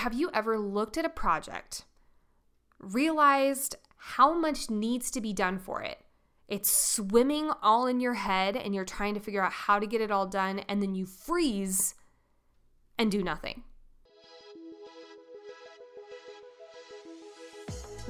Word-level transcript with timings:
have 0.00 0.14
you 0.14 0.30
ever 0.32 0.58
looked 0.58 0.96
at 0.96 1.04
a 1.04 1.10
project, 1.10 1.84
realized 2.78 3.76
how 3.98 4.32
much 4.32 4.70
needs 4.70 5.10
to 5.10 5.20
be 5.20 5.34
done 5.34 5.58
for 5.58 5.82
it? 5.82 5.98
It's 6.48 6.70
swimming 6.70 7.50
all 7.62 7.86
in 7.86 8.00
your 8.00 8.14
head, 8.14 8.56
and 8.56 8.74
you're 8.74 8.86
trying 8.86 9.12
to 9.12 9.20
figure 9.20 9.44
out 9.44 9.52
how 9.52 9.78
to 9.78 9.86
get 9.86 10.00
it 10.00 10.10
all 10.10 10.26
done, 10.26 10.60
and 10.60 10.82
then 10.82 10.94
you 10.94 11.04
freeze 11.04 11.96
and 12.98 13.12
do 13.12 13.22
nothing. 13.22 13.62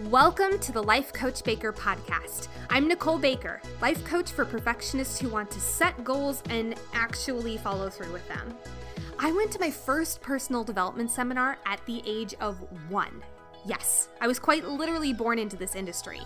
Welcome 0.05 0.61
to 0.61 0.71
the 0.71 0.85
Life 0.85 1.13
Coach 1.13 1.43
Baker 1.43 1.73
podcast. 1.73 2.47
I'm 2.71 2.87
Nicole 2.87 3.19
Baker, 3.19 3.61
life 3.83 4.05
coach 4.05 4.31
for 4.31 4.45
perfectionists 4.45 5.19
who 5.19 5.29
want 5.29 5.51
to 5.51 5.61
set 5.61 6.05
goals 6.05 6.45
and 6.51 6.77
actually 6.95 7.57
follow 7.57 7.91
through 7.91 8.13
with 8.13 8.29
them. 8.29 8.57
I 9.23 9.33
went 9.33 9.53
to 9.53 9.61
my 9.61 9.71
first 9.71 10.23
personal 10.23 10.65
development 10.65 11.11
seminar 11.11 11.59
at 11.67 11.85
the 11.85 12.03
age 12.07 12.33
of 12.41 12.57
one. 12.91 13.23
Yes, 13.67 14.09
I 14.19 14.27
was 14.27 14.39
quite 14.39 14.67
literally 14.67 15.13
born 15.13 15.39
into 15.39 15.59
this 15.59 15.75
industry. 15.75 16.23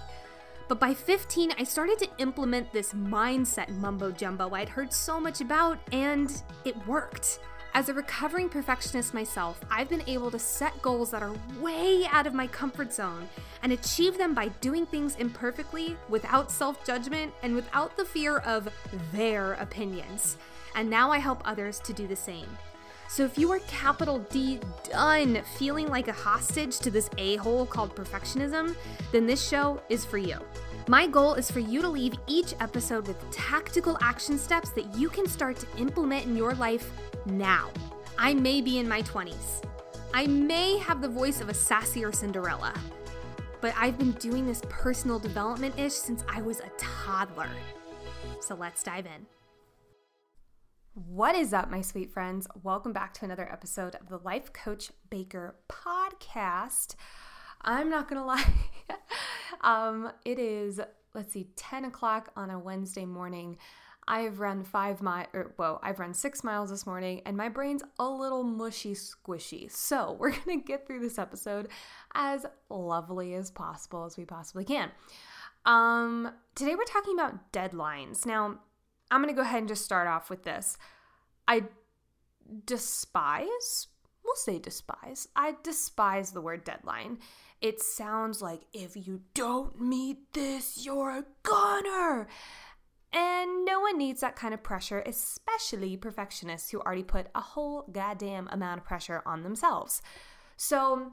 But 0.69 0.79
by 0.79 0.95
15, 0.95 1.55
I 1.59 1.65
started 1.65 1.99
to 1.99 2.09
implement 2.19 2.73
this 2.73 2.93
mindset 2.93 3.69
mumbo 3.79 4.13
jumbo 4.13 4.55
I'd 4.55 4.69
heard 4.69 4.93
so 4.93 5.19
much 5.19 5.41
about, 5.41 5.81
and 5.91 6.41
it 6.65 6.77
worked. 6.87 7.41
As 7.75 7.89
a 7.89 7.95
recovering 7.95 8.49
perfectionist 8.49 9.13
myself, 9.13 9.61
I've 9.73 9.89
been 9.89 10.05
able 10.07 10.31
to 10.31 10.39
set 10.39 10.81
goals 10.81 11.11
that 11.11 11.23
are 11.25 11.35
way 11.61 12.07
out 12.13 12.29
of 12.29 12.33
my 12.33 12.47
comfort 12.47 12.93
zone 12.93 13.29
and 13.65 13.73
achieve 13.73 14.17
them 14.17 14.35
by 14.35 14.49
doing 14.61 14.87
things 14.87 15.17
imperfectly, 15.17 15.97
without 16.09 16.49
self 16.49 16.87
judgment, 16.87 17.33
and 17.43 17.57
without 17.57 17.97
the 17.97 18.05
fear 18.05 18.39
of 18.39 18.69
their 19.11 19.55
opinions. 19.55 20.37
And 20.77 20.89
now 20.89 21.11
I 21.11 21.19
help 21.19 21.43
others 21.45 21.81
to 21.81 21.93
do 21.93 22.07
the 22.07 22.15
same. 22.15 22.47
So 23.09 23.25
if 23.25 23.39
you 23.39 23.53
are 23.53 23.61
capital 23.61 24.19
D 24.31 24.61
done 24.91 25.43
feeling 25.57 25.89
like 25.89 26.09
a 26.09 26.13
hostage 26.13 26.79
to 26.81 26.91
this 26.91 27.09
a 27.19 27.37
hole 27.37 27.67
called 27.67 27.95
perfectionism, 27.95 28.75
then 29.13 29.27
this 29.27 29.47
show 29.47 29.81
is 29.89 30.05
for 30.05 30.19
you. 30.19 30.39
My 30.89 31.07
goal 31.07 31.35
is 31.35 31.51
for 31.51 31.61
you 31.61 31.81
to 31.81 31.89
leave 31.89 32.15
each 32.27 32.55
episode 32.61 33.07
with 33.07 33.31
tactical 33.31 33.97
action 34.03 34.39
steps 34.39 34.71
that 34.71 34.95
you 34.97 35.09
can 35.09 35.27
start 35.27 35.57
to 35.57 35.67
implement 35.79 36.27
in 36.27 36.37
your 36.37 36.55
life 36.55 36.91
now. 37.25 37.71
I 38.19 38.35
may 38.35 38.61
be 38.61 38.79
in 38.79 38.89
my 38.89 39.03
20s. 39.03 39.65
I 40.13 40.27
may 40.27 40.79
have 40.79 41.01
the 41.01 41.09
voice 41.09 41.41
of 41.41 41.49
a 41.49 41.55
sassier 41.55 42.15
Cinderella, 42.15 42.75
but 43.61 43.75
I've 43.77 43.99
been 43.99 44.13
doing 44.13 44.47
this 44.47 44.63
personal 44.69 45.19
development 45.19 45.79
ish 45.79 45.95
since 45.95 46.23
I 46.29 46.43
was 46.43 46.61
a 46.61 46.71
toddler. 46.77 47.51
So 48.41 48.55
let's 48.55 48.83
dive 48.83 49.07
in. 49.07 49.27
What 50.95 51.35
is 51.35 51.53
up, 51.53 51.69
my 51.69 51.81
sweet 51.81 52.13
friends? 52.13 52.47
Welcome 52.63 52.93
back 52.93 53.15
to 53.15 53.25
another 53.25 53.51
episode 53.51 53.97
of 53.97 54.09
the 54.09 54.19
Life 54.19 54.53
Coach 54.53 54.93
Baker 55.11 55.57
podcast. 55.69 56.95
I'm 57.63 57.91
not 57.91 58.07
gonna 58.07 58.25
lie, 58.25 58.47
um, 59.63 60.13
it 60.25 60.39
is, 60.39 60.81
let's 61.13 61.33
see, 61.33 61.49
10 61.57 61.87
o'clock 61.87 62.31
on 62.37 62.49
a 62.49 62.61
Wednesday 62.61 63.05
morning. 63.05 63.57
I've 64.07 64.39
run 64.39 64.63
five 64.63 65.03
miles, 65.03 65.27
or 65.35 65.53
whoa, 65.57 65.81
I've 65.83 65.99
run 65.99 66.15
six 66.15 66.45
miles 66.45 66.71
this 66.71 66.87
morning, 66.87 67.23
and 67.27 67.37
my 67.37 67.49
brain's 67.49 67.83
a 67.99 68.09
little 68.09 68.45
mushy 68.45 68.95
squishy. 68.95 69.69
So 69.73 70.17
we're 70.21 70.31
gonna 70.31 70.61
get 70.61 70.87
through 70.87 71.01
this 71.01 71.19
episode 71.19 71.71
as 72.15 72.47
lovely 72.71 73.35
as 73.35 73.51
possible 73.51 74.05
as 74.05 74.17
we 74.17 74.27
possibly 74.27 74.65
can. 74.65 74.93
Um, 75.67 76.31
today 76.55 76.77
we're 76.77 76.85
talking 76.85 77.15
about 77.15 77.53
deadlines. 77.53 78.25
Now, 78.25 78.61
I'm 79.11 79.21
gonna 79.21 79.33
go 79.33 79.43
ahead 79.43 79.61
and 79.61 79.69
just 79.69 79.85
start 79.85 80.09
off 80.09 80.31
with 80.31 80.45
this. 80.45 80.77
I 81.47 81.65
despise, 82.67 83.89
we'll 84.25 84.37
say 84.37 84.59
despise, 84.59 85.29
I 85.37 85.57
despise 85.63 86.33
the 86.33 86.41
word 86.41 86.65
deadline. 86.65 87.19
It 87.61 87.81
sounds 87.81 88.43
like 88.43 88.63
if 88.73 88.97
you 89.07 89.23
don't 89.33 89.81
meet 89.81 90.33
this, 90.35 90.85
you're 90.85 91.11
a 91.11 91.25
goner. 91.43 92.29
And 93.15 93.65
no 93.65 93.79
one 93.79 93.97
needs 93.97 94.21
that 94.23 94.35
kind 94.35 94.53
of 94.53 94.63
pressure, 94.65 95.03
especially 95.07 95.97
perfectionists 95.97 96.71
who 96.71 96.81
already 96.81 97.05
put 97.05 97.29
a 97.35 97.41
whole 97.41 97.89
goddamn 97.93 98.49
amount 98.51 98.81
of 98.81 98.85
pressure 98.85 99.23
on 99.25 99.45
themselves. 99.45 100.03
So, 100.57 101.13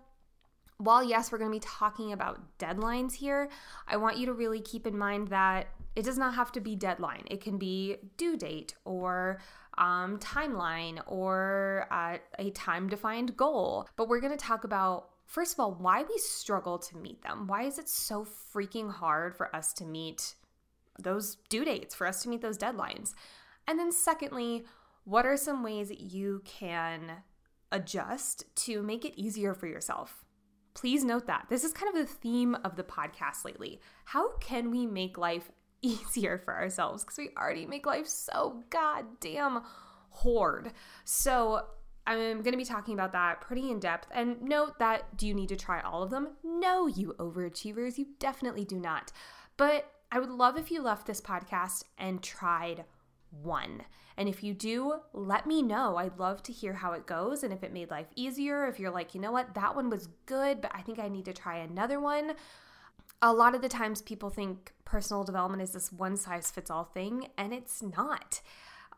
while 0.78 1.03
yes, 1.03 1.31
we're 1.31 1.38
going 1.38 1.52
to 1.52 1.56
be 1.56 1.59
talking 1.59 2.12
about 2.12 2.58
deadlines 2.58 3.13
here, 3.13 3.50
I 3.88 3.97
want 3.97 4.18
you 4.18 4.25
to 4.25 4.34
really 4.34 4.62
keep 4.62 4.88
in 4.88 4.97
mind 4.97 5.28
that 5.28 5.68
it 5.96 6.03
does 6.03 6.18
not 6.18 6.35
have 6.35 6.52
to 6.53 6.62
be 6.62 6.75
deadline. 6.75 7.24
It 7.29 7.41
can 7.41 7.57
be 7.57 7.97
due 8.18 8.38
date 8.38 8.75
or 8.85 9.40
um, 9.78 10.19
timeline 10.19 11.02
or 11.06 11.88
uh, 11.91 12.18
a 12.40 12.52
time 12.52 12.88
defined 12.88 13.35
goal. 13.35 13.88
But 13.96 14.07
we're 14.07 14.22
going 14.22 14.38
to 14.38 14.46
talk 14.46 14.63
about 14.63 15.09
first 15.31 15.53
of 15.53 15.62
all, 15.62 15.74
why 15.74 16.03
we 16.03 16.18
struggle 16.18 16.78
to 16.78 16.97
meet 16.97 17.24
them. 17.24 17.47
Why 17.47 17.63
is 17.63 17.79
it 17.79 17.88
so 17.88 18.28
freaking 18.53 18.91
hard 18.91 19.34
for 19.34 19.56
us 19.56 19.72
to 19.74 19.85
meet 19.85 20.35
those 21.00 21.38
due 21.47 21.63
dates, 21.63 21.96
for 21.96 22.06
us 22.06 22.22
to 22.23 22.29
meet 22.29 22.41
those 22.41 22.58
deadlines? 22.58 23.13
And 23.66 23.79
then, 23.79 23.94
secondly, 23.94 24.66
what 25.06 25.25
are 25.25 25.38
some 25.38 25.63
ways 25.63 25.88
that 25.88 26.02
you 26.02 26.41
can 26.44 27.23
adjust 27.72 28.44
to 28.56 28.84
make 28.84 29.06
it 29.06 29.19
easier 29.19 29.53
for 29.53 29.68
yourself? 29.68 30.25
Please 30.73 31.06
note 31.06 31.28
that 31.28 31.46
this 31.50 31.63
is 31.63 31.72
kind 31.72 31.96
of 31.96 32.08
the 32.08 32.13
theme 32.13 32.56
of 32.66 32.75
the 32.75 32.84
podcast 32.84 33.46
lately. 33.46 33.79
How 34.06 34.35
can 34.38 34.69
we 34.69 34.85
make 34.85 35.18
life 35.18 35.50
easier 35.81 36.38
for 36.38 36.53
ourselves? 36.53 37.03
Because 37.03 37.18
we 37.18 37.30
already 37.38 37.66
make 37.66 37.86
life 37.86 38.08
so 38.08 38.64
goddamn 38.69 39.62
hard. 40.09 40.74
So, 41.06 41.66
I'm 42.08 42.42
going 42.42 42.52
to 42.52 42.58
be 42.58 42.66
talking 42.66 42.96
about 42.96 43.14
that 43.14 43.42
pretty 43.42 43.69
in 43.69 43.80
depth. 43.80 44.08
And 44.12 44.41
note 44.41 44.80
that 44.80 45.18
do 45.18 45.28
you 45.28 45.34
need 45.34 45.50
to 45.50 45.56
try 45.56 45.81
all 45.81 46.02
of 46.02 46.09
them? 46.09 46.30
No, 46.44 46.88
you 46.88 47.14
overachievers, 47.20 47.97
you 47.97 48.08
definitely 48.20 48.66
do 48.66 48.80
not. 48.80 49.12
But 49.58 49.91
I 50.12 50.20
would 50.20 50.30
love 50.30 50.58
if 50.58 50.72
you 50.72 50.81
left 50.81 51.06
this 51.08 51.22
podcast 51.22 51.84
and 51.97 52.22
tried 52.22 52.86
one. 53.30 53.84
And 54.18 54.28
if 54.28 54.44
you 54.44 54.53
do, 54.53 54.96
let 55.14 55.47
me 55.47 55.62
know. 55.62 55.96
I'd 55.96 56.20
love 56.20 56.44
to 56.44 56.52
hear 56.52 56.74
how 56.74 56.94
it 56.94 57.08
goes 57.08 57.44
and 57.44 57.53
if 57.53 57.64
it 57.64 57.72
made 57.72 57.90
life 57.90 58.08
easier. 58.16 58.68
If 58.68 58.80
you're 58.80 58.91
like, 58.91 59.16
you 59.16 59.22
know 59.22 59.31
what, 59.31 59.53
that 59.53 59.75
one 59.75 59.90
was 59.90 60.09
good, 60.25 60.62
but 60.62 60.72
I 60.74 60.81
think 60.81 61.00
I 61.00 61.08
need 61.08 61.25
to 61.25 61.34
try 61.34 61.58
another 61.58 62.00
one. 62.00 62.34
A 63.22 63.32
lot 63.32 63.54
of 63.54 63.62
the 63.62 63.70
times 63.70 64.02
people 64.02 64.30
think 64.30 64.74
personal 64.84 65.24
development 65.24 65.62
is 65.62 65.72
this 65.72 65.92
one 65.92 66.18
size 66.18 66.50
fits 66.50 66.72
all 66.72 66.86
thing, 66.86 67.28
and 67.38 67.54
it's 67.54 67.84
not. 67.84 68.42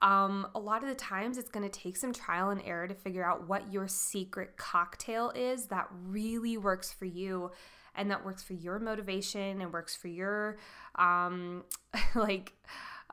Um, 0.01 0.47
a 0.53 0.59
lot 0.59 0.83
of 0.83 0.89
the 0.89 0.95
times, 0.95 1.37
it's 1.37 1.49
going 1.49 1.69
to 1.69 1.79
take 1.79 1.95
some 1.95 2.13
trial 2.13 2.49
and 2.49 2.61
error 2.65 2.87
to 2.87 2.93
figure 2.93 3.23
out 3.25 3.47
what 3.47 3.71
your 3.71 3.87
secret 3.87 4.57
cocktail 4.57 5.31
is 5.35 5.67
that 5.67 5.87
really 6.07 6.57
works 6.57 6.91
for 6.91 7.05
you 7.05 7.51
and 7.95 8.09
that 8.11 8.25
works 8.25 8.43
for 8.43 8.53
your 8.53 8.79
motivation 8.79 9.61
and 9.61 9.71
works 9.71 9.95
for 9.95 10.07
your 10.07 10.57
um, 10.95 11.63
like 12.15 12.53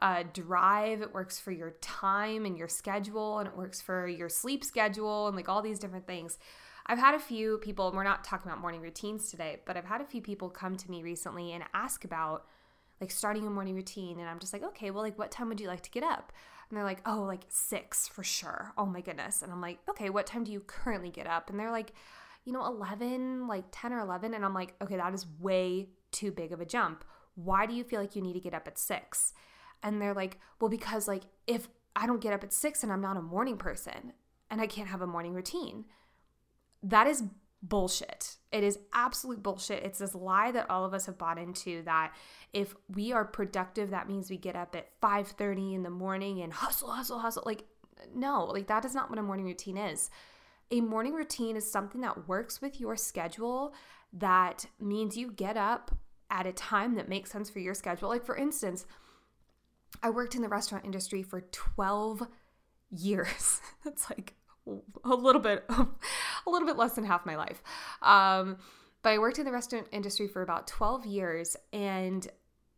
uh, 0.03 0.25
drive. 0.33 1.03
It 1.03 1.15
works 1.15 1.39
for 1.39 1.53
your 1.53 1.73
time 1.81 2.47
and 2.47 2.57
your 2.57 2.69
schedule, 2.69 3.39
and 3.39 3.49
it 3.49 3.57
works 3.57 3.81
for 3.81 4.07
your 4.07 4.29
sleep 4.29 4.65
schedule 4.65 5.27
and 5.27 5.37
like 5.37 5.49
all 5.49 5.63
these 5.63 5.79
different 5.79 6.07
things. 6.07 6.39
I've 6.87 6.99
had 6.99 7.15
a 7.15 7.21
few 7.21 7.59
people, 7.59 7.89
and 7.89 7.97
we're 7.97 8.05
not 8.05 8.25
talking 8.25 8.51
about 8.51 8.61
morning 8.61 8.81
routines 8.81 9.31
today, 9.31 9.59
but 9.67 9.77
I've 9.77 9.85
had 9.85 10.01
a 10.01 10.07
few 10.07 10.21
people 10.21 10.49
come 10.49 10.77
to 10.77 10.91
me 10.91 11.03
recently 11.03 11.53
and 11.53 11.65
ask 11.75 12.05
about 12.05 12.47
like 13.01 13.11
starting 13.11 13.47
a 13.47 13.51
morning 13.51 13.75
routine. 13.75 14.19
And 14.19 14.29
I'm 14.29 14.39
just 14.39 14.53
like, 14.53 14.63
okay, 14.63 14.91
well, 14.91 15.03
like, 15.03 15.19
what 15.19 15.31
time 15.31 15.49
would 15.49 15.61
you 15.61 15.69
like 15.69 15.83
to 15.83 15.91
get 15.91 16.03
up? 16.03 16.33
And 16.69 16.77
they're 16.77 16.85
like, 16.85 17.01
oh, 17.07 17.23
like 17.23 17.45
six 17.49 18.07
for 18.07 18.23
sure. 18.23 18.73
Oh 18.79 18.87
my 18.87 19.01
goodness. 19.01 19.43
And 19.43 19.51
I'm 19.51 19.61
like, 19.61 19.79
okay, 19.89 20.11
what 20.11 20.27
time 20.27 20.45
do 20.45 20.53
you 20.53 20.61
currently 20.61 21.11
get 21.11 21.27
up? 21.27 21.51
And 21.51 21.59
they're 21.59 21.71
like, 21.71 21.93
you 22.45 22.53
know, 22.53 22.65
11, 22.67 23.49
like 23.49 23.65
10 23.73 23.93
or 23.93 24.01
11. 24.01 24.35
And 24.35 24.45
I'm 24.45 24.55
like, 24.55 24.75
okay, 24.81 24.97
that 24.97 25.15
is 25.15 25.27
way 25.41 25.89
too 26.13 26.31
big 26.31 26.53
of 26.53 26.61
a 26.61 26.65
jump. 26.65 27.05
Why 27.35 27.67
do 27.67 27.75
you 27.75 27.85
feel 27.85 28.01
like 28.01 28.15
you 28.15 28.23
need 28.23 28.35
to 28.35 28.41
get 28.41 28.55
up 28.55 28.67
at 28.67 28.79
six? 28.79 29.33
And 29.83 30.01
they're 30.01 30.15
like, 30.15 30.39
well, 30.61 30.71
because 30.71 31.09
like 31.09 31.23
if 31.47 31.69
I 31.97 32.07
don't 32.07 32.21
get 32.21 32.33
up 32.33 32.45
at 32.45 32.53
six 32.53 32.83
and 32.83 32.93
I'm 32.93 33.01
not 33.01 33.17
a 33.17 33.23
morning 33.23 33.57
person 33.57 34.13
and 34.51 34.61
I 34.61 34.67
can't 34.67 34.89
have 34.89 35.03
a 35.03 35.07
morning 35.07 35.35
routine, 35.35 35.85
that 36.83 37.07
is 37.07 37.25
bullshit. 37.63 38.37
It 38.53 38.65
is 38.65 38.79
absolute 38.93 39.43
bullshit. 39.43 39.83
It's 39.83 39.99
this 39.99 40.15
lie 40.15 40.51
that 40.53 40.71
all 40.71 40.85
of 40.85 40.95
us 40.95 41.07
have 41.07 41.19
bought 41.19 41.39
into 41.39 41.83
that 41.83 42.13
if 42.53 42.75
we 42.89 43.13
are 43.13 43.25
productive, 43.25 43.91
that 43.91 44.09
means 44.09 44.31
we 44.31 44.39
get 44.39 44.57
up 44.57 44.75
at 44.75 44.89
5:30 45.01 45.75
in 45.75 45.83
the 45.83 45.91
morning 45.91 46.41
and 46.41 46.53
hustle, 46.53 46.91
hustle, 46.91 47.19
hustle. 47.19 47.43
Like 47.45 47.65
no, 48.15 48.45
like 48.45 48.67
that 48.69 48.85
is 48.85 48.95
not 48.95 49.11
what 49.11 49.19
a 49.19 49.23
morning 49.23 49.47
routine 49.47 49.77
is. 49.77 50.11
A 50.71 50.81
morning 50.81 51.15
routine 51.15 51.57
is 51.57 51.71
something 51.71 52.01
that 52.01 52.29
works 52.29 52.63
with 52.63 52.81
your 52.81 52.97
schedule 52.97 53.75
that 54.13 54.67
means 54.81 55.17
you 55.17 55.31
get 55.31 55.57
up 55.57 55.97
at 56.31 56.47
a 56.47 56.53
time 56.53 56.95
that 56.95 57.09
makes 57.09 57.31
sense 57.31 57.51
for 57.51 57.59
your 57.59 57.75
schedule. 57.75 58.09
Like 58.09 58.25
for 58.25 58.37
instance, 58.37 58.87
I 60.03 60.11
worked 60.11 60.35
in 60.35 60.43
the 60.43 60.49
restaurant 60.49 60.85
industry 60.85 61.23
for 61.23 61.41
12 61.41 62.27
years. 62.91 63.61
That's 63.85 64.09
like 64.11 64.35
a 65.05 65.15
little 65.15 65.41
bit 65.41 65.65
a 65.69 66.51
little 66.51 66.67
bit 66.67 66.77
less 66.77 66.93
than 66.93 67.05
half 67.05 67.27
my 67.27 67.37
life. 67.37 67.63
Um, 68.03 68.59
but 69.03 69.11
I 69.11 69.19
worked 69.19 69.39
in 69.39 69.45
the 69.47 69.53
restaurant 69.53 69.87
industry 69.93 70.29
for 70.29 70.43
about 70.43 70.67
12 70.67 71.07
years 71.07 71.57
and 71.73 72.27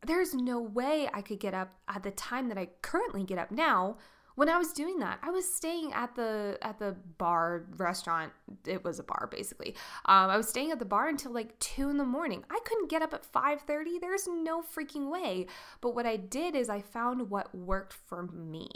there's 0.06 0.34
no 0.34 0.60
way 0.60 1.08
I 1.12 1.22
could 1.22 1.40
get 1.40 1.54
up 1.54 1.70
at 1.88 2.02
the 2.02 2.10
time 2.10 2.48
that 2.48 2.58
I 2.58 2.70
currently 2.82 3.24
get 3.24 3.38
up 3.38 3.50
now 3.50 3.98
when 4.42 4.48
I 4.48 4.58
was 4.58 4.72
doing 4.72 4.98
that, 4.98 5.20
I 5.22 5.30
was 5.30 5.46
staying 5.46 5.92
at 5.92 6.16
the 6.16 6.58
at 6.62 6.80
the 6.80 6.96
bar 7.16 7.64
restaurant. 7.76 8.32
It 8.66 8.82
was 8.82 8.98
a 8.98 9.04
bar 9.04 9.28
basically. 9.30 9.76
Um, 10.06 10.30
I 10.30 10.36
was 10.36 10.48
staying 10.48 10.72
at 10.72 10.80
the 10.80 10.84
bar 10.84 11.08
until 11.08 11.30
like 11.30 11.56
two 11.60 11.88
in 11.90 11.96
the 11.96 12.04
morning. 12.04 12.42
I 12.50 12.58
couldn't 12.64 12.90
get 12.90 13.02
up 13.02 13.14
at 13.14 13.24
five 13.24 13.60
thirty. 13.60 14.00
There's 14.00 14.26
no 14.26 14.60
freaking 14.60 15.12
way. 15.12 15.46
But 15.80 15.94
what 15.94 16.06
I 16.06 16.16
did 16.16 16.56
is 16.56 16.68
I 16.68 16.80
found 16.80 17.30
what 17.30 17.54
worked 17.54 17.92
for 17.92 18.24
me, 18.24 18.68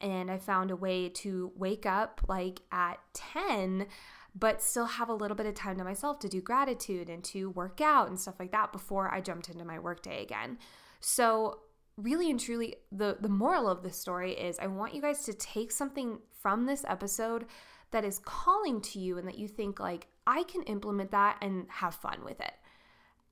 and 0.00 0.30
I 0.30 0.38
found 0.38 0.70
a 0.70 0.76
way 0.76 1.10
to 1.10 1.52
wake 1.56 1.84
up 1.84 2.22
like 2.26 2.62
at 2.72 2.98
ten 3.12 3.88
but 4.34 4.62
still 4.62 4.86
have 4.86 5.10
a 5.10 5.14
little 5.14 5.36
bit 5.36 5.44
of 5.44 5.52
time 5.52 5.76
to 5.76 5.84
myself 5.84 6.18
to 6.20 6.26
do 6.26 6.40
gratitude 6.40 7.10
and 7.10 7.22
to 7.22 7.50
work 7.50 7.82
out 7.82 8.08
and 8.08 8.18
stuff 8.18 8.36
like 8.38 8.50
that 8.50 8.72
before 8.72 9.12
I 9.12 9.20
jumped 9.20 9.50
into 9.50 9.62
my 9.62 9.78
workday 9.78 10.22
again. 10.22 10.56
So 11.00 11.58
really 11.96 12.30
and 12.30 12.40
truly 12.40 12.76
the 12.90 13.18
the 13.20 13.28
moral 13.28 13.68
of 13.68 13.82
this 13.82 13.98
story 13.98 14.32
is 14.32 14.58
I 14.58 14.66
want 14.66 14.94
you 14.94 15.02
guys 15.02 15.24
to 15.24 15.34
take 15.34 15.70
something 15.70 16.18
from 16.40 16.66
this 16.66 16.84
episode 16.88 17.46
that 17.90 18.04
is 18.04 18.18
calling 18.18 18.80
to 18.80 18.98
you 18.98 19.18
and 19.18 19.28
that 19.28 19.38
you 19.38 19.46
think 19.46 19.78
like 19.78 20.08
I 20.26 20.42
can 20.44 20.62
implement 20.64 21.10
that 21.10 21.36
and 21.40 21.66
have 21.68 21.94
fun 21.94 22.24
with 22.24 22.40
it. 22.40 22.52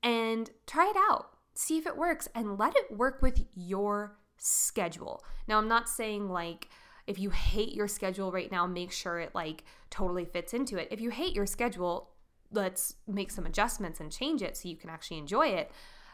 And 0.03 0.49
try 0.65 0.89
it 0.89 0.97
out. 1.09 1.29
See 1.53 1.77
if 1.77 1.85
it 1.85 1.97
works 1.97 2.27
and 2.33 2.57
let 2.57 2.75
it 2.75 2.95
work 2.95 3.21
with 3.21 3.43
your 3.55 4.17
schedule. 4.37 5.23
Now 5.47 5.57
I'm 5.57 5.67
not 5.67 5.89
saying 5.89 6.29
like 6.29 6.69
if 7.07 7.19
you 7.19 7.31
hate 7.31 7.73
your 7.73 7.87
schedule 7.87 8.31
right 8.31 8.51
now, 8.51 8.65
make 8.67 8.91
sure 8.91 9.19
it 9.19 9.35
like 9.35 9.63
totally 9.89 10.25
fits 10.25 10.53
into 10.53 10.77
it. 10.77 10.87
If 10.91 11.01
you 11.01 11.09
hate 11.09 11.35
your 11.35 11.45
schedule, 11.45 12.09
let's 12.51 12.95
make 13.07 13.31
some 13.31 13.45
adjustments 13.45 13.99
and 13.99 14.11
change 14.11 14.41
it 14.41 14.55
so 14.55 14.69
you 14.69 14.77
can 14.77 14.89
actually 14.89 15.17
enjoy 15.17 15.47
it. 15.47 15.71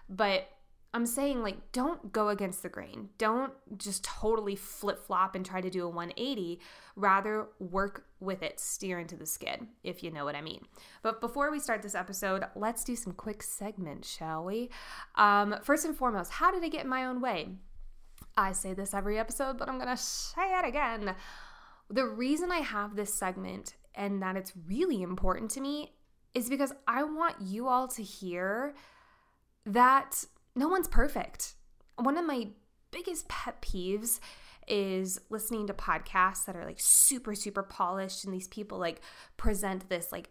But 0.09 0.49
I'm 0.93 1.05
saying, 1.05 1.43
like, 1.43 1.71
don't 1.73 2.11
go 2.11 2.29
against 2.29 2.63
the 2.63 2.69
grain. 2.69 3.09
Don't 3.17 3.53
just 3.77 4.03
totally 4.03 4.55
flip 4.55 5.05
flop 5.05 5.35
and 5.35 5.45
try 5.45 5.61
to 5.61 5.69
do 5.69 5.85
a 5.85 5.89
180. 5.89 6.59
Rather, 6.95 7.47
work 7.59 8.05
with 8.19 8.41
it, 8.41 8.59
steer 8.59 8.99
into 8.99 9.15
the 9.15 9.25
skid, 9.25 9.67
if 9.83 10.01
you 10.01 10.11
know 10.11 10.25
what 10.25 10.35
I 10.35 10.41
mean. 10.41 10.65
But 11.03 11.19
before 11.19 11.51
we 11.51 11.59
start 11.59 11.81
this 11.81 11.93
episode, 11.93 12.45
let's 12.55 12.83
do 12.83 12.95
some 12.95 13.13
quick 13.13 13.43
segments, 13.43 14.09
shall 14.09 14.45
we? 14.45 14.69
Um, 15.15 15.55
first 15.61 15.85
and 15.85 15.95
foremost, 15.95 16.31
how 16.31 16.51
did 16.51 16.63
I 16.63 16.69
get 16.69 16.83
in 16.83 16.89
my 16.89 17.05
own 17.05 17.21
way? 17.21 17.49
I 18.37 18.53
say 18.53 18.73
this 18.73 18.93
every 18.93 19.19
episode, 19.19 19.57
but 19.57 19.67
I'm 19.67 19.79
to 19.79 19.97
say 19.97 20.57
it 20.57 20.65
again. 20.65 21.15
The 21.89 22.05
reason 22.05 22.51
I 22.51 22.59
have 22.59 22.95
this 22.95 23.13
segment 23.13 23.75
and 23.93 24.21
that 24.21 24.37
it's 24.37 24.53
really 24.67 25.01
important 25.01 25.51
to 25.51 25.61
me 25.61 25.93
is 26.33 26.49
because 26.49 26.71
I 26.87 27.03
want 27.03 27.35
you 27.41 27.67
all 27.67 27.87
to 27.89 28.03
hear 28.03 28.75
that 29.65 30.23
no 30.57 30.67
one's 30.67 30.87
perfect. 30.87 31.53
One 31.95 32.17
of 32.17 32.25
my 32.25 32.47
biggest 32.91 33.27
pet 33.27 33.61
peeves 33.61 34.19
is 34.67 35.19
listening 35.29 35.67
to 35.67 35.73
podcasts 35.73 36.45
that 36.45 36.55
are 36.55 36.65
like 36.65 36.79
super 36.79 37.33
super 37.33 37.63
polished 37.63 38.25
and 38.25 38.33
these 38.33 38.49
people 38.49 38.77
like 38.77 39.01
present 39.37 39.87
this 39.87 40.11
like 40.11 40.29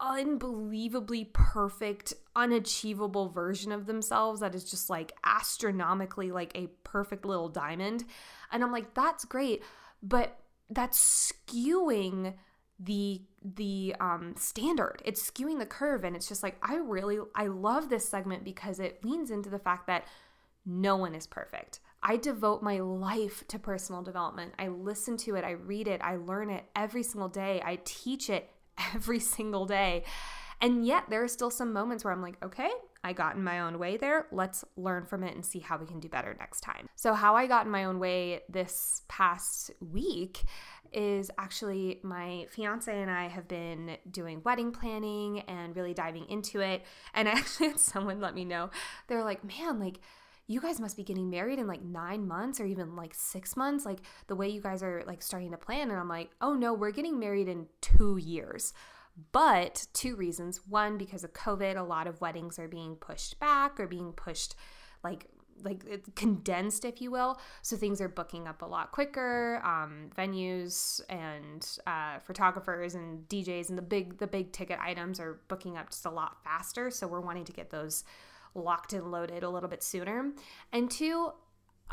unbelievably 0.00 1.30
perfect 1.32 2.14
unachievable 2.34 3.28
version 3.28 3.70
of 3.70 3.86
themselves 3.86 4.40
that 4.40 4.56
is 4.56 4.68
just 4.68 4.90
like 4.90 5.12
astronomically 5.24 6.32
like 6.32 6.50
a 6.56 6.66
perfect 6.82 7.24
little 7.24 7.48
diamond 7.48 8.04
and 8.50 8.64
i'm 8.64 8.72
like 8.72 8.92
that's 8.94 9.24
great 9.24 9.62
but 10.02 10.40
that's 10.70 11.32
skewing 11.48 12.34
the 12.82 13.22
the 13.42 13.94
um, 14.00 14.34
standard. 14.36 15.02
It's 15.04 15.30
skewing 15.30 15.58
the 15.58 15.66
curve, 15.66 16.04
and 16.04 16.16
it's 16.16 16.28
just 16.28 16.42
like 16.42 16.56
I 16.62 16.76
really 16.76 17.18
I 17.34 17.46
love 17.46 17.88
this 17.88 18.08
segment 18.08 18.44
because 18.44 18.80
it 18.80 19.04
leans 19.04 19.30
into 19.30 19.50
the 19.50 19.58
fact 19.58 19.86
that 19.86 20.06
no 20.66 20.96
one 20.96 21.14
is 21.14 21.26
perfect. 21.26 21.80
I 22.02 22.16
devote 22.16 22.62
my 22.62 22.80
life 22.80 23.44
to 23.48 23.58
personal 23.58 24.02
development. 24.02 24.54
I 24.58 24.68
listen 24.68 25.16
to 25.18 25.36
it, 25.36 25.44
I 25.44 25.52
read 25.52 25.86
it, 25.88 26.00
I 26.02 26.16
learn 26.16 26.50
it 26.50 26.64
every 26.74 27.02
single 27.02 27.28
day. 27.28 27.62
I 27.64 27.78
teach 27.84 28.30
it 28.30 28.50
every 28.94 29.20
single 29.20 29.66
day. 29.66 30.04
And 30.60 30.84
yet 30.84 31.04
there 31.08 31.22
are 31.22 31.28
still 31.28 31.50
some 31.50 31.72
moments 31.72 32.04
where 32.04 32.12
I'm 32.12 32.22
like, 32.22 32.42
okay, 32.42 32.70
I 33.02 33.12
got 33.12 33.36
in 33.36 33.42
my 33.42 33.60
own 33.60 33.78
way 33.78 33.96
there. 33.96 34.26
Let's 34.30 34.64
learn 34.76 35.06
from 35.06 35.24
it 35.24 35.34
and 35.34 35.44
see 35.44 35.60
how 35.60 35.78
we 35.78 35.86
can 35.86 36.00
do 36.00 36.08
better 36.08 36.36
next 36.38 36.60
time. 36.60 36.88
So, 36.96 37.14
how 37.14 37.34
I 37.34 37.46
got 37.46 37.66
in 37.66 37.72
my 37.72 37.84
own 37.84 37.98
way 37.98 38.42
this 38.48 39.02
past 39.08 39.70
week 39.80 40.42
is 40.92 41.30
actually 41.38 42.00
my 42.02 42.46
fiance 42.50 43.00
and 43.00 43.10
I 43.10 43.28
have 43.28 43.46
been 43.46 43.96
doing 44.10 44.42
wedding 44.44 44.72
planning 44.72 45.40
and 45.40 45.74
really 45.76 45.94
diving 45.94 46.28
into 46.28 46.60
it. 46.60 46.84
And 47.14 47.28
I 47.28 47.32
actually 47.38 47.68
had 47.68 47.80
someone 47.80 48.20
let 48.20 48.34
me 48.34 48.44
know, 48.44 48.70
they're 49.06 49.24
like, 49.24 49.44
man, 49.44 49.78
like, 49.78 50.00
you 50.46 50.60
guys 50.60 50.80
must 50.80 50.96
be 50.96 51.04
getting 51.04 51.30
married 51.30 51.60
in 51.60 51.68
like 51.68 51.80
nine 51.80 52.26
months 52.26 52.58
or 52.58 52.66
even 52.66 52.96
like 52.96 53.14
six 53.14 53.56
months, 53.56 53.86
like 53.86 54.00
the 54.26 54.34
way 54.34 54.48
you 54.48 54.60
guys 54.60 54.82
are 54.82 55.04
like 55.06 55.22
starting 55.22 55.52
to 55.52 55.56
plan. 55.56 55.92
And 55.92 56.00
I'm 56.00 56.08
like, 56.08 56.30
oh 56.40 56.54
no, 56.54 56.74
we're 56.74 56.90
getting 56.90 57.20
married 57.20 57.46
in 57.46 57.66
two 57.80 58.16
years. 58.16 58.72
But 59.32 59.86
two 59.92 60.16
reasons. 60.16 60.60
One, 60.66 60.96
because 60.96 61.24
of 61.24 61.32
COVID, 61.32 61.76
a 61.76 61.82
lot 61.82 62.06
of 62.06 62.20
weddings 62.20 62.58
are 62.58 62.68
being 62.68 62.96
pushed 62.96 63.38
back 63.38 63.78
or 63.78 63.86
being 63.86 64.12
pushed 64.12 64.54
like 65.02 65.26
like 65.62 65.84
condensed, 66.14 66.84
if 66.84 67.00
you 67.00 67.10
will. 67.10 67.38
So 67.62 67.76
things 67.76 68.00
are 68.00 68.08
booking 68.08 68.48
up 68.48 68.62
a 68.62 68.66
lot 68.66 68.92
quicker. 68.92 69.60
Um, 69.64 70.10
venues 70.16 71.00
and 71.08 71.66
uh, 71.86 72.18
photographers 72.20 72.94
and 72.94 73.28
DJs 73.28 73.68
and 73.68 73.78
the 73.78 73.82
big 73.82 74.18
the 74.18 74.26
big 74.26 74.52
ticket 74.52 74.78
items 74.80 75.20
are 75.20 75.40
booking 75.48 75.76
up 75.76 75.90
just 75.90 76.06
a 76.06 76.10
lot 76.10 76.42
faster. 76.42 76.90
So 76.90 77.06
we're 77.06 77.20
wanting 77.20 77.44
to 77.44 77.52
get 77.52 77.70
those 77.70 78.04
locked 78.54 78.92
and 78.92 79.10
loaded 79.10 79.42
a 79.42 79.50
little 79.50 79.68
bit 79.68 79.82
sooner. 79.82 80.32
And 80.72 80.90
two, 80.90 81.32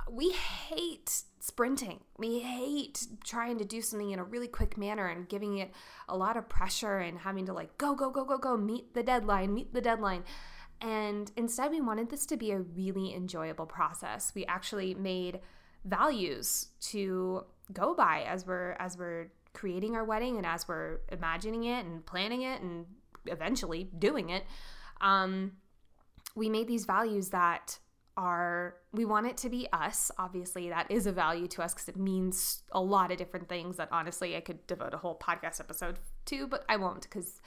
we 0.10 0.32
hate 0.32 1.24
sprinting. 1.40 2.02
We 2.18 2.40
hate 2.40 3.08
trying 3.24 3.58
to 3.60 3.66
do 3.66 3.82
something 3.82 4.12
in 4.12 4.20
a 4.20 4.24
really 4.24 4.48
quick 4.48 4.78
manner 4.78 5.08
and 5.08 5.30
giving 5.30 5.58
it 5.58 5.72
a 6.10 6.18
lot 6.18 6.38
of 6.38 6.50
pressure 6.50 6.98
and 6.98 7.20
having 7.20 7.46
to 7.46 7.54
like 7.54 7.78
go 7.78 7.96
go 7.96 8.10
go 8.10 8.26
go 8.26 8.38
go 8.38 8.58
meet 8.58 8.94
the 8.94 9.04
deadline, 9.04 9.54
meet 9.54 9.74
the 9.74 9.82
deadline. 9.82 10.24
And 10.82 11.32
instead, 11.36 11.72
we 11.72 11.82
wanted 11.82 12.10
this 12.10 12.26
to 12.28 12.38
be 12.38 12.52
a 12.52 12.60
really 12.60 13.14
enjoyable 13.16 13.66
process. 13.66 14.34
We 14.36 14.46
actually 14.46 14.94
made 14.94 15.40
values 15.86 16.68
to 16.82 17.46
go 17.74 17.96
by 17.96 18.24
as 18.28 18.46
we're 18.46 18.74
as 18.74 18.98
we're 18.98 19.32
creating 19.54 19.96
our 19.96 20.04
wedding 20.04 20.38
and 20.38 20.46
as 20.46 20.68
we're 20.68 21.00
imagining 21.12 21.64
it 21.64 21.86
and 21.86 22.06
planning 22.06 22.44
it 22.44 22.62
and 22.62 22.86
eventually 23.26 23.90
doing 23.98 24.30
it. 24.30 24.46
Um, 25.02 25.54
we 26.36 26.50
made 26.50 26.68
these 26.68 26.86
values 26.86 27.30
that 27.30 27.80
are 28.18 28.75
we 28.92 29.06
want 29.06 29.28
it 29.28 29.38
to 29.38 29.48
be 29.48 29.68
us 29.72 30.12
obviously 30.18 30.69
that 30.69 30.90
is 30.90 31.06
a 31.06 31.12
value 31.12 31.48
to 31.48 31.62
us 31.62 31.74
because 31.74 31.88
it 31.88 31.96
means 31.96 32.64
a 32.72 32.81
lot 32.81 33.12
of 33.12 33.18
different 33.18 33.48
things 33.48 33.78
that 33.78 33.88
honestly 33.92 34.36
i 34.36 34.40
could 34.42 34.66
devote 34.68 34.94
a 34.94 34.98
whole 34.98 35.18
podcast 35.18 35.60
episode 35.60 36.00
to 36.25 36.48
but 36.48 36.66
i 36.68 36.75
won't 36.75 37.04
because 37.04 37.40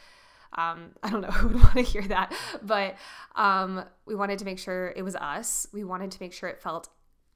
um, 0.52 0.90
I 1.02 1.10
don't 1.10 1.20
know 1.20 1.28
who 1.28 1.48
would 1.48 1.56
want 1.62 1.74
to 1.74 1.82
hear 1.82 2.02
that, 2.08 2.32
but 2.62 2.96
um, 3.36 3.84
we 4.06 4.14
wanted 4.14 4.38
to 4.40 4.44
make 4.44 4.58
sure 4.58 4.92
it 4.96 5.02
was 5.02 5.16
us. 5.16 5.66
We 5.72 5.84
wanted 5.84 6.10
to 6.10 6.18
make 6.20 6.32
sure 6.32 6.48
it 6.48 6.60
felt 6.60 6.88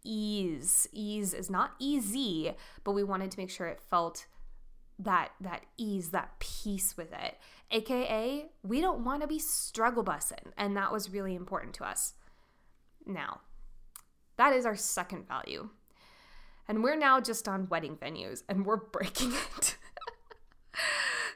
ease. 0.05 0.89
Ease 0.93 1.33
is 1.33 1.51
not 1.51 1.73
easy, 1.79 2.55
but 2.83 2.93
we 2.93 3.05
wanted 3.05 3.31
to 3.31 3.39
make 3.39 3.51
sure 3.51 3.67
it 3.67 3.81
felt 3.81 4.27
that 4.99 5.31
that 5.41 5.63
ease, 5.77 6.11
that 6.11 6.39
peace 6.39 6.97
with 6.97 7.13
it. 7.13 7.37
AKA, 7.71 8.51
we 8.63 8.81
don't 8.81 9.05
want 9.05 9.23
to 9.23 9.27
be 9.27 9.39
struggle 9.39 10.05
bussing, 10.05 10.53
and 10.57 10.77
that 10.77 10.93
was 10.93 11.11
really 11.11 11.35
important 11.35 11.75
to 11.75 11.85
us. 11.85 12.15
Now, 13.07 13.41
that 14.37 14.53
is 14.53 14.67
our 14.67 14.77
second 14.77 15.29
value. 15.29 15.69
And 16.67 16.83
we're 16.83 16.97
now 16.97 17.21
just 17.21 17.49
on 17.49 17.69
wedding 17.69 17.97
venues 17.97 18.43
and 18.49 18.65
we're 18.65 18.77
breaking 18.93 19.33
it. 19.33 19.77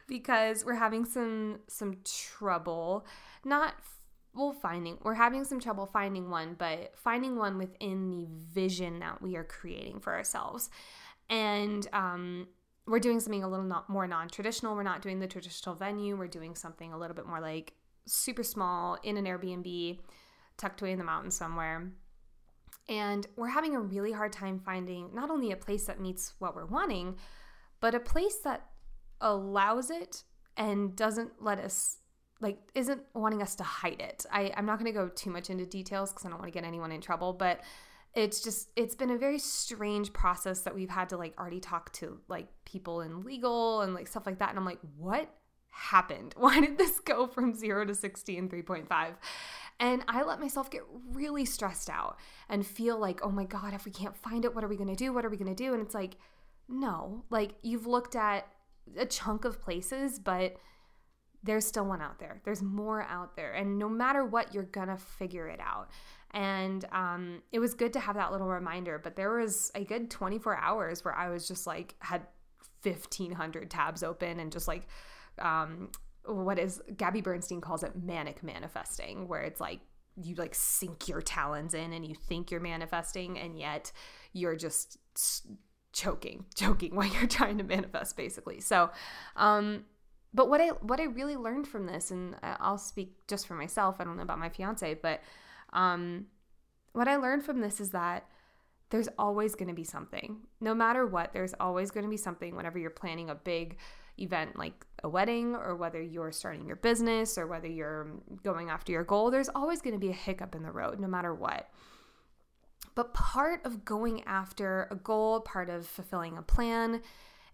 Because 0.06 0.64
we're 0.64 0.74
having 0.74 1.04
some 1.04 1.60
some 1.68 1.98
trouble 2.02 3.06
not 3.44 3.74
well 4.34 4.52
finding 4.52 4.96
we're 5.02 5.14
having 5.14 5.44
some 5.44 5.60
trouble 5.60 5.84
finding 5.84 6.30
one 6.30 6.54
but 6.58 6.92
finding 6.96 7.36
one 7.36 7.58
within 7.58 8.10
the 8.10 8.26
vision 8.54 9.00
that 9.00 9.20
we 9.20 9.36
are 9.36 9.44
creating 9.44 10.00
for 10.00 10.14
ourselves. 10.14 10.70
And 11.28 11.86
um, 11.92 12.48
we're 12.86 13.00
doing 13.00 13.20
something 13.20 13.44
a 13.44 13.48
little 13.48 13.66
not 13.66 13.90
more 13.90 14.06
non-traditional. 14.06 14.74
We're 14.74 14.82
not 14.82 15.02
doing 15.02 15.20
the 15.20 15.26
traditional 15.26 15.74
venue. 15.74 16.16
We're 16.16 16.26
doing 16.26 16.54
something 16.54 16.90
a 16.94 16.98
little 16.98 17.14
bit 17.14 17.26
more 17.26 17.40
like 17.40 17.74
super 18.06 18.42
small 18.42 18.96
in 19.02 19.18
an 19.18 19.26
airbnb 19.26 19.98
tucked 20.58 20.82
away 20.82 20.92
in 20.92 20.98
the 20.98 21.04
mountains 21.04 21.36
somewhere 21.36 21.90
and 22.88 23.26
we're 23.36 23.48
having 23.48 23.74
a 23.74 23.80
really 23.80 24.12
hard 24.12 24.32
time 24.32 24.58
finding 24.58 25.14
not 25.14 25.30
only 25.30 25.52
a 25.52 25.56
place 25.56 25.84
that 25.84 26.00
meets 26.00 26.34
what 26.38 26.54
we're 26.54 26.66
wanting 26.66 27.16
but 27.80 27.94
a 27.94 28.00
place 28.00 28.36
that 28.44 28.66
allows 29.20 29.90
it 29.90 30.24
and 30.56 30.96
doesn't 30.96 31.30
let 31.40 31.58
us 31.58 31.98
like 32.40 32.58
isn't 32.74 33.02
wanting 33.14 33.42
us 33.42 33.54
to 33.56 33.64
hide 33.64 34.00
it. 34.00 34.24
I, 34.30 34.52
I'm 34.56 34.66
not 34.66 34.78
gonna 34.78 34.92
go 34.92 35.08
too 35.08 35.30
much 35.30 35.50
into 35.50 35.66
details 35.66 36.10
because 36.12 36.24
I 36.24 36.28
don't 36.28 36.38
want 36.38 36.52
to 36.52 36.56
get 36.56 36.66
anyone 36.66 36.92
in 36.92 37.00
trouble, 37.00 37.32
but 37.32 37.60
it's 38.14 38.40
just 38.40 38.68
it's 38.76 38.94
been 38.94 39.10
a 39.10 39.18
very 39.18 39.38
strange 39.38 40.12
process 40.12 40.60
that 40.60 40.74
we've 40.74 40.90
had 40.90 41.08
to 41.10 41.16
like 41.16 41.38
already 41.38 41.60
talk 41.60 41.92
to 41.94 42.20
like 42.28 42.48
people 42.64 43.00
in 43.00 43.22
legal 43.22 43.82
and 43.82 43.94
like 43.94 44.06
stuff 44.06 44.26
like 44.26 44.38
that. 44.38 44.50
And 44.50 44.58
I'm 44.58 44.64
like, 44.64 44.80
what 44.96 45.28
happened? 45.70 46.34
Why 46.38 46.60
did 46.60 46.78
this 46.78 47.00
go 47.00 47.26
from 47.26 47.54
zero 47.54 47.84
to 47.84 47.94
60 47.94 48.36
in 48.36 48.48
3.5? 48.48 49.14
And 49.80 50.04
I 50.08 50.24
let 50.24 50.40
myself 50.40 50.70
get 50.70 50.82
really 51.12 51.44
stressed 51.44 51.88
out 51.88 52.18
and 52.48 52.66
feel 52.66 52.98
like, 52.98 53.20
oh 53.22 53.30
my 53.30 53.44
God, 53.44 53.74
if 53.74 53.84
we 53.84 53.92
can't 53.92 54.16
find 54.16 54.44
it, 54.44 54.54
what 54.54 54.64
are 54.64 54.68
we 54.68 54.76
gonna 54.76 54.96
do? 54.96 55.12
What 55.12 55.24
are 55.24 55.28
we 55.28 55.36
gonna 55.36 55.54
do? 55.54 55.72
And 55.72 55.82
it's 55.82 55.94
like, 55.94 56.16
No. 56.68 57.24
Like 57.30 57.54
you've 57.62 57.86
looked 57.86 58.16
at 58.16 58.46
a 58.96 59.06
chunk 59.06 59.44
of 59.44 59.60
places, 59.60 60.18
but 60.18 60.56
there's 61.42 61.66
still 61.66 61.84
one 61.84 62.02
out 62.02 62.18
there. 62.18 62.40
There's 62.44 62.62
more 62.62 63.02
out 63.02 63.36
there. 63.36 63.52
And 63.52 63.78
no 63.78 63.88
matter 63.88 64.24
what, 64.24 64.52
you're 64.52 64.64
going 64.64 64.88
to 64.88 64.96
figure 64.96 65.46
it 65.48 65.60
out. 65.60 65.90
And 66.32 66.84
um, 66.92 67.42
it 67.52 67.58
was 67.58 67.74
good 67.74 67.92
to 67.92 68.00
have 68.00 68.16
that 68.16 68.32
little 68.32 68.48
reminder. 68.48 68.98
But 69.02 69.16
there 69.16 69.30
was 69.30 69.70
a 69.74 69.84
good 69.84 70.10
24 70.10 70.56
hours 70.56 71.04
where 71.04 71.14
I 71.14 71.28
was 71.30 71.46
just 71.46 71.66
like, 71.66 71.94
had 72.00 72.22
1,500 72.82 73.70
tabs 73.70 74.02
open 74.02 74.40
and 74.40 74.50
just 74.50 74.68
like, 74.68 74.88
um, 75.38 75.90
what 76.28 76.58
is 76.58 76.80
Gabby 76.96 77.20
Bernstein 77.20 77.60
calls 77.60 77.82
it 77.82 77.92
manic 77.96 78.42
manifesting, 78.42 79.28
where 79.28 79.42
it's 79.42 79.60
like 79.60 79.80
you 80.16 80.34
like 80.34 80.54
sink 80.54 81.08
your 81.08 81.22
talons 81.22 81.74
in 81.74 81.92
and 81.92 82.04
you 82.06 82.14
think 82.14 82.50
you're 82.50 82.60
manifesting, 82.60 83.38
and 83.38 83.58
yet 83.58 83.92
you're 84.32 84.56
just 84.56 84.98
choking, 85.92 86.44
choking 86.54 86.94
while 86.94 87.06
you're 87.06 87.26
trying 87.26 87.58
to 87.58 87.64
manifest, 87.64 88.16
basically. 88.16 88.60
So, 88.60 88.90
um, 89.36 89.84
but 90.34 90.48
what 90.48 90.60
I 90.60 90.68
what 90.68 91.00
I 91.00 91.04
really 91.04 91.36
learned 91.36 91.66
from 91.66 91.86
this, 91.86 92.10
and 92.10 92.36
I'll 92.42 92.78
speak 92.78 93.26
just 93.26 93.46
for 93.46 93.54
myself. 93.54 93.96
I 93.98 94.04
don't 94.04 94.16
know 94.16 94.22
about 94.22 94.38
my 94.38 94.50
fiance, 94.50 94.94
but 94.94 95.20
um, 95.72 96.26
what 96.92 97.08
I 97.08 97.16
learned 97.16 97.44
from 97.44 97.60
this 97.60 97.80
is 97.80 97.90
that 97.90 98.26
there's 98.90 99.08
always 99.18 99.54
going 99.54 99.68
to 99.68 99.74
be 99.74 99.84
something. 99.84 100.38
No 100.60 100.74
matter 100.74 101.06
what, 101.06 101.32
there's 101.32 101.54
always 101.60 101.90
going 101.90 102.04
to 102.04 102.10
be 102.10 102.16
something 102.16 102.56
whenever 102.56 102.78
you're 102.78 102.90
planning 102.90 103.30
a 103.30 103.34
big 103.34 103.76
event 104.18 104.58
like 104.58 104.86
a 105.04 105.08
wedding 105.08 105.54
or 105.54 105.76
whether 105.76 106.00
you're 106.00 106.32
starting 106.32 106.66
your 106.66 106.76
business 106.76 107.38
or 107.38 107.46
whether 107.46 107.68
you're 107.68 108.08
going 108.42 108.70
after 108.70 108.92
your 108.92 109.04
goal, 109.04 109.30
there's 109.30 109.48
always 109.54 109.80
going 109.80 109.94
to 109.94 110.00
be 110.00 110.10
a 110.10 110.14
hiccup 110.14 110.54
in 110.54 110.62
the 110.62 110.70
road 110.70 110.98
no 111.00 111.08
matter 111.08 111.34
what. 111.34 111.68
But 112.94 113.14
part 113.14 113.64
of 113.64 113.84
going 113.84 114.24
after 114.24 114.88
a 114.90 114.96
goal, 114.96 115.40
part 115.40 115.70
of 115.70 115.86
fulfilling 115.86 116.36
a 116.36 116.42
plan 116.42 117.02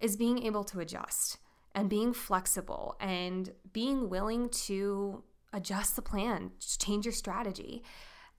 is 0.00 0.16
being 0.16 0.42
able 0.44 0.64
to 0.64 0.80
adjust 0.80 1.38
and 1.74 1.90
being 1.90 2.14
flexible 2.14 2.96
and 3.00 3.52
being 3.72 4.08
willing 4.08 4.48
to 4.48 5.22
adjust 5.52 5.96
the 5.96 6.02
plan, 6.02 6.52
change 6.78 7.04
your 7.04 7.12
strategy. 7.12 7.82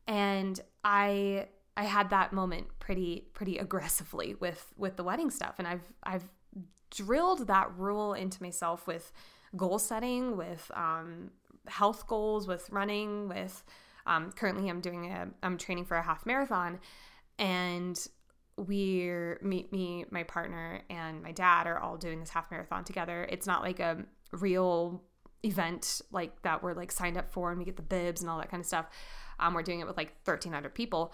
And 0.07 0.59
I 0.83 1.47
I 1.77 1.83
had 1.83 2.09
that 2.12 2.31
moment 2.31 2.67
pretty 2.79 3.27
pretty 3.33 3.57
aggressively 3.57 4.35
with 4.35 4.74
with 4.77 4.95
the 4.95 5.03
wedding 5.03 5.29
stuff 5.29 5.55
and 5.59 5.67
I've 5.67 5.83
I've 6.03 6.24
drilled 6.91 7.47
that 7.47 7.71
rule 7.77 8.13
into 8.13 8.41
myself 8.41 8.88
with 8.88 9.12
goal 9.55 9.79
setting, 9.79 10.38
with 10.38 10.69
um, 10.74 11.31
health 11.67 12.07
goals, 12.07 12.47
with 12.47 12.69
running, 12.69 13.27
with 13.27 13.63
um, 14.05 14.31
currently 14.31 14.69
I'm 14.69 14.81
doing 14.81 15.12
a 15.12 15.27
I'm 15.41 15.57
training 15.57 15.85
for 15.85 15.97
a 15.97 16.03
half 16.03 16.25
marathon 16.25 16.79
and 17.39 18.07
we're 18.57 19.39
me, 19.41 19.67
me, 19.71 20.05
my 20.12 20.24
partner, 20.24 20.81
and 20.89 21.21
my 21.21 21.31
dad 21.31 21.67
are 21.67 21.77
all 21.77 21.97
doing 21.97 22.19
this 22.19 22.29
half 22.29 22.50
marathon 22.51 22.83
together. 22.83 23.27
It's 23.29 23.45
not 23.45 23.62
like 23.62 23.79
a 23.79 24.05
real 24.31 25.03
event 25.43 26.01
like 26.12 26.41
that 26.41 26.63
we're 26.63 26.74
like 26.74 26.91
signed 26.91 27.17
up 27.17 27.29
for 27.29 27.51
and 27.51 27.59
we 27.59 27.65
get 27.65 27.75
the 27.75 27.83
bibs 27.83 28.21
and 28.21 28.29
all 28.29 28.38
that 28.38 28.50
kind 28.50 28.62
of 28.62 28.67
stuff. 28.67 28.88
Um, 29.39 29.53
we're 29.53 29.63
doing 29.63 29.81
it 29.81 29.88
with 29.88 29.97
like 29.97 30.13
1,300 30.24 30.74
people. 30.74 31.13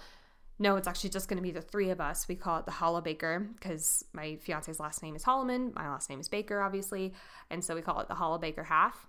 No, 0.61 0.75
it's 0.75 0.87
actually 0.87 1.09
just 1.09 1.27
going 1.27 1.37
to 1.37 1.41
be 1.43 1.49
the 1.49 1.59
three 1.59 1.89
of 1.89 1.99
us. 1.99 2.27
We 2.27 2.35
call 2.35 2.59
it 2.59 2.67
the 2.67 2.71
Holla 2.71 3.01
Baker 3.01 3.49
because 3.55 4.05
my 4.13 4.35
fiance's 4.35 4.79
last 4.79 5.01
name 5.01 5.15
is 5.15 5.23
Holloman. 5.23 5.73
My 5.73 5.89
last 5.89 6.07
name 6.07 6.19
is 6.19 6.29
Baker, 6.29 6.61
obviously. 6.61 7.15
And 7.49 7.63
so 7.65 7.73
we 7.73 7.81
call 7.81 7.99
it 7.99 8.07
the 8.07 8.13
Holla 8.13 8.37
Baker 8.37 8.65
Half. 8.65 9.07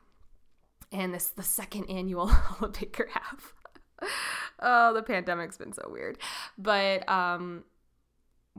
And 0.90 1.12
this 1.12 1.26
is 1.26 1.30
the 1.32 1.42
second 1.42 1.90
annual 1.90 2.26
Holla 2.28 2.72
Baker 2.72 3.06
Half. 3.12 3.52
oh, 4.60 4.94
the 4.94 5.02
pandemic's 5.02 5.58
been 5.58 5.74
so 5.74 5.90
weird. 5.92 6.16
But 6.56 7.06
um, 7.06 7.64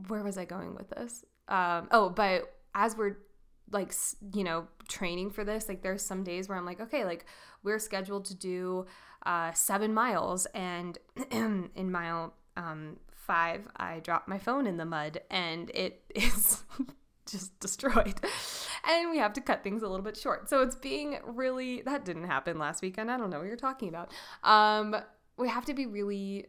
where 0.06 0.22
was 0.22 0.38
I 0.38 0.44
going 0.44 0.76
with 0.76 0.90
this? 0.90 1.24
Um, 1.48 1.88
oh, 1.90 2.10
but 2.10 2.44
as 2.76 2.96
we're 2.96 3.16
like 3.72 3.92
you 4.34 4.44
know 4.44 4.68
training 4.88 5.30
for 5.30 5.42
this 5.42 5.70
like 5.70 5.82
there's 5.82 6.04
some 6.04 6.22
days 6.22 6.50
where 6.50 6.58
i'm 6.58 6.66
like 6.66 6.82
okay 6.82 7.02
like 7.06 7.24
we're 7.62 7.78
scheduled 7.78 8.26
to 8.26 8.34
do 8.34 8.84
uh 9.24 9.50
seven 9.52 9.94
miles 9.94 10.44
and 10.54 10.98
in 11.30 11.90
mile 11.90 12.34
um 12.56 12.96
five 13.14 13.66
i 13.76 14.00
dropped 14.00 14.28
my 14.28 14.38
phone 14.38 14.66
in 14.66 14.76
the 14.76 14.84
mud 14.84 15.20
and 15.30 15.70
it 15.74 16.02
is 16.14 16.62
just 17.26 17.58
destroyed. 17.60 18.20
And 18.86 19.10
we 19.10 19.18
have 19.18 19.32
to 19.34 19.40
cut 19.40 19.62
things 19.62 19.82
a 19.82 19.88
little 19.88 20.04
bit 20.04 20.16
short. 20.16 20.48
So 20.48 20.60
it's 20.60 20.76
being 20.76 21.18
really 21.24 21.82
that 21.82 22.04
didn't 22.04 22.24
happen 22.24 22.58
last 22.58 22.82
weekend. 22.82 23.10
I 23.10 23.16
don't 23.16 23.30
know 23.30 23.38
what 23.38 23.46
you're 23.46 23.56
talking 23.56 23.88
about. 23.88 24.12
Um 24.42 24.96
we 25.36 25.48
have 25.48 25.64
to 25.66 25.74
be 25.74 25.86
really 25.86 26.46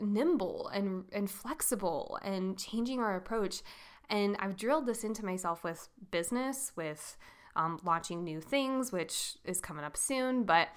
nimble 0.00 0.68
and 0.68 1.04
and 1.12 1.30
flexible 1.30 2.18
and 2.22 2.58
changing 2.58 3.00
our 3.00 3.16
approach. 3.16 3.62
And 4.10 4.36
I've 4.38 4.56
drilled 4.56 4.86
this 4.86 5.02
into 5.04 5.24
myself 5.24 5.64
with 5.64 5.88
business, 6.10 6.72
with 6.76 7.16
um, 7.56 7.80
launching 7.84 8.22
new 8.22 8.38
things, 8.38 8.92
which 8.92 9.36
is 9.44 9.62
coming 9.62 9.82
up 9.82 9.96
soon, 9.96 10.44
but 10.44 10.68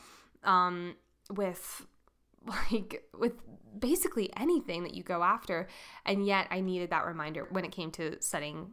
um, 0.46 0.96
with 1.30 1.86
like 2.46 3.04
with 3.18 3.34
basically 3.80 4.30
anything 4.38 4.84
that 4.84 4.94
you 4.94 5.04
go 5.04 5.24
after. 5.24 5.68
And 6.06 6.26
yet 6.26 6.48
I 6.52 6.62
needed 6.62 6.90
that 6.90 7.06
reminder 7.06 7.48
when 7.50 7.66
it 7.66 7.72
came 7.72 7.92
to 7.92 8.22
setting 8.22 8.72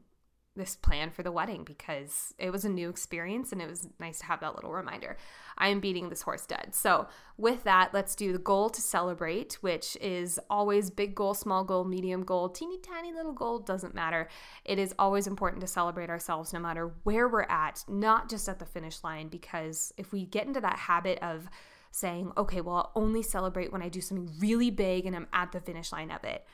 this 0.57 0.77
plan 0.77 1.11
for 1.11 1.25
the 1.25 1.33
wedding 1.33 1.65
because 1.65 2.33
it 2.39 2.51
was 2.51 2.65
a 2.65 2.69
new 2.69 2.89
experience 2.89 3.51
and 3.51 3.61
it 3.61 3.69
was 3.69 3.89
nice 3.99 4.21
to 4.21 4.27
have 4.27 4.39
that 4.41 4.55
little 4.55 4.73
reminder. 4.73 5.17
I 5.59 5.69
am 5.69 5.81
beating 5.81 6.09
this 6.09 6.23
horse 6.23 6.47
dead. 6.47 6.75
So, 6.75 7.09
with 7.37 7.65
that, 7.65 7.93
let's 7.93 8.15
do 8.15 8.33
the 8.33 8.39
goal 8.39 8.71
to 8.71 8.81
celebrate, 8.81 9.55
which 9.55 9.97
is 10.01 10.39
always 10.49 10.91
big 10.91 11.17
goal, 11.17 11.35
small 11.35 11.65
goal, 11.65 11.85
medium 11.85 12.23
goal, 12.23 12.49
teeny 12.49 12.79
tiny 12.79 13.13
little 13.13 13.33
goal, 13.33 13.59
doesn't 13.59 13.95
matter. 13.95 14.29
It 14.65 14.79
is 14.79 14.95
always 14.97 15.27
important 15.27 15.61
to 15.63 15.67
celebrate 15.67 16.11
ourselves 16.11 16.53
no 16.53 16.61
matter 16.61 16.93
where 17.03 17.27
we're 17.27 17.43
at, 17.43 17.85
not 17.89 18.31
just 18.31 18.49
at 18.49 18.61
the 18.61 18.65
finish 18.65 19.03
line, 19.03 19.29
because 19.29 19.93
if 19.97 20.13
we 20.13 20.25
get 20.25 20.47
into 20.47 20.61
that 20.61 20.79
habit 20.79 21.19
of 21.21 21.49
saying, 21.95 22.33
okay, 22.37 22.61
well, 22.61 22.77
I'll 22.77 23.03
only 23.03 23.23
celebrate 23.23 23.73
when 23.73 23.83
I 23.83 23.89
do 23.89 24.01
something 24.01 24.31
really 24.39 24.71
big 24.71 25.07
and 25.07 25.15
I'm 25.15 25.29
at 25.33 25.53
the 25.53 25.61
finish 25.61 25.93
line 25.93 26.11
of 26.11 26.25
it 26.25 26.45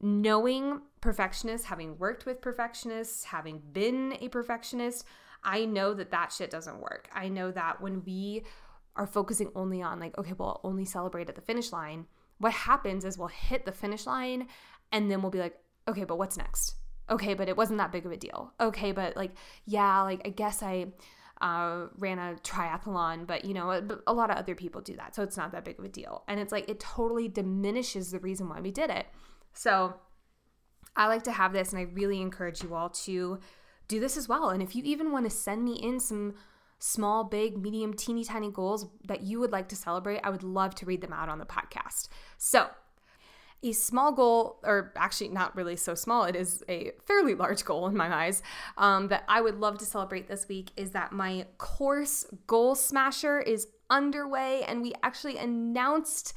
knowing 0.00 0.80
perfectionists, 1.00 1.66
having 1.66 1.98
worked 1.98 2.24
with 2.24 2.40
perfectionists, 2.40 3.24
having 3.24 3.60
been 3.72 4.16
a 4.20 4.28
perfectionist, 4.28 5.04
I 5.44 5.64
know 5.64 5.94
that 5.94 6.10
that 6.10 6.32
shit 6.32 6.50
doesn't 6.50 6.80
work. 6.80 7.08
I 7.12 7.28
know 7.28 7.50
that 7.50 7.80
when 7.80 8.02
we 8.04 8.44
are 8.96 9.06
focusing 9.06 9.50
only 9.54 9.82
on, 9.82 10.00
like, 10.00 10.16
okay, 10.18 10.32
well, 10.32 10.60
I'll 10.64 10.70
only 10.70 10.84
celebrate 10.84 11.28
at 11.28 11.34
the 11.34 11.40
finish 11.40 11.72
line, 11.72 12.06
what 12.38 12.52
happens 12.52 13.04
is 13.04 13.18
we'll 13.18 13.28
hit 13.28 13.66
the 13.66 13.72
finish 13.72 14.06
line 14.06 14.48
and 14.92 15.10
then 15.10 15.22
we'll 15.22 15.30
be 15.30 15.38
like, 15.38 15.56
okay, 15.86 16.04
but 16.04 16.18
what's 16.18 16.36
next? 16.36 16.76
Okay, 17.10 17.34
but 17.34 17.48
it 17.48 17.56
wasn't 17.56 17.78
that 17.78 17.92
big 17.92 18.06
of 18.06 18.12
a 18.12 18.16
deal. 18.16 18.54
Okay, 18.60 18.92
but 18.92 19.16
like, 19.16 19.32
yeah, 19.66 20.02
like, 20.02 20.22
I 20.24 20.30
guess 20.30 20.62
I. 20.62 20.88
Uh, 21.40 21.86
ran 21.96 22.18
a 22.18 22.34
triathlon, 22.42 23.26
but 23.26 23.46
you 23.46 23.54
know, 23.54 23.70
a, 23.70 23.82
a 24.06 24.12
lot 24.12 24.30
of 24.30 24.36
other 24.36 24.54
people 24.54 24.82
do 24.82 24.94
that. 24.96 25.14
So 25.14 25.22
it's 25.22 25.38
not 25.38 25.52
that 25.52 25.64
big 25.64 25.78
of 25.78 25.84
a 25.86 25.88
deal. 25.88 26.22
And 26.28 26.38
it's 26.38 26.52
like, 26.52 26.68
it 26.68 26.78
totally 26.78 27.28
diminishes 27.28 28.10
the 28.10 28.18
reason 28.18 28.46
why 28.46 28.60
we 28.60 28.70
did 28.70 28.90
it. 28.90 29.06
So 29.54 29.94
I 30.96 31.06
like 31.06 31.22
to 31.24 31.32
have 31.32 31.52
this, 31.52 31.72
and 31.72 31.78
I 31.78 31.84
really 31.84 32.20
encourage 32.20 32.62
you 32.62 32.74
all 32.74 32.90
to 32.90 33.38
do 33.88 34.00
this 34.00 34.16
as 34.16 34.28
well. 34.28 34.50
And 34.50 34.62
if 34.62 34.76
you 34.76 34.82
even 34.84 35.12
want 35.12 35.24
to 35.24 35.30
send 35.30 35.64
me 35.64 35.74
in 35.74 35.98
some 35.98 36.34
small, 36.78 37.24
big, 37.24 37.56
medium, 37.56 37.94
teeny 37.94 38.24
tiny 38.24 38.50
goals 38.50 38.86
that 39.06 39.22
you 39.22 39.40
would 39.40 39.52
like 39.52 39.68
to 39.68 39.76
celebrate, 39.76 40.20
I 40.22 40.30
would 40.30 40.42
love 40.42 40.74
to 40.76 40.86
read 40.86 41.00
them 41.00 41.12
out 41.12 41.28
on 41.28 41.38
the 41.38 41.46
podcast. 41.46 42.08
So, 42.36 42.68
a 43.62 43.72
small 43.72 44.12
goal, 44.12 44.58
or 44.64 44.92
actually 44.96 45.28
not 45.28 45.54
really 45.54 45.76
so 45.76 45.94
small, 45.94 46.24
it 46.24 46.34
is 46.34 46.62
a 46.68 46.92
fairly 47.06 47.34
large 47.34 47.64
goal 47.64 47.86
in 47.86 47.96
my 47.96 48.24
eyes, 48.24 48.42
um, 48.78 49.08
that 49.08 49.24
I 49.28 49.40
would 49.40 49.60
love 49.60 49.78
to 49.78 49.84
celebrate 49.84 50.28
this 50.28 50.48
week 50.48 50.70
is 50.76 50.92
that 50.92 51.12
my 51.12 51.46
course 51.58 52.24
Goal 52.46 52.74
Smasher 52.74 53.40
is 53.40 53.68
underway, 53.90 54.62
and 54.66 54.82
we 54.82 54.92
actually 55.02 55.36
announced 55.36 56.32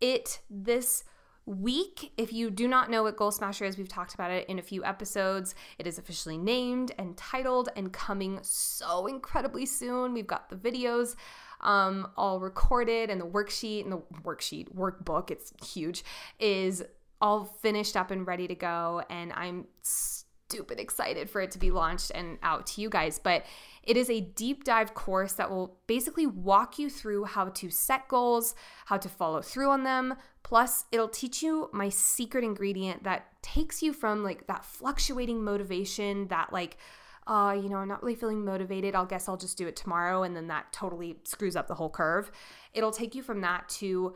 it 0.00 0.40
this 0.50 1.04
week. 1.46 2.12
If 2.16 2.32
you 2.32 2.50
do 2.50 2.66
not 2.66 2.90
know 2.90 3.04
what 3.04 3.16
Goal 3.16 3.30
Smasher 3.30 3.64
is, 3.64 3.78
we've 3.78 3.88
talked 3.88 4.14
about 4.14 4.32
it 4.32 4.48
in 4.48 4.58
a 4.58 4.62
few 4.62 4.84
episodes. 4.84 5.54
It 5.78 5.86
is 5.86 5.96
officially 5.98 6.36
named 6.36 6.92
and 6.98 7.16
titled 7.16 7.68
and 7.76 7.92
coming 7.92 8.40
so 8.42 9.06
incredibly 9.06 9.64
soon. 9.64 10.12
We've 10.12 10.26
got 10.26 10.50
the 10.50 10.56
videos 10.56 11.14
um, 11.60 12.08
all 12.16 12.40
recorded 12.40 13.10
and 13.10 13.20
the 13.20 13.26
worksheet 13.26 13.82
and 13.82 13.92
the 13.92 14.02
worksheet 14.22 14.74
workbook, 14.74 15.30
it's 15.30 15.52
huge, 15.64 16.04
is 16.38 16.82
all 17.20 17.44
finished 17.44 17.96
up 17.96 18.10
and 18.10 18.26
ready 18.26 18.46
to 18.46 18.54
go. 18.54 19.02
And 19.08 19.32
I'm 19.32 19.66
stupid 19.82 20.78
excited 20.78 21.28
for 21.28 21.40
it 21.40 21.50
to 21.50 21.58
be 21.58 21.70
launched 21.70 22.12
and 22.14 22.38
out 22.42 22.66
to 22.66 22.80
you 22.80 22.88
guys. 22.88 23.18
But 23.18 23.44
it 23.82 23.96
is 23.96 24.10
a 24.10 24.20
deep 24.20 24.64
dive 24.64 24.94
course 24.94 25.32
that 25.34 25.50
will 25.50 25.78
basically 25.86 26.26
walk 26.26 26.78
you 26.78 26.90
through 26.90 27.24
how 27.24 27.48
to 27.48 27.70
set 27.70 28.08
goals, 28.08 28.54
how 28.86 28.96
to 28.98 29.08
follow 29.08 29.42
through 29.42 29.70
on 29.70 29.84
them. 29.84 30.14
Plus, 30.42 30.84
it'll 30.92 31.08
teach 31.08 31.42
you 31.42 31.68
my 31.72 31.88
secret 31.88 32.44
ingredient 32.44 33.04
that 33.04 33.26
takes 33.42 33.82
you 33.82 33.92
from 33.92 34.22
like 34.22 34.46
that 34.46 34.64
fluctuating 34.64 35.42
motivation, 35.42 36.28
that 36.28 36.52
like, 36.52 36.76
uh, 37.26 37.56
you 37.60 37.68
know, 37.68 37.76
I'm 37.76 37.88
not 37.88 38.02
really 38.02 38.14
feeling 38.14 38.44
motivated. 38.44 38.94
I'll 38.94 39.06
guess 39.06 39.28
I'll 39.28 39.36
just 39.36 39.58
do 39.58 39.66
it 39.66 39.76
tomorrow. 39.76 40.22
And 40.22 40.36
then 40.36 40.46
that 40.48 40.72
totally 40.72 41.16
screws 41.24 41.56
up 41.56 41.66
the 41.66 41.74
whole 41.74 41.90
curve. 41.90 42.30
It'll 42.72 42.92
take 42.92 43.14
you 43.14 43.22
from 43.22 43.40
that 43.40 43.68
to 43.80 44.14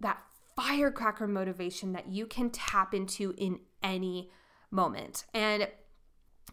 that 0.00 0.18
firecracker 0.56 1.26
motivation 1.26 1.92
that 1.92 2.08
you 2.08 2.26
can 2.26 2.50
tap 2.50 2.94
into 2.94 3.34
in 3.38 3.60
any 3.82 4.30
moment. 4.70 5.24
And 5.32 5.68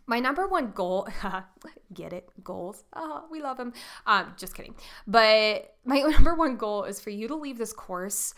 my 0.07 0.19
number 0.19 0.47
one 0.47 0.71
goal, 0.71 1.07
get 1.93 2.13
it, 2.13 2.29
goals. 2.43 2.83
Oh, 2.95 3.25
we 3.29 3.41
love 3.41 3.57
them. 3.57 3.73
Um, 4.05 4.33
just 4.37 4.55
kidding. 4.55 4.75
But 5.05 5.75
my 5.85 5.99
number 6.01 6.35
one 6.35 6.57
goal 6.57 6.83
is 6.83 6.99
for 6.99 7.09
you 7.09 7.27
to 7.27 7.35
leave 7.35 7.57
this 7.57 7.73
course 7.73 8.33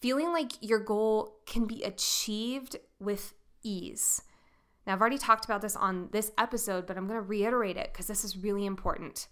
feeling 0.00 0.32
like 0.32 0.52
your 0.60 0.78
goal 0.78 1.36
can 1.46 1.66
be 1.66 1.82
achieved 1.82 2.76
with 2.98 3.34
ease. 3.62 4.22
Now, 4.86 4.94
I've 4.94 5.00
already 5.00 5.18
talked 5.18 5.44
about 5.44 5.62
this 5.62 5.76
on 5.76 6.08
this 6.12 6.32
episode, 6.38 6.86
but 6.86 6.96
I'm 6.96 7.06
going 7.06 7.20
to 7.20 7.26
reiterate 7.26 7.76
it 7.76 7.90
because 7.92 8.06
this 8.06 8.24
is 8.24 8.36
really 8.36 8.66
important. 8.66 9.28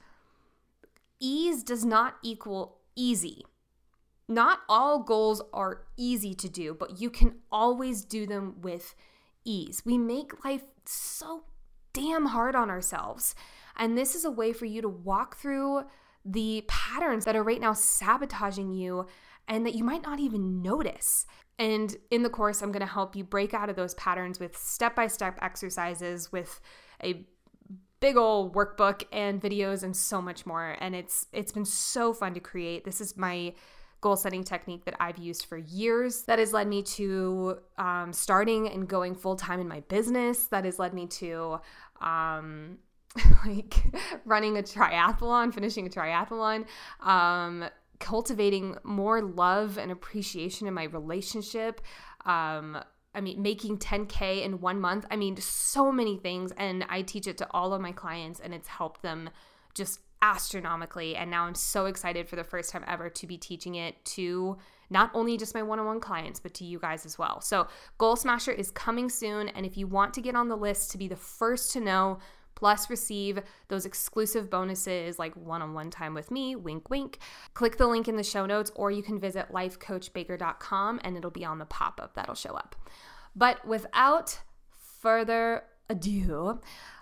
Ease 1.20 1.62
does 1.62 1.84
not 1.84 2.16
equal 2.22 2.78
easy. 2.94 3.44
Not 4.28 4.60
all 4.68 5.02
goals 5.02 5.40
are 5.54 5.86
easy 5.96 6.34
to 6.34 6.48
do, 6.48 6.74
but 6.74 7.00
you 7.00 7.08
can 7.08 7.36
always 7.50 8.04
do 8.04 8.26
them 8.26 8.56
with 8.60 8.94
ease. 9.44 9.82
We 9.86 9.96
make 9.96 10.44
life 10.44 10.64
so 10.84 11.44
damn 11.94 12.26
hard 12.26 12.54
on 12.54 12.68
ourselves. 12.68 13.34
And 13.76 13.96
this 13.96 14.14
is 14.14 14.24
a 14.24 14.30
way 14.30 14.52
for 14.52 14.66
you 14.66 14.82
to 14.82 14.88
walk 14.88 15.36
through 15.36 15.84
the 16.24 16.64
patterns 16.68 17.24
that 17.24 17.36
are 17.36 17.42
right 17.42 17.60
now 17.60 17.72
sabotaging 17.72 18.74
you 18.74 19.06
and 19.46 19.64
that 19.64 19.74
you 19.74 19.82
might 19.82 20.02
not 20.02 20.20
even 20.20 20.60
notice. 20.60 21.24
And 21.58 21.94
in 22.10 22.22
the 22.22 22.30
course, 22.30 22.62
I'm 22.62 22.70
going 22.70 22.86
to 22.86 22.92
help 22.92 23.16
you 23.16 23.24
break 23.24 23.52
out 23.52 23.68
of 23.68 23.76
those 23.76 23.94
patterns 23.94 24.38
with 24.38 24.56
step 24.56 24.94
by 24.94 25.08
step 25.08 25.38
exercises, 25.42 26.30
with 26.30 26.60
a 27.02 27.26
big 28.00 28.16
old 28.16 28.54
workbook 28.54 29.02
and 29.12 29.42
videos 29.42 29.82
and 29.82 29.96
so 29.96 30.22
much 30.22 30.46
more. 30.46 30.76
And 30.80 30.94
it's 30.94 31.26
it's 31.32 31.52
been 31.52 31.64
so 31.64 32.12
fun 32.12 32.34
to 32.34 32.40
create. 32.40 32.84
This 32.84 33.00
is 33.00 33.16
my 33.16 33.54
goal 34.00 34.16
setting 34.16 34.44
technique 34.44 34.84
that 34.84 34.94
I've 35.00 35.18
used 35.18 35.46
for 35.46 35.56
years 35.56 36.22
that 36.22 36.38
has 36.38 36.52
led 36.52 36.68
me 36.68 36.82
to 36.84 37.58
um, 37.78 38.12
starting 38.12 38.68
and 38.68 38.86
going 38.86 39.14
full 39.16 39.34
time 39.34 39.60
in 39.60 39.66
my 39.66 39.80
business. 39.80 40.46
That 40.46 40.64
has 40.64 40.78
led 40.78 40.94
me 40.94 41.06
to 41.06 41.60
um, 42.00 42.78
like 43.46 43.74
running 44.24 44.56
a 44.58 44.62
triathlon, 44.62 45.52
finishing 45.52 45.86
a 45.86 45.90
triathlon, 45.90 46.66
um, 47.00 47.64
cultivating 47.98 48.76
more 48.82 49.22
love 49.22 49.78
and 49.78 49.90
appreciation 49.90 50.66
in 50.66 50.74
my 50.74 50.84
relationship. 50.84 51.80
Um, 52.24 52.78
I 53.14 53.20
mean, 53.20 53.42
making 53.42 53.78
10K 53.78 54.44
in 54.44 54.60
one 54.60 54.80
month. 54.80 55.06
I 55.10 55.16
mean, 55.16 55.36
so 55.38 55.90
many 55.90 56.16
things. 56.16 56.52
And 56.56 56.84
I 56.88 57.02
teach 57.02 57.26
it 57.26 57.38
to 57.38 57.48
all 57.50 57.72
of 57.72 57.80
my 57.80 57.92
clients, 57.92 58.40
and 58.40 58.54
it's 58.54 58.68
helped 58.68 59.02
them 59.02 59.30
just 59.74 60.00
astronomically. 60.22 61.16
And 61.16 61.30
now 61.30 61.44
I'm 61.44 61.54
so 61.54 61.86
excited 61.86 62.28
for 62.28 62.36
the 62.36 62.44
first 62.44 62.70
time 62.70 62.84
ever 62.86 63.08
to 63.08 63.26
be 63.26 63.38
teaching 63.38 63.76
it 63.76 64.04
to 64.06 64.58
not 64.90 65.10
only 65.14 65.36
just 65.36 65.54
my 65.54 65.62
one 65.62 65.78
on 65.78 65.86
one 65.86 66.00
clients, 66.00 66.40
but 66.40 66.54
to 66.54 66.64
you 66.64 66.78
guys 66.78 67.04
as 67.04 67.18
well. 67.18 67.40
So, 67.40 67.68
Goal 67.98 68.16
Smasher 68.16 68.52
is 68.52 68.70
coming 68.70 69.08
soon. 69.08 69.48
And 69.48 69.66
if 69.66 69.76
you 69.76 69.86
want 69.86 70.14
to 70.14 70.20
get 70.20 70.34
on 70.34 70.48
the 70.48 70.56
list 70.56 70.90
to 70.92 70.98
be 70.98 71.08
the 71.08 71.16
first 71.16 71.72
to 71.72 71.80
know, 71.80 72.18
plus 72.58 72.90
receive 72.90 73.40
those 73.68 73.86
exclusive 73.86 74.50
bonuses 74.50 75.16
like 75.16 75.32
one 75.36 75.62
on 75.62 75.74
one 75.74 75.90
time 75.92 76.12
with 76.12 76.28
me, 76.28 76.56
wink, 76.56 76.90
wink, 76.90 77.20
click 77.54 77.76
the 77.76 77.86
link 77.86 78.08
in 78.08 78.16
the 78.16 78.22
show 78.24 78.46
notes, 78.46 78.72
or 78.74 78.90
you 78.90 79.00
can 79.00 79.16
visit 79.16 79.52
lifecoachbaker.com 79.52 81.00
and 81.04 81.16
it'll 81.16 81.30
be 81.30 81.44
on 81.44 81.60
the 81.60 81.64
pop 81.64 82.00
up 82.02 82.14
that'll 82.14 82.34
show 82.34 82.54
up. 82.54 82.74
But 83.36 83.64
without 83.64 84.40
further 85.00 85.62
ado, 85.88 86.60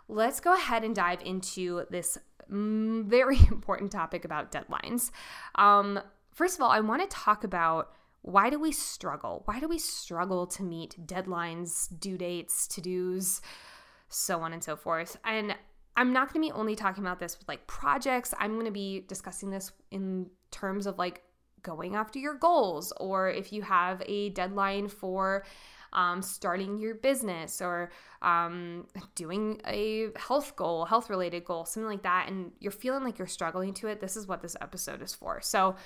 let's 0.08 0.40
go 0.40 0.52
ahead 0.52 0.84
and 0.84 0.94
dive 0.94 1.22
into 1.22 1.86
this 1.88 2.18
mm, 2.52 3.06
very 3.06 3.38
important 3.50 3.90
topic 3.90 4.26
about 4.26 4.52
deadlines. 4.52 5.10
Um, 5.54 5.98
first 6.34 6.56
of 6.56 6.60
all, 6.60 6.70
I 6.70 6.80
want 6.80 7.00
to 7.00 7.08
talk 7.08 7.44
about 7.44 7.92
why 8.20 8.50
do 8.50 8.60
we 8.60 8.72
struggle? 8.72 9.40
Why 9.46 9.58
do 9.58 9.68
we 9.68 9.78
struggle 9.78 10.46
to 10.48 10.62
meet 10.62 11.06
deadlines, 11.06 11.88
due 11.98 12.18
dates, 12.18 12.66
to 12.68 12.82
dos, 12.82 13.40
so 14.08 14.40
on 14.40 14.52
and 14.52 14.62
so 14.62 14.76
forth? 14.76 15.16
And 15.24 15.54
I'm 15.96 16.12
not 16.12 16.32
going 16.32 16.46
to 16.46 16.52
be 16.52 16.58
only 16.58 16.76
talking 16.76 17.02
about 17.02 17.18
this 17.18 17.38
with 17.38 17.48
like 17.48 17.66
projects. 17.66 18.34
I'm 18.38 18.54
going 18.54 18.66
to 18.66 18.72
be 18.72 19.04
discussing 19.08 19.50
this 19.50 19.72
in 19.90 20.28
terms 20.50 20.86
of 20.86 20.98
like 20.98 21.22
going 21.62 21.96
after 21.96 22.18
your 22.18 22.34
goals 22.34 22.92
or 22.98 23.28
if 23.28 23.52
you 23.52 23.62
have 23.62 24.02
a 24.06 24.30
deadline 24.30 24.88
for 24.88 25.44
um, 25.92 26.20
starting 26.20 26.78
your 26.78 26.94
business 26.94 27.62
or 27.62 27.90
um, 28.22 28.86
doing 29.14 29.60
a 29.66 30.08
health 30.16 30.54
goal, 30.54 30.84
health 30.84 31.08
related 31.08 31.44
goal, 31.44 31.64
something 31.64 31.88
like 31.88 32.02
that, 32.02 32.28
and 32.28 32.52
you're 32.60 32.70
feeling 32.70 33.02
like 33.02 33.18
you're 33.18 33.26
struggling 33.26 33.72
to 33.74 33.88
it, 33.88 34.00
this 34.00 34.16
is 34.16 34.26
what 34.26 34.42
this 34.42 34.56
episode 34.60 35.02
is 35.02 35.14
for. 35.14 35.40
So, 35.40 35.76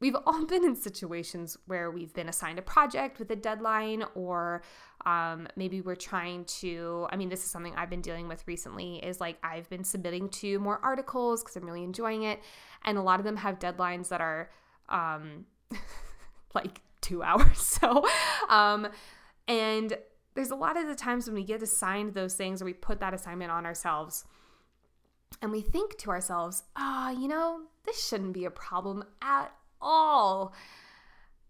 we've 0.00 0.16
all 0.26 0.44
been 0.46 0.64
in 0.64 0.74
situations 0.74 1.56
where 1.66 1.90
we've 1.90 2.12
been 2.12 2.28
assigned 2.28 2.58
a 2.58 2.62
project 2.62 3.18
with 3.18 3.30
a 3.30 3.36
deadline, 3.36 4.04
or 4.14 4.62
um, 5.06 5.46
maybe 5.56 5.80
we're 5.80 5.94
trying 5.94 6.44
to. 6.46 7.06
I 7.10 7.16
mean, 7.16 7.28
this 7.28 7.44
is 7.44 7.50
something 7.50 7.74
I've 7.76 7.90
been 7.90 8.02
dealing 8.02 8.28
with 8.28 8.42
recently. 8.46 8.96
Is 8.96 9.20
like 9.20 9.38
I've 9.42 9.68
been 9.70 9.84
submitting 9.84 10.28
to 10.30 10.58
more 10.58 10.80
articles 10.82 11.42
because 11.42 11.56
I'm 11.56 11.64
really 11.64 11.84
enjoying 11.84 12.24
it, 12.24 12.40
and 12.84 12.98
a 12.98 13.02
lot 13.02 13.20
of 13.20 13.24
them 13.24 13.36
have 13.36 13.58
deadlines 13.58 14.08
that 14.08 14.20
are 14.20 14.50
um, 14.88 15.46
like 16.54 16.80
two 17.00 17.22
hours. 17.22 17.58
So, 17.58 18.04
um, 18.48 18.88
and 19.46 19.96
there's 20.34 20.50
a 20.50 20.56
lot 20.56 20.76
of 20.76 20.86
the 20.86 20.94
times 20.94 21.26
when 21.26 21.34
we 21.34 21.44
get 21.44 21.62
assigned 21.62 22.14
those 22.14 22.34
things 22.34 22.62
or 22.62 22.64
we 22.64 22.72
put 22.72 23.00
that 23.00 23.12
assignment 23.12 23.50
on 23.50 23.66
ourselves 23.66 24.24
and 25.42 25.50
we 25.50 25.60
think 25.60 25.96
to 25.98 26.10
ourselves, 26.10 26.64
ah, 26.76 27.08
oh, 27.08 27.20
you 27.20 27.28
know, 27.28 27.62
this 27.84 28.06
shouldn't 28.06 28.32
be 28.32 28.44
a 28.44 28.50
problem 28.50 29.04
at 29.22 29.52
all. 29.80 30.54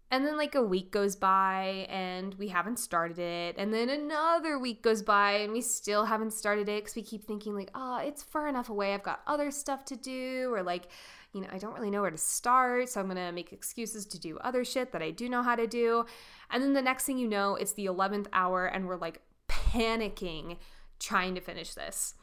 And 0.09 0.25
then 0.25 0.35
like 0.35 0.55
a 0.55 0.61
week 0.61 0.91
goes 0.91 1.15
by 1.15 1.87
and 1.89 2.33
we 2.35 2.49
haven't 2.49 2.79
started 2.79 3.17
it. 3.17 3.55
And 3.57 3.73
then 3.73 3.89
another 3.89 4.59
week 4.59 4.81
goes 4.81 5.01
by 5.01 5.37
and 5.37 5.53
we 5.53 5.61
still 5.61 6.03
haven't 6.03 6.33
started 6.33 6.67
it 6.67 6.83
because 6.83 6.97
we 6.97 7.01
keep 7.01 7.23
thinking 7.23 7.55
like, 7.55 7.71
oh, 7.73 7.97
it's 7.97 8.21
far 8.21 8.49
enough 8.49 8.67
away. 8.67 8.93
I've 8.93 9.03
got 9.03 9.21
other 9.25 9.51
stuff 9.51 9.85
to 9.85 9.95
do. 9.95 10.53
Or 10.53 10.63
like, 10.63 10.89
you 11.33 11.39
know, 11.39 11.47
I 11.49 11.57
don't 11.57 11.73
really 11.73 11.89
know 11.89 12.01
where 12.01 12.11
to 12.11 12.17
start. 12.17 12.89
So 12.89 12.99
I'm 12.99 13.07
going 13.07 13.15
to 13.15 13.31
make 13.31 13.53
excuses 13.53 14.05
to 14.07 14.19
do 14.19 14.37
other 14.39 14.65
shit 14.65 14.91
that 14.91 15.01
I 15.01 15.11
do 15.11 15.29
know 15.29 15.43
how 15.43 15.55
to 15.55 15.65
do. 15.65 16.05
And 16.49 16.61
then 16.61 16.73
the 16.73 16.81
next 16.81 17.05
thing 17.05 17.17
you 17.17 17.29
know, 17.29 17.55
it's 17.55 17.71
the 17.71 17.85
11th 17.85 18.27
hour 18.33 18.65
and 18.65 18.89
we're 18.89 18.97
like 18.97 19.21
panicking 19.47 20.57
trying 20.99 21.35
to 21.35 21.41
finish 21.41 21.73
this. 21.73 22.15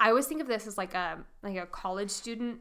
I 0.00 0.08
always 0.08 0.26
think 0.26 0.40
of 0.40 0.48
this 0.48 0.66
as 0.66 0.78
like 0.78 0.94
a 0.94 1.18
like 1.42 1.56
a 1.56 1.66
college 1.66 2.10
student 2.10 2.60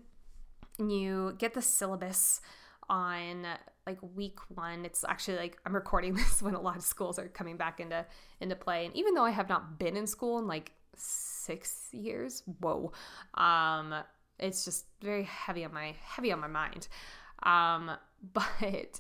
and 0.78 0.92
you 0.92 1.36
get 1.38 1.54
the 1.54 1.62
syllabus 1.62 2.42
on 2.90 3.46
like 3.86 4.00
week 4.16 4.40
1. 4.50 4.86
It's 4.86 5.04
actually 5.08 5.38
like 5.38 5.58
I'm 5.66 5.76
recording 5.76 6.14
this 6.16 6.42
when 6.42 6.56
a 6.56 6.62
lot 6.62 6.78
of 6.78 6.84
schools 6.84 7.20
are 7.20 7.28
coming 7.28 7.58
back 7.58 7.80
into 7.80 8.06
into 8.40 8.56
play 8.56 8.86
and 8.86 8.96
even 8.96 9.14
though 9.14 9.26
I 9.26 9.32
have 9.32 9.50
not 9.50 9.80
been 9.80 9.98
in 9.98 10.08
school 10.08 10.40
in 10.40 10.48
like 10.48 10.72
6 10.96 11.88
years, 11.92 12.44
whoa. 12.60 12.92
Um 13.34 13.94
it's 14.40 14.66
just 14.66 14.86
very 15.02 15.24
heavy 15.24 15.64
on 15.66 15.74
my 15.74 15.96
heavy 16.02 16.32
on 16.32 16.40
my 16.40 16.48
mind. 16.48 16.88
Um, 17.44 17.92
but 18.34 19.00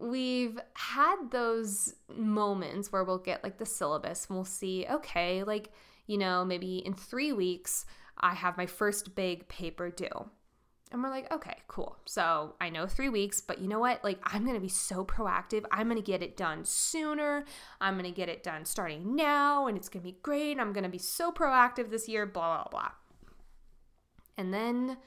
we've 0.00 0.58
had 0.74 1.16
those 1.30 1.94
moments 2.14 2.92
where 2.92 3.04
we'll 3.04 3.18
get 3.18 3.42
like 3.42 3.58
the 3.58 3.66
syllabus 3.66 4.26
and 4.26 4.36
we'll 4.36 4.44
see, 4.44 4.86
okay, 4.90 5.42
like, 5.44 5.70
you 6.06 6.18
know, 6.18 6.44
maybe 6.44 6.78
in 6.78 6.94
three 6.94 7.32
weeks, 7.32 7.86
I 8.18 8.34
have 8.34 8.56
my 8.56 8.66
first 8.66 9.14
big 9.14 9.48
paper 9.48 9.90
due. 9.90 10.30
And 10.92 11.02
we're 11.02 11.10
like, 11.10 11.32
okay, 11.32 11.56
cool. 11.66 11.96
So 12.04 12.54
I 12.60 12.70
know 12.70 12.86
three 12.86 13.08
weeks, 13.08 13.40
but 13.40 13.60
you 13.60 13.66
know 13.68 13.80
what? 13.80 14.04
Like, 14.04 14.20
I'm 14.22 14.44
going 14.44 14.54
to 14.54 14.60
be 14.60 14.68
so 14.68 15.04
proactive. 15.04 15.64
I'm 15.72 15.88
going 15.88 16.00
to 16.00 16.06
get 16.06 16.22
it 16.22 16.36
done 16.36 16.64
sooner. 16.64 17.44
I'm 17.80 17.94
going 17.94 18.04
to 18.04 18.16
get 18.16 18.28
it 18.28 18.44
done 18.44 18.64
starting 18.64 19.16
now, 19.16 19.66
and 19.66 19.76
it's 19.76 19.88
going 19.88 20.02
to 20.02 20.08
be 20.08 20.18
great. 20.22 20.60
I'm 20.60 20.72
going 20.72 20.84
to 20.84 20.90
be 20.90 20.98
so 20.98 21.32
proactive 21.32 21.90
this 21.90 22.08
year, 22.08 22.26
blah, 22.26 22.62
blah, 22.62 22.70
blah. 22.70 22.90
And 24.36 24.54
then 24.54 24.98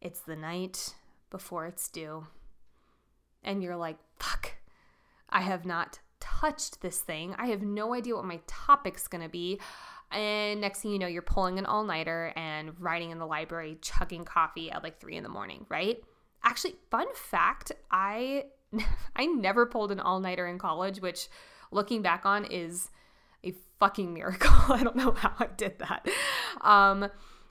it's 0.00 0.20
the 0.20 0.36
night 0.36 0.94
before 1.30 1.66
it's 1.66 1.88
due. 1.88 2.26
And 3.42 3.62
you're 3.62 3.76
like, 3.76 3.98
fuck, 4.20 4.54
I 5.30 5.40
have 5.40 5.64
not 5.64 5.98
touched 6.20 6.80
this 6.80 7.00
thing. 7.00 7.34
I 7.38 7.46
have 7.46 7.62
no 7.62 7.94
idea 7.94 8.14
what 8.14 8.24
my 8.24 8.40
topic's 8.46 9.08
gonna 9.08 9.28
be. 9.28 9.60
And 10.10 10.60
next 10.60 10.80
thing 10.80 10.92
you 10.92 10.98
know, 10.98 11.06
you're 11.06 11.22
pulling 11.22 11.58
an 11.58 11.66
all 11.66 11.84
nighter 11.84 12.32
and 12.36 12.78
writing 12.80 13.10
in 13.10 13.18
the 13.18 13.26
library, 13.26 13.78
chugging 13.80 14.24
coffee 14.24 14.70
at 14.70 14.82
like 14.82 15.00
three 15.00 15.16
in 15.16 15.22
the 15.22 15.28
morning, 15.28 15.66
right? 15.68 16.02
Actually, 16.42 16.76
fun 16.90 17.06
fact, 17.14 17.72
I 17.90 18.44
I 19.16 19.26
never 19.26 19.66
pulled 19.66 19.92
an 19.92 20.00
all 20.00 20.20
nighter 20.20 20.46
in 20.46 20.58
college, 20.58 21.00
which 21.00 21.28
looking 21.70 22.02
back 22.02 22.24
on 22.24 22.44
is 22.44 22.90
a 23.42 23.54
fucking 23.80 24.12
miracle. 24.14 24.50
I 24.68 24.82
don't 24.82 24.96
know 24.96 25.12
how 25.12 25.32
I 25.38 25.46
did 25.56 25.78
that. 25.80 26.08
Um, 26.60 27.08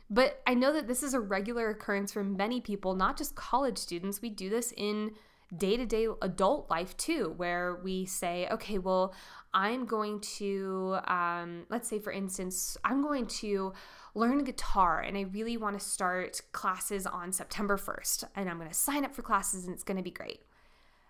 but 0.10 0.42
I 0.46 0.54
know 0.54 0.74
that 0.74 0.88
this 0.88 1.04
is 1.04 1.14
a 1.14 1.20
regular 1.20 1.70
occurrence 1.70 2.12
for 2.12 2.24
many 2.24 2.62
people, 2.62 2.96
not 2.96 3.18
just 3.18 3.36
college 3.36 3.78
students. 3.78 4.22
We 4.22 4.30
do 4.30 4.50
this 4.50 4.74
in 4.76 5.12
day 5.58 5.78
to 5.78 5.86
day 5.86 6.08
adult 6.22 6.70
life 6.70 6.96
too, 6.98 7.34
where 7.38 7.76
we 7.84 8.06
say, 8.06 8.48
okay, 8.52 8.78
well, 8.80 9.14
I'm 9.54 9.86
going 9.86 10.20
to, 10.38 10.98
um, 11.08 11.66
let's 11.70 11.88
say, 11.88 12.00
for 12.00 12.12
instance, 12.12 12.76
I'm 12.84 13.02
going 13.04 13.28
to 13.28 13.74
learn 14.16 14.44
guitar 14.44 15.02
and 15.02 15.18
I 15.18 15.22
really 15.22 15.58
want 15.58 15.80
to 15.80 15.86
start 15.86 16.42
classes 16.52 17.06
on 17.06 17.32
September 17.32 17.78
1st 17.78 18.26
and 18.36 18.50
I'm 18.50 18.58
going 18.58 18.70
to 18.70 18.76
sign 18.76 19.06
up 19.06 19.14
for 19.14 19.22
classes 19.22 19.66
and 19.66 19.74
it's 19.74 19.84
going 19.84 19.98
to 19.98 20.04
be 20.04 20.12
great. 20.12 20.42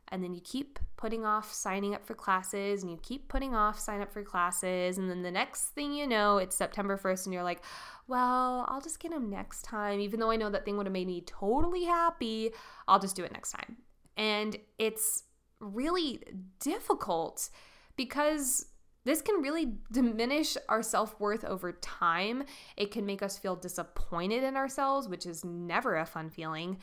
and 0.09 0.23
then 0.23 0.33
you 0.33 0.41
keep 0.41 0.79
putting 0.97 1.25
off 1.25 1.51
signing 1.51 1.95
up 1.95 2.05
for 2.05 2.13
classes 2.13 2.81
and 2.83 2.91
you 2.91 2.97
keep 3.01 3.27
putting 3.27 3.55
off 3.55 3.79
sign 3.79 4.01
up 4.01 4.11
for 4.11 4.23
classes 4.23 4.97
and 4.97 5.09
then 5.09 5.21
the 5.23 5.31
next 5.31 5.69
thing 5.69 5.93
you 5.93 6.05
know 6.07 6.37
it's 6.37 6.55
september 6.55 6.97
1st 6.97 7.25
and 7.25 7.33
you're 7.33 7.43
like 7.43 7.61
well 8.07 8.65
i'll 8.67 8.81
just 8.81 8.99
get 8.99 9.11
them 9.11 9.29
next 9.29 9.63
time 9.63 9.99
even 9.99 10.19
though 10.19 10.29
i 10.31 10.35
know 10.35 10.49
that 10.49 10.65
thing 10.65 10.77
would 10.77 10.85
have 10.85 10.93
made 10.93 11.07
me 11.07 11.21
totally 11.21 11.85
happy 11.85 12.51
i'll 12.87 12.99
just 12.99 13.15
do 13.15 13.23
it 13.23 13.31
next 13.31 13.51
time 13.51 13.77
and 14.17 14.57
it's 14.77 15.23
really 15.59 16.21
difficult 16.59 17.49
because 17.95 18.65
this 19.05 19.21
can 19.21 19.41
really 19.41 19.73
diminish 19.91 20.57
our 20.69 20.81
self 20.81 21.19
worth 21.19 21.43
over 21.43 21.73
time. 21.73 22.43
It 22.77 22.91
can 22.91 23.05
make 23.05 23.21
us 23.21 23.37
feel 23.37 23.55
disappointed 23.55 24.43
in 24.43 24.55
ourselves, 24.55 25.07
which 25.07 25.25
is 25.25 25.43
never 25.43 25.97
a 25.97 26.05
fun 26.05 26.29
feeling. 26.29 26.77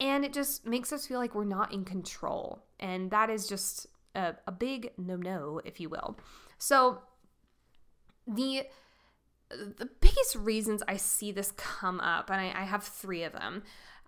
And 0.00 0.24
it 0.24 0.32
just 0.32 0.66
makes 0.66 0.92
us 0.92 1.06
feel 1.06 1.18
like 1.18 1.34
we're 1.34 1.44
not 1.44 1.72
in 1.72 1.84
control. 1.84 2.64
And 2.80 3.10
that 3.10 3.30
is 3.30 3.46
just 3.46 3.86
a, 4.14 4.34
a 4.46 4.52
big 4.52 4.92
no 4.98 5.16
no, 5.16 5.60
if 5.64 5.80
you 5.80 5.88
will. 5.88 6.18
So, 6.58 7.02
the 8.26 8.66
the 9.48 9.88
biggest 10.00 10.34
reasons 10.36 10.82
I 10.88 10.96
see 10.96 11.30
this 11.30 11.52
come 11.52 12.00
up, 12.00 12.30
and 12.30 12.40
I, 12.40 12.62
I 12.62 12.64
have 12.64 12.82
three 12.82 13.22
of 13.22 13.32
them. 13.32 13.62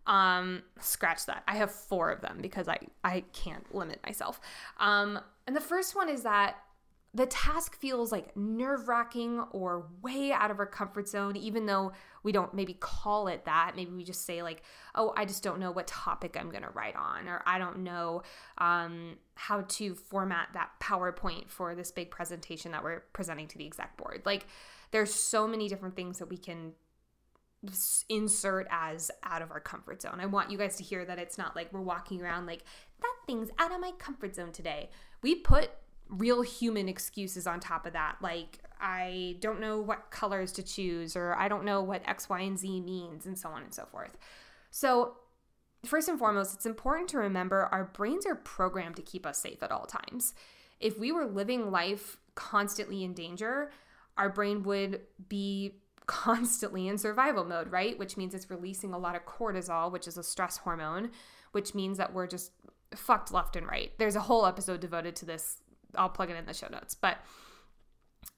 Um, 0.08 0.62
scratch 0.80 1.26
that. 1.26 1.44
I 1.46 1.56
have 1.56 1.70
four 1.70 2.10
of 2.10 2.20
them 2.20 2.38
because 2.40 2.66
I 2.66 2.78
I 3.04 3.24
can't 3.32 3.72
limit 3.74 4.00
myself. 4.04 4.40
Um, 4.80 5.20
and 5.46 5.54
the 5.54 5.60
first 5.60 5.94
one 5.94 6.08
is 6.08 6.22
that 6.22 6.56
the 7.14 7.26
task 7.26 7.78
feels 7.78 8.12
like 8.12 8.36
nerve 8.36 8.86
wracking 8.86 9.40
or 9.52 9.86
way 10.02 10.30
out 10.30 10.50
of 10.50 10.58
our 10.58 10.66
comfort 10.66 11.08
zone, 11.08 11.36
even 11.36 11.64
though 11.64 11.92
we 12.22 12.32
don't 12.32 12.52
maybe 12.52 12.74
call 12.74 13.28
it 13.28 13.44
that. 13.46 13.72
Maybe 13.76 13.92
we 13.92 14.04
just 14.04 14.26
say, 14.26 14.42
like, 14.42 14.62
oh, 14.94 15.14
I 15.16 15.24
just 15.24 15.42
don't 15.42 15.58
know 15.58 15.70
what 15.70 15.86
topic 15.86 16.36
I'm 16.38 16.50
going 16.50 16.64
to 16.64 16.70
write 16.70 16.96
on, 16.96 17.26
or 17.26 17.42
I 17.46 17.58
don't 17.58 17.78
know 17.78 18.22
um, 18.58 19.16
how 19.34 19.62
to 19.62 19.94
format 19.94 20.48
that 20.52 20.70
PowerPoint 20.80 21.48
for 21.48 21.74
this 21.74 21.90
big 21.90 22.10
presentation 22.10 22.72
that 22.72 22.84
we're 22.84 23.00
presenting 23.14 23.48
to 23.48 23.58
the 23.58 23.66
exec 23.66 23.96
board. 23.96 24.22
Like, 24.26 24.46
there's 24.90 25.12
so 25.12 25.48
many 25.48 25.68
different 25.68 25.96
things 25.96 26.18
that 26.18 26.28
we 26.28 26.36
can 26.36 26.72
insert 28.08 28.66
as 28.70 29.10
out 29.24 29.42
of 29.42 29.50
our 29.50 29.60
comfort 29.60 30.02
zone. 30.02 30.18
I 30.20 30.26
want 30.26 30.50
you 30.50 30.58
guys 30.58 30.76
to 30.76 30.84
hear 30.84 31.04
that 31.04 31.18
it's 31.18 31.38
not 31.38 31.56
like 31.56 31.72
we're 31.72 31.80
walking 31.80 32.22
around 32.22 32.46
like, 32.46 32.62
that 33.00 33.14
thing's 33.26 33.50
out 33.58 33.72
of 33.72 33.80
my 33.80 33.92
comfort 33.98 34.34
zone 34.34 34.52
today. 34.52 34.90
We 35.22 35.34
put 35.34 35.70
real 36.08 36.42
human 36.42 36.88
excuses 36.88 37.46
on 37.46 37.60
top 37.60 37.84
of 37.84 37.92
that 37.92 38.16
like 38.22 38.60
i 38.80 39.36
don't 39.40 39.60
know 39.60 39.80
what 39.80 40.10
colors 40.10 40.52
to 40.52 40.62
choose 40.62 41.14
or 41.14 41.34
i 41.34 41.48
don't 41.48 41.64
know 41.64 41.82
what 41.82 42.02
x 42.06 42.28
y 42.28 42.40
and 42.40 42.58
z 42.58 42.80
means 42.80 43.26
and 43.26 43.38
so 43.38 43.48
on 43.50 43.62
and 43.62 43.74
so 43.74 43.84
forth 43.84 44.16
so 44.70 45.16
first 45.84 46.08
and 46.08 46.18
foremost 46.18 46.54
it's 46.54 46.66
important 46.66 47.08
to 47.08 47.18
remember 47.18 47.68
our 47.72 47.84
brains 47.84 48.24
are 48.24 48.34
programmed 48.34 48.96
to 48.96 49.02
keep 49.02 49.26
us 49.26 49.38
safe 49.38 49.62
at 49.62 49.70
all 49.70 49.84
times 49.84 50.34
if 50.80 50.98
we 50.98 51.12
were 51.12 51.26
living 51.26 51.70
life 51.70 52.16
constantly 52.34 53.04
in 53.04 53.12
danger 53.12 53.70
our 54.16 54.30
brain 54.30 54.62
would 54.62 55.00
be 55.28 55.74
constantly 56.08 56.88
in 56.88 56.98
survival 56.98 57.44
mode 57.44 57.70
right? 57.70 57.96
Which 57.96 58.16
means 58.16 58.34
it's 58.34 58.50
releasing 58.50 58.92
a 58.92 58.98
lot 58.98 59.14
of 59.14 59.24
cortisol 59.24 59.92
which 59.92 60.08
is 60.08 60.18
a 60.18 60.24
stress 60.24 60.56
hormone 60.56 61.10
which 61.52 61.74
means 61.74 61.98
that 61.98 62.12
we're 62.12 62.26
just 62.26 62.52
fucked 62.94 63.32
left 63.32 63.56
and 63.56 63.66
right. 63.66 63.92
There's 63.98 64.16
a 64.16 64.20
whole 64.20 64.46
episode 64.46 64.80
devoted 64.80 65.14
to 65.16 65.24
this. 65.24 65.58
I'll 65.94 66.08
plug 66.08 66.30
it 66.30 66.36
in 66.36 66.46
the 66.46 66.54
show 66.54 66.68
notes. 66.68 66.94
But 66.94 67.18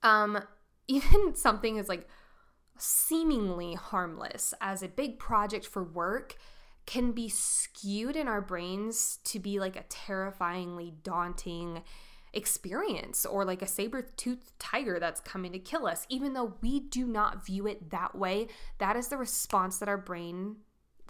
um, 0.02 0.42
even 0.88 1.34
something 1.34 1.78
as 1.78 1.88
like 1.88 2.08
seemingly 2.78 3.74
harmless 3.74 4.54
as 4.60 4.82
a 4.82 4.88
big 4.88 5.18
project 5.18 5.66
for 5.66 5.82
work 5.82 6.36
can 6.86 7.12
be 7.12 7.28
skewed 7.28 8.16
in 8.16 8.26
our 8.26 8.40
brains 8.40 9.18
to 9.24 9.38
be 9.38 9.60
like 9.60 9.76
a 9.76 9.84
terrifyingly 9.88 10.94
daunting 11.02 11.82
experience 12.32 13.26
or 13.26 13.44
like 13.44 13.62
a 13.62 13.66
saber-toothed 13.66 14.52
tiger 14.58 14.98
that's 15.00 15.20
coming 15.20 15.52
to 15.52 15.58
kill 15.58 15.86
us 15.86 16.06
even 16.08 16.32
though 16.32 16.54
we 16.60 16.78
do 16.78 17.06
not 17.06 17.44
view 17.44 17.66
it 17.66 17.90
that 17.90 18.14
way 18.14 18.46
that 18.78 18.96
is 18.96 19.08
the 19.08 19.16
response 19.16 19.78
that 19.78 19.88
our 19.88 19.98
brain 19.98 20.56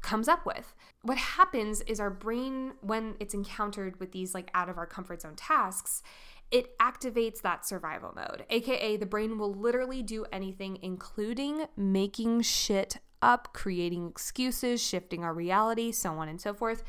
comes 0.02 0.28
up 0.28 0.46
with. 0.46 0.74
What 1.02 1.18
happens 1.18 1.80
is 1.83 2.00
our 2.00 2.11
brain, 2.11 2.72
when 2.80 3.14
it's 3.20 3.35
encountered 3.35 3.98
with 4.00 4.12
these 4.12 4.35
like 4.35 4.50
out 4.54 4.68
of 4.68 4.78
our 4.78 4.87
comfort 4.87 5.22
zone 5.22 5.37
tasks, 5.37 6.02
it 6.50 6.76
activates 6.78 7.42
that 7.42 7.64
survival 7.64 8.12
mode, 8.14 8.44
aka 8.50 8.96
the 8.96 9.06
brain 9.06 9.38
will 9.38 9.54
literally 9.54 10.02
do 10.02 10.26
anything, 10.33 10.78
including 10.83 11.66
making 11.76 12.42
shit 12.42 12.96
up, 13.22 13.52
creating 13.52 14.09
excuses, 14.09 14.83
shifting 14.83 15.22
our 15.22 15.33
reality, 15.33 15.92
so 15.92 16.12
on 16.14 16.28
and 16.28 16.40
so 16.40 16.52
forth, 16.52 16.83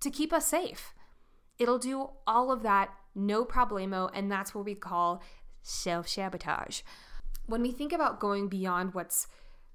to 0.00 0.10
keep 0.10 0.32
us 0.32 0.46
safe. 0.46 0.92
It'll 1.58 1.78
do 1.78 2.10
all 2.26 2.50
of 2.50 2.62
that, 2.64 2.90
no 3.16 3.44
problemo, 3.44 4.10
and 4.14 4.30
that's 4.30 4.54
what 4.54 4.64
we 4.64 4.74
call 4.74 5.22
self 5.62 6.06
sabotage. 6.06 6.82
When 7.46 7.62
we 7.62 7.72
think 7.72 7.92
about 7.92 8.20
going 8.20 8.48
beyond 8.48 8.94
what's 8.94 9.26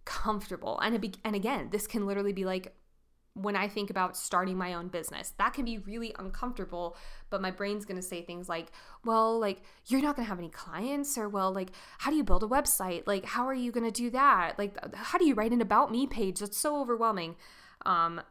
comfortable. 0.06 0.80
And, 0.80 1.16
and 1.24 1.36
again, 1.36 1.70
this 1.72 1.88
can 1.88 2.06
literally 2.06 2.34
be 2.34 2.46
like 2.46 2.74
when 3.34 3.56
I 3.56 3.70
think 3.70 3.90
about 3.90 4.18
starting 4.18 4.58
my 4.58 4.74
own 4.74 4.90
business. 4.90 5.34
That 5.38 5.54
can 5.54 5.64
be 5.64 5.78
really 5.78 6.14
uncomfortable, 6.20 6.98
but 7.30 7.42
my 7.42 7.50
brain's 7.50 7.86
to 7.96 8.06
say 8.06 8.22
things 8.22 8.50
like, 8.50 8.74
well, 9.06 9.40
like, 9.40 9.62
you're 9.88 10.02
not 10.02 10.18
to 10.26 10.30
have 10.30 10.38
any 10.38 10.50
clients, 10.50 11.18
or, 11.18 11.30
well, 11.30 11.54
like, 11.54 11.70
how 12.00 12.12
do 12.12 12.18
you 12.18 12.26
build 12.26 12.44
a 12.44 12.48
website? 12.48 13.04
Like, 13.08 13.24
how 13.24 13.48
are 13.48 13.54
you 13.54 13.72
to 13.86 13.92
do 13.92 14.10
that? 14.10 14.60
Like, 14.60 14.76
how 14.94 15.18
do 15.18 15.26
you 15.26 15.34
write 15.34 15.54
an 15.54 15.62
about 15.62 15.92
me 15.92 16.08
page? 16.08 16.40
That's 16.40 16.58
so 16.58 16.82
overwhelming. 16.82 17.38
Um, 17.86 18.22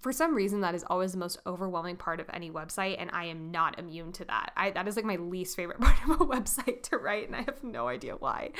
for 0.00 0.12
some 0.12 0.34
reason, 0.34 0.60
that 0.60 0.74
is 0.74 0.84
always 0.88 1.12
the 1.12 1.18
most 1.18 1.38
overwhelming 1.46 1.96
part 1.96 2.20
of 2.20 2.26
any 2.32 2.50
website, 2.50 2.96
and 2.98 3.10
I 3.12 3.24
am 3.26 3.50
not 3.50 3.78
immune 3.78 4.12
to 4.12 4.24
that. 4.26 4.52
I, 4.56 4.70
that 4.70 4.88
is 4.88 4.96
like 4.96 5.04
my 5.04 5.16
least 5.16 5.56
favorite 5.56 5.80
part 5.80 5.96
of 6.04 6.20
a 6.20 6.24
website 6.24 6.82
to 6.84 6.98
write, 6.98 7.26
and 7.26 7.36
I 7.36 7.42
have 7.42 7.62
no 7.62 7.88
idea 7.88 8.16
why. 8.16 8.50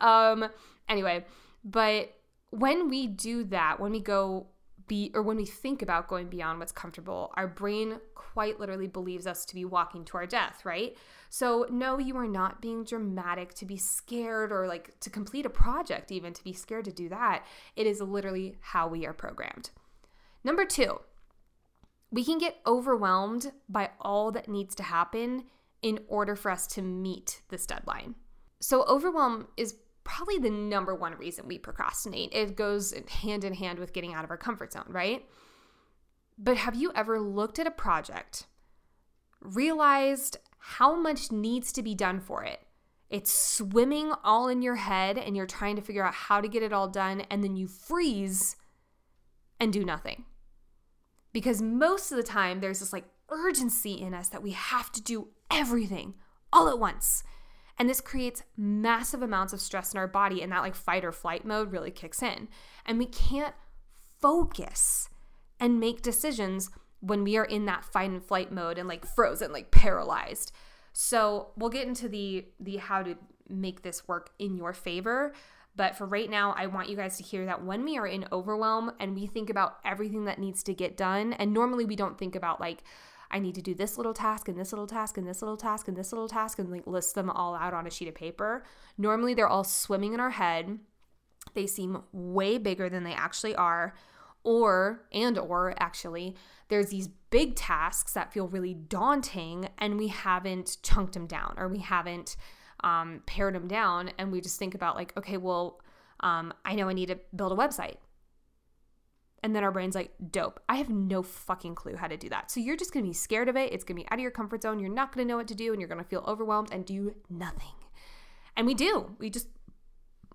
Um, 0.00 0.48
anyway, 0.88 1.24
but 1.64 2.14
when 2.50 2.88
we 2.88 3.06
do 3.06 3.44
that, 3.44 3.80
when 3.80 3.92
we 3.92 4.00
go 4.00 4.46
be 4.86 5.10
or 5.14 5.22
when 5.22 5.36
we 5.36 5.46
think 5.46 5.80
about 5.80 6.08
going 6.08 6.28
beyond 6.28 6.58
what's 6.58 6.72
comfortable, 6.72 7.32
our 7.36 7.48
brain 7.48 7.98
quite 8.14 8.60
literally 8.60 8.86
believes 8.86 9.26
us 9.26 9.44
to 9.46 9.54
be 9.54 9.64
walking 9.64 10.04
to 10.04 10.16
our 10.18 10.26
death, 10.26 10.64
right? 10.64 10.96
So, 11.30 11.66
no, 11.70 11.98
you 11.98 12.16
are 12.16 12.28
not 12.28 12.60
being 12.60 12.84
dramatic 12.84 13.54
to 13.54 13.64
be 13.64 13.76
scared 13.76 14.52
or 14.52 14.68
like 14.68 14.98
to 15.00 15.10
complete 15.10 15.46
a 15.46 15.50
project, 15.50 16.12
even 16.12 16.32
to 16.32 16.44
be 16.44 16.52
scared 16.52 16.84
to 16.84 16.92
do 16.92 17.08
that. 17.08 17.44
It 17.76 17.86
is 17.86 18.00
literally 18.00 18.56
how 18.60 18.88
we 18.88 19.06
are 19.06 19.12
programmed. 19.12 19.70
Number 20.44 20.66
two, 20.66 21.00
we 22.10 22.24
can 22.24 22.38
get 22.38 22.60
overwhelmed 22.66 23.50
by 23.68 23.90
all 24.00 24.30
that 24.32 24.48
needs 24.48 24.74
to 24.76 24.82
happen 24.82 25.44
in 25.82 26.00
order 26.06 26.36
for 26.36 26.50
us 26.50 26.66
to 26.68 26.82
meet 26.82 27.42
this 27.48 27.66
deadline. 27.66 28.14
So, 28.60 28.84
overwhelm 28.84 29.48
is 29.56 29.74
probably 30.04 30.38
the 30.38 30.50
number 30.50 30.94
one 30.94 31.16
reason 31.16 31.48
we 31.48 31.58
procrastinate. 31.58 32.32
It 32.32 32.56
goes 32.56 32.94
hand 33.22 33.42
in 33.42 33.54
hand 33.54 33.78
with 33.78 33.92
getting 33.92 34.14
out 34.14 34.24
of 34.24 34.30
our 34.30 34.36
comfort 34.36 34.72
zone, 34.72 34.86
right? 34.88 35.26
But 36.38 36.58
have 36.58 36.74
you 36.74 36.92
ever 36.94 37.18
looked 37.18 37.58
at 37.58 37.66
a 37.66 37.70
project, 37.70 38.46
realized 39.40 40.36
how 40.58 40.94
much 40.94 41.32
needs 41.32 41.72
to 41.72 41.82
be 41.82 41.94
done 41.94 42.20
for 42.20 42.44
it? 42.44 42.60
It's 43.10 43.32
swimming 43.32 44.12
all 44.24 44.48
in 44.48 44.62
your 44.62 44.76
head, 44.76 45.18
and 45.18 45.36
you're 45.36 45.46
trying 45.46 45.76
to 45.76 45.82
figure 45.82 46.04
out 46.04 46.14
how 46.14 46.40
to 46.40 46.48
get 46.48 46.62
it 46.62 46.72
all 46.72 46.88
done, 46.88 47.22
and 47.22 47.42
then 47.44 47.56
you 47.56 47.66
freeze 47.66 48.56
and 49.60 49.72
do 49.72 49.84
nothing. 49.84 50.24
Because 51.34 51.60
most 51.60 52.10
of 52.10 52.16
the 52.16 52.22
time, 52.22 52.60
there's 52.60 52.80
this 52.80 52.94
like 52.94 53.04
urgency 53.28 53.92
in 53.92 54.14
us 54.14 54.30
that 54.30 54.42
we 54.42 54.52
have 54.52 54.90
to 54.92 55.02
do 55.02 55.28
everything 55.50 56.14
all 56.50 56.68
at 56.68 56.78
once. 56.78 57.24
And 57.76 57.90
this 57.90 58.00
creates 58.00 58.44
massive 58.56 59.20
amounts 59.20 59.52
of 59.52 59.60
stress 59.60 59.92
in 59.92 59.98
our 59.98 60.06
body, 60.06 60.40
and 60.40 60.52
that 60.52 60.62
like 60.62 60.76
fight 60.76 61.04
or 61.04 61.12
flight 61.12 61.44
mode 61.44 61.72
really 61.72 61.90
kicks 61.90 62.22
in. 62.22 62.48
And 62.86 62.98
we 62.98 63.06
can't 63.06 63.54
focus 64.22 65.10
and 65.58 65.80
make 65.80 66.00
decisions 66.00 66.70
when 67.00 67.24
we 67.24 67.36
are 67.36 67.44
in 67.44 67.66
that 67.66 67.84
fight 67.84 68.10
and 68.10 68.24
flight 68.24 68.52
mode 68.52 68.78
and 68.78 68.88
like 68.88 69.04
frozen, 69.04 69.52
like 69.52 69.70
paralyzed. 69.70 70.52
So 70.92 71.48
we'll 71.56 71.70
get 71.70 71.88
into 71.88 72.08
the 72.08 72.46
the 72.60 72.76
how 72.76 73.02
to 73.02 73.16
make 73.48 73.82
this 73.82 74.06
work 74.06 74.30
in 74.38 74.56
your 74.56 74.72
favor. 74.72 75.34
But 75.76 75.96
for 75.96 76.06
right 76.06 76.30
now, 76.30 76.54
I 76.56 76.66
want 76.66 76.88
you 76.88 76.96
guys 76.96 77.16
to 77.16 77.24
hear 77.24 77.46
that 77.46 77.64
when 77.64 77.84
we 77.84 77.98
are 77.98 78.06
in 78.06 78.26
overwhelm 78.30 78.92
and 79.00 79.14
we 79.14 79.26
think 79.26 79.50
about 79.50 79.78
everything 79.84 80.26
that 80.26 80.38
needs 80.38 80.62
to 80.64 80.74
get 80.74 80.96
done, 80.96 81.32
and 81.32 81.52
normally 81.52 81.84
we 81.84 81.96
don't 81.96 82.18
think 82.18 82.36
about 82.36 82.60
like, 82.60 82.82
I 83.30 83.40
need 83.40 83.56
to 83.56 83.62
do 83.62 83.74
this 83.74 83.96
little 83.96 84.14
task 84.14 84.46
and 84.48 84.56
this 84.56 84.72
little 84.72 84.86
task 84.86 85.18
and 85.18 85.26
this 85.26 85.42
little 85.42 85.56
task 85.56 85.88
and 85.88 85.96
this 85.96 86.12
little 86.12 86.28
task 86.28 86.60
and 86.60 86.70
like 86.70 86.86
list 86.86 87.16
them 87.16 87.28
all 87.28 87.56
out 87.56 87.74
on 87.74 87.86
a 87.86 87.90
sheet 87.90 88.06
of 88.06 88.14
paper. 88.14 88.64
Normally 88.96 89.34
they're 89.34 89.48
all 89.48 89.64
swimming 89.64 90.14
in 90.14 90.20
our 90.20 90.30
head. 90.30 90.78
They 91.54 91.66
seem 91.66 92.02
way 92.12 92.58
bigger 92.58 92.88
than 92.88 93.02
they 93.02 93.12
actually 93.12 93.56
are. 93.56 93.94
Or, 94.44 95.06
and 95.10 95.38
or 95.38 95.74
actually, 95.78 96.36
there's 96.68 96.90
these 96.90 97.08
big 97.30 97.56
tasks 97.56 98.12
that 98.12 98.32
feel 98.32 98.46
really 98.46 98.74
daunting 98.74 99.68
and 99.78 99.98
we 99.98 100.08
haven't 100.08 100.76
chunked 100.82 101.14
them 101.14 101.26
down 101.26 101.54
or 101.56 101.66
we 101.66 101.78
haven't 101.78 102.36
um, 102.84 103.22
pared 103.26 103.56
them 103.56 103.66
down. 103.68 104.12
And 104.18 104.30
we 104.30 104.40
just 104.40 104.60
think 104.60 104.74
about, 104.76 104.94
like, 104.94 105.12
okay, 105.16 105.38
well, 105.38 105.80
um, 106.20 106.54
I 106.64 106.76
know 106.76 106.88
I 106.88 106.92
need 106.92 107.08
to 107.08 107.18
build 107.34 107.52
a 107.52 107.56
website 107.56 107.96
And 109.42 109.54
then 109.54 109.62
our 109.62 109.70
brain's 109.70 109.94
like, 109.94 110.12
dope. 110.30 110.58
I 110.70 110.76
have 110.76 110.88
no 110.88 111.22
fucking 111.22 111.74
clue 111.74 111.96
how 111.96 112.08
to 112.08 112.16
do 112.16 112.30
that. 112.30 112.50
So 112.50 112.60
you're 112.60 112.76
just 112.78 112.92
gonna 112.94 113.04
be 113.06 113.12
scared 113.12 113.48
of 113.48 113.56
it. 113.56 113.72
It's 113.74 113.84
gonna 113.84 114.00
be 114.00 114.06
out 114.10 114.14
of 114.14 114.20
your 114.20 114.30
comfort 114.30 114.62
zone. 114.62 114.78
You're 114.78 114.88
not 114.88 115.12
gonna 115.12 115.26
know 115.26 115.36
what 115.36 115.48
to 115.48 115.54
do 115.54 115.72
and 115.72 115.80
you're 115.80 115.88
gonna 115.88 116.02
feel 116.04 116.24
overwhelmed 116.26 116.70
and 116.72 116.86
do 116.86 117.14
nothing. 117.28 117.74
And 118.56 118.66
we 118.66 118.74
do. 118.74 119.16
We 119.18 119.28
just 119.30 119.48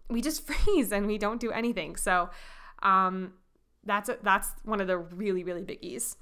we 0.09 0.21
just 0.21 0.45
freeze 0.47 0.91
and 0.91 1.07
we 1.07 1.17
don't 1.17 1.39
do 1.39 1.51
anything. 1.51 1.95
So 1.95 2.29
um 2.83 3.33
that's 3.83 4.09
a, 4.09 4.17
that's 4.21 4.51
one 4.63 4.81
of 4.81 4.87
the 4.87 4.97
really 4.97 5.43
really 5.43 5.63
biggies. 5.63 6.15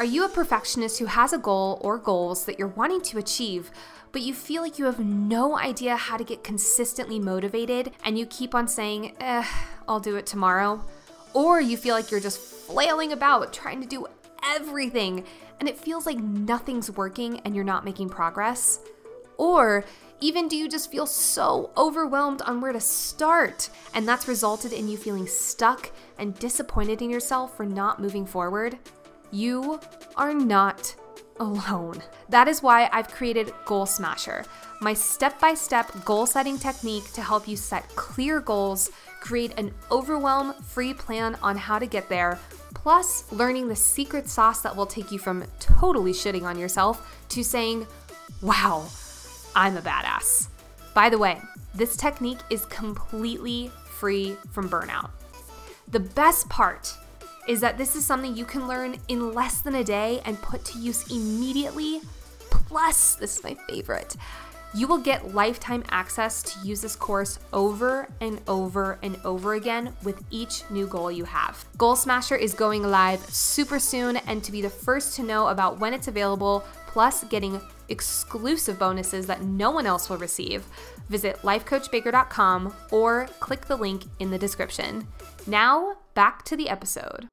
Are 0.00 0.04
you 0.04 0.24
a 0.24 0.30
perfectionist 0.30 0.98
who 0.98 1.04
has 1.04 1.34
a 1.34 1.38
goal 1.38 1.78
or 1.82 1.98
goals 1.98 2.46
that 2.46 2.58
you're 2.58 2.68
wanting 2.68 3.02
to 3.02 3.18
achieve, 3.18 3.70
but 4.12 4.22
you 4.22 4.32
feel 4.32 4.62
like 4.62 4.78
you 4.78 4.86
have 4.86 4.98
no 4.98 5.58
idea 5.58 5.94
how 5.94 6.16
to 6.16 6.24
get 6.24 6.42
consistently 6.42 7.18
motivated 7.18 7.92
and 8.02 8.18
you 8.18 8.24
keep 8.24 8.54
on 8.54 8.66
saying, 8.66 9.14
eh, 9.20 9.44
I'll 9.86 10.00
do 10.00 10.16
it 10.16 10.24
tomorrow? 10.24 10.82
Or 11.34 11.60
you 11.60 11.76
feel 11.76 11.94
like 11.94 12.10
you're 12.10 12.18
just 12.18 12.40
flailing 12.40 13.12
about 13.12 13.52
trying 13.52 13.82
to 13.82 13.86
do 13.86 14.06
everything 14.42 15.26
and 15.60 15.68
it 15.68 15.76
feels 15.76 16.06
like 16.06 16.16
nothing's 16.16 16.90
working 16.90 17.40
and 17.40 17.54
you're 17.54 17.62
not 17.62 17.84
making 17.84 18.08
progress? 18.08 18.80
Or 19.36 19.84
even 20.20 20.48
do 20.48 20.56
you 20.56 20.66
just 20.66 20.90
feel 20.90 21.04
so 21.04 21.72
overwhelmed 21.76 22.40
on 22.40 22.62
where 22.62 22.72
to 22.72 22.80
start 22.80 23.68
and 23.92 24.08
that's 24.08 24.28
resulted 24.28 24.72
in 24.72 24.88
you 24.88 24.96
feeling 24.96 25.26
stuck 25.26 25.90
and 26.16 26.38
disappointed 26.38 27.02
in 27.02 27.10
yourself 27.10 27.54
for 27.54 27.66
not 27.66 28.00
moving 28.00 28.24
forward? 28.24 28.78
You 29.30 29.80
are 30.16 30.34
not 30.34 30.94
alone. 31.38 32.02
That 32.28 32.48
is 32.48 32.62
why 32.62 32.88
I've 32.92 33.08
created 33.08 33.52
Goal 33.64 33.86
Smasher, 33.86 34.44
my 34.80 34.94
step 34.94 35.40
by 35.40 35.54
step 35.54 36.04
goal 36.04 36.26
setting 36.26 36.58
technique 36.58 37.12
to 37.12 37.22
help 37.22 37.46
you 37.46 37.56
set 37.56 37.88
clear 37.96 38.40
goals 38.40 38.90
create 39.20 39.52
an 39.58 39.72
overwhelm 39.90 40.54
free 40.62 40.94
plan 40.94 41.36
on 41.42 41.56
how 41.56 41.78
to 41.78 41.86
get 41.86 42.08
there, 42.08 42.38
plus 42.74 43.30
learning 43.30 43.68
the 43.68 43.76
secret 43.76 44.28
sauce 44.28 44.62
that 44.62 44.74
will 44.74 44.86
take 44.86 45.12
you 45.12 45.18
from 45.18 45.44
totally 45.60 46.12
shitting 46.12 46.42
on 46.42 46.58
yourself 46.58 47.22
to 47.28 47.44
saying, 47.44 47.86
wow, 48.42 48.86
I'm 49.54 49.76
a 49.76 49.82
badass. 49.82 50.48
By 50.94 51.10
the 51.10 51.18
way, 51.18 51.40
this 51.74 51.96
technique 51.96 52.40
is 52.48 52.64
completely 52.66 53.70
free 53.84 54.36
from 54.50 54.68
burnout. 54.68 55.10
The 55.88 56.00
best 56.00 56.48
part 56.48 56.96
is 57.48 57.60
that 57.60 57.78
this 57.78 57.96
is 57.96 58.04
something 58.04 58.36
you 58.36 58.44
can 58.44 58.68
learn 58.68 58.96
in 59.08 59.32
less 59.32 59.60
than 59.60 59.76
a 59.76 59.84
day 59.84 60.20
and 60.24 60.40
put 60.40 60.64
to 60.66 60.78
use 60.78 61.10
immediately. 61.10 62.00
Plus, 62.50 63.14
this 63.14 63.38
is 63.38 63.44
my 63.44 63.54
favorite 63.68 64.16
you 64.72 64.86
will 64.86 64.98
get 64.98 65.34
lifetime 65.34 65.82
access 65.90 66.42
to 66.42 66.66
use 66.66 66.80
this 66.80 66.94
course 66.94 67.40
over 67.52 68.08
and 68.20 68.40
over 68.46 68.98
and 69.02 69.18
over 69.24 69.54
again 69.54 69.92
with 70.04 70.22
each 70.30 70.62
new 70.70 70.86
goal 70.86 71.10
you 71.10 71.24
have. 71.24 71.64
Goal 71.76 71.96
Smasher 71.96 72.36
is 72.36 72.54
going 72.54 72.84
live 72.84 73.20
super 73.30 73.80
soon, 73.80 74.16
and 74.16 74.44
to 74.44 74.52
be 74.52 74.62
the 74.62 74.70
first 74.70 75.16
to 75.16 75.22
know 75.22 75.48
about 75.48 75.80
when 75.80 75.92
it's 75.92 76.06
available, 76.06 76.64
plus 76.90 77.22
getting 77.24 77.60
exclusive 77.88 78.78
bonuses 78.78 79.24
that 79.28 79.42
no 79.42 79.70
one 79.70 79.86
else 79.86 80.10
will 80.10 80.16
receive, 80.16 80.64
visit 81.08 81.36
lifecoachbaker.com 81.42 82.74
or 82.90 83.28
click 83.38 83.66
the 83.66 83.76
link 83.76 84.04
in 84.18 84.30
the 84.30 84.38
description. 84.38 85.06
Now, 85.46 85.98
back 86.14 86.44
to 86.46 86.56
the 86.56 86.68
episode. 86.68 87.28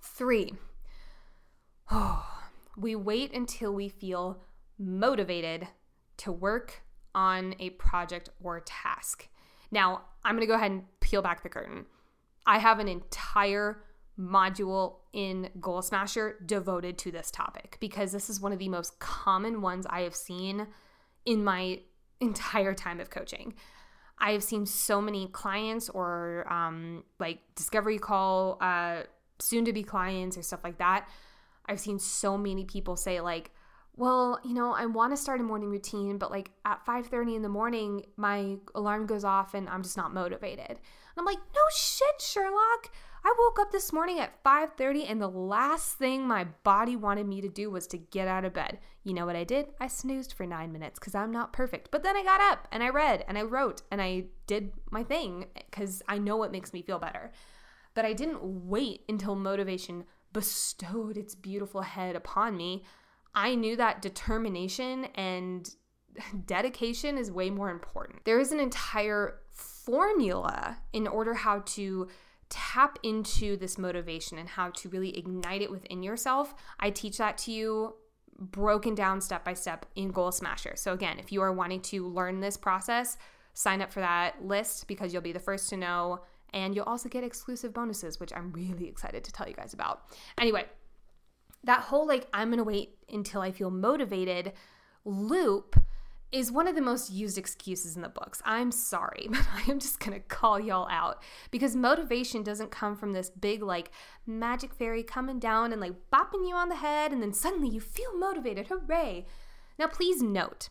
Three, 0.00 0.54
we 2.76 2.94
wait 2.94 3.34
until 3.34 3.74
we 3.74 3.88
feel 3.88 4.40
motivated 4.78 5.66
to 6.18 6.30
work 6.30 6.82
on 7.12 7.56
a 7.58 7.70
project 7.70 8.28
or 8.40 8.60
task. 8.60 9.28
Now, 9.72 10.02
I'm 10.24 10.38
to 10.38 10.46
go 10.46 10.54
ahead 10.54 10.70
and 10.70 10.84
peel 11.00 11.20
back 11.20 11.42
the 11.42 11.48
curtain. 11.48 11.86
I 12.46 12.58
have 12.58 12.78
an 12.78 12.86
entire 12.86 13.82
module 14.20 14.96
in 15.12 15.48
Goal 15.60 15.82
Smasher 15.82 16.36
devoted 16.44 16.98
to 16.98 17.10
this 17.10 17.30
topic 17.30 17.78
because 17.80 18.12
this 18.12 18.28
is 18.28 18.40
one 18.40 18.52
of 18.52 18.58
the 18.58 18.68
most 18.68 18.98
common 18.98 19.62
ones 19.62 19.86
I 19.88 20.02
have 20.02 20.14
seen 20.14 20.66
in 21.24 21.42
my 21.42 21.80
entire 22.20 22.74
time 22.74 23.00
of 23.00 23.10
coaching. 23.10 23.54
I 24.18 24.32
have 24.32 24.42
seen 24.42 24.66
so 24.66 25.00
many 25.00 25.28
clients 25.28 25.88
or 25.88 26.46
um, 26.52 27.04
like 27.18 27.38
discovery 27.54 27.98
call, 27.98 28.58
uh, 28.60 29.02
soon 29.38 29.64
to 29.64 29.72
be 29.72 29.82
clients 29.82 30.36
or 30.36 30.42
stuff 30.42 30.62
like 30.62 30.78
that. 30.78 31.08
I've 31.66 31.80
seen 31.80 31.98
so 31.98 32.36
many 32.36 32.64
people 32.64 32.96
say, 32.96 33.20
like, 33.20 33.50
well, 33.96 34.38
you 34.44 34.54
know, 34.54 34.72
I 34.72 34.86
want 34.86 35.12
to 35.12 35.16
start 35.16 35.40
a 35.40 35.42
morning 35.42 35.70
routine, 35.70 36.18
but 36.18 36.30
like 36.30 36.50
at 36.64 36.84
5:30 36.86 37.36
in 37.36 37.42
the 37.42 37.48
morning, 37.48 38.04
my 38.16 38.56
alarm 38.74 39.06
goes 39.06 39.24
off 39.24 39.54
and 39.54 39.68
I'm 39.68 39.82
just 39.82 39.96
not 39.96 40.12
motivated. 40.12 40.68
And 40.68 40.78
I'm 41.16 41.24
like, 41.24 41.38
"No 41.38 41.60
shit, 41.74 42.20
Sherlock. 42.20 42.90
I 43.24 43.34
woke 43.38 43.58
up 43.58 43.70
this 43.70 43.92
morning 43.92 44.18
at 44.18 44.42
5:30 44.42 45.04
and 45.04 45.20
the 45.20 45.28
last 45.28 45.98
thing 45.98 46.26
my 46.26 46.44
body 46.64 46.96
wanted 46.96 47.26
me 47.26 47.40
to 47.40 47.48
do 47.48 47.70
was 47.70 47.86
to 47.88 47.98
get 47.98 48.28
out 48.28 48.44
of 48.44 48.54
bed. 48.54 48.78
You 49.02 49.12
know 49.12 49.26
what 49.26 49.36
I 49.36 49.44
did? 49.44 49.68
I 49.78 49.88
snoozed 49.88 50.32
for 50.32 50.46
9 50.46 50.72
minutes 50.72 50.98
cuz 50.98 51.14
I'm 51.14 51.30
not 51.30 51.52
perfect. 51.52 51.90
But 51.90 52.02
then 52.02 52.16
I 52.16 52.22
got 52.22 52.40
up 52.40 52.66
and 52.72 52.82
I 52.82 52.88
read 52.88 53.24
and 53.28 53.36
I 53.36 53.42
wrote 53.42 53.82
and 53.90 54.00
I 54.00 54.26
did 54.46 54.72
my 54.90 55.04
thing 55.04 55.46
cuz 55.70 56.02
I 56.08 56.18
know 56.18 56.42
it 56.42 56.52
makes 56.52 56.72
me 56.72 56.82
feel 56.82 56.98
better. 56.98 57.32
But 57.94 58.04
I 58.04 58.12
didn't 58.12 58.68
wait 58.68 59.04
until 59.08 59.34
motivation 59.34 60.06
bestowed 60.32 61.16
its 61.16 61.34
beautiful 61.34 61.82
head 61.82 62.16
upon 62.16 62.56
me. 62.56 62.84
I 63.34 63.54
knew 63.54 63.76
that 63.76 64.02
determination 64.02 65.06
and 65.14 65.74
dedication 66.46 67.18
is 67.18 67.30
way 67.30 67.50
more 67.50 67.70
important. 67.70 68.24
There 68.24 68.40
is 68.40 68.52
an 68.52 68.60
entire 68.60 69.40
formula 69.50 70.78
in 70.92 71.06
order 71.06 71.34
how 71.34 71.60
to 71.60 72.08
tap 72.50 72.98
into 73.02 73.56
this 73.56 73.78
motivation 73.78 74.38
and 74.38 74.48
how 74.48 74.70
to 74.70 74.88
really 74.88 75.16
ignite 75.16 75.62
it 75.62 75.70
within 75.70 76.02
yourself. 76.02 76.54
I 76.78 76.90
teach 76.90 77.18
that 77.18 77.38
to 77.38 77.52
you 77.52 77.94
broken 78.38 78.94
down 78.94 79.20
step 79.20 79.44
by 79.44 79.54
step 79.54 79.86
in 79.96 80.10
Goal 80.10 80.32
Smasher. 80.32 80.74
So, 80.76 80.92
again, 80.92 81.18
if 81.18 81.30
you 81.32 81.40
are 81.42 81.52
wanting 81.52 81.80
to 81.82 82.06
learn 82.06 82.40
this 82.40 82.56
process, 82.56 83.16
sign 83.54 83.80
up 83.80 83.92
for 83.92 84.00
that 84.00 84.44
list 84.44 84.88
because 84.88 85.12
you'll 85.12 85.22
be 85.22 85.32
the 85.32 85.38
first 85.38 85.68
to 85.70 85.76
know. 85.76 86.20
And 86.52 86.74
you'll 86.74 86.84
also 86.84 87.08
get 87.08 87.22
exclusive 87.22 87.72
bonuses, 87.72 88.18
which 88.18 88.32
I'm 88.34 88.50
really 88.52 88.88
excited 88.88 89.22
to 89.24 89.32
tell 89.32 89.48
you 89.48 89.54
guys 89.54 89.72
about. 89.72 90.02
Anyway, 90.36 90.64
that 91.64 91.82
whole 91.82 92.06
like, 92.06 92.26
I'm 92.32 92.50
gonna 92.50 92.64
wait 92.64 92.96
until 93.08 93.40
I 93.40 93.52
feel 93.52 93.70
motivated 93.70 94.52
loop 95.04 95.80
is 96.32 96.52
one 96.52 96.68
of 96.68 96.74
the 96.74 96.80
most 96.80 97.10
used 97.10 97.38
excuses 97.38 97.96
in 97.96 98.02
the 98.02 98.08
books. 98.08 98.40
I'm 98.44 98.70
sorry, 98.70 99.26
but 99.30 99.46
I 99.52 99.70
am 99.70 99.78
just 99.78 100.00
gonna 100.00 100.20
call 100.20 100.60
y'all 100.60 100.88
out 100.90 101.22
because 101.50 101.74
motivation 101.74 102.42
doesn't 102.42 102.70
come 102.70 102.96
from 102.96 103.12
this 103.12 103.30
big, 103.30 103.62
like, 103.62 103.90
magic 104.26 104.74
fairy 104.74 105.02
coming 105.02 105.38
down 105.38 105.72
and 105.72 105.80
like 105.80 105.94
bopping 106.12 106.48
you 106.48 106.54
on 106.54 106.68
the 106.68 106.76
head, 106.76 107.12
and 107.12 107.22
then 107.22 107.32
suddenly 107.32 107.68
you 107.68 107.80
feel 107.80 108.16
motivated. 108.16 108.68
Hooray! 108.68 109.26
Now, 109.78 109.86
please 109.86 110.22
note, 110.22 110.68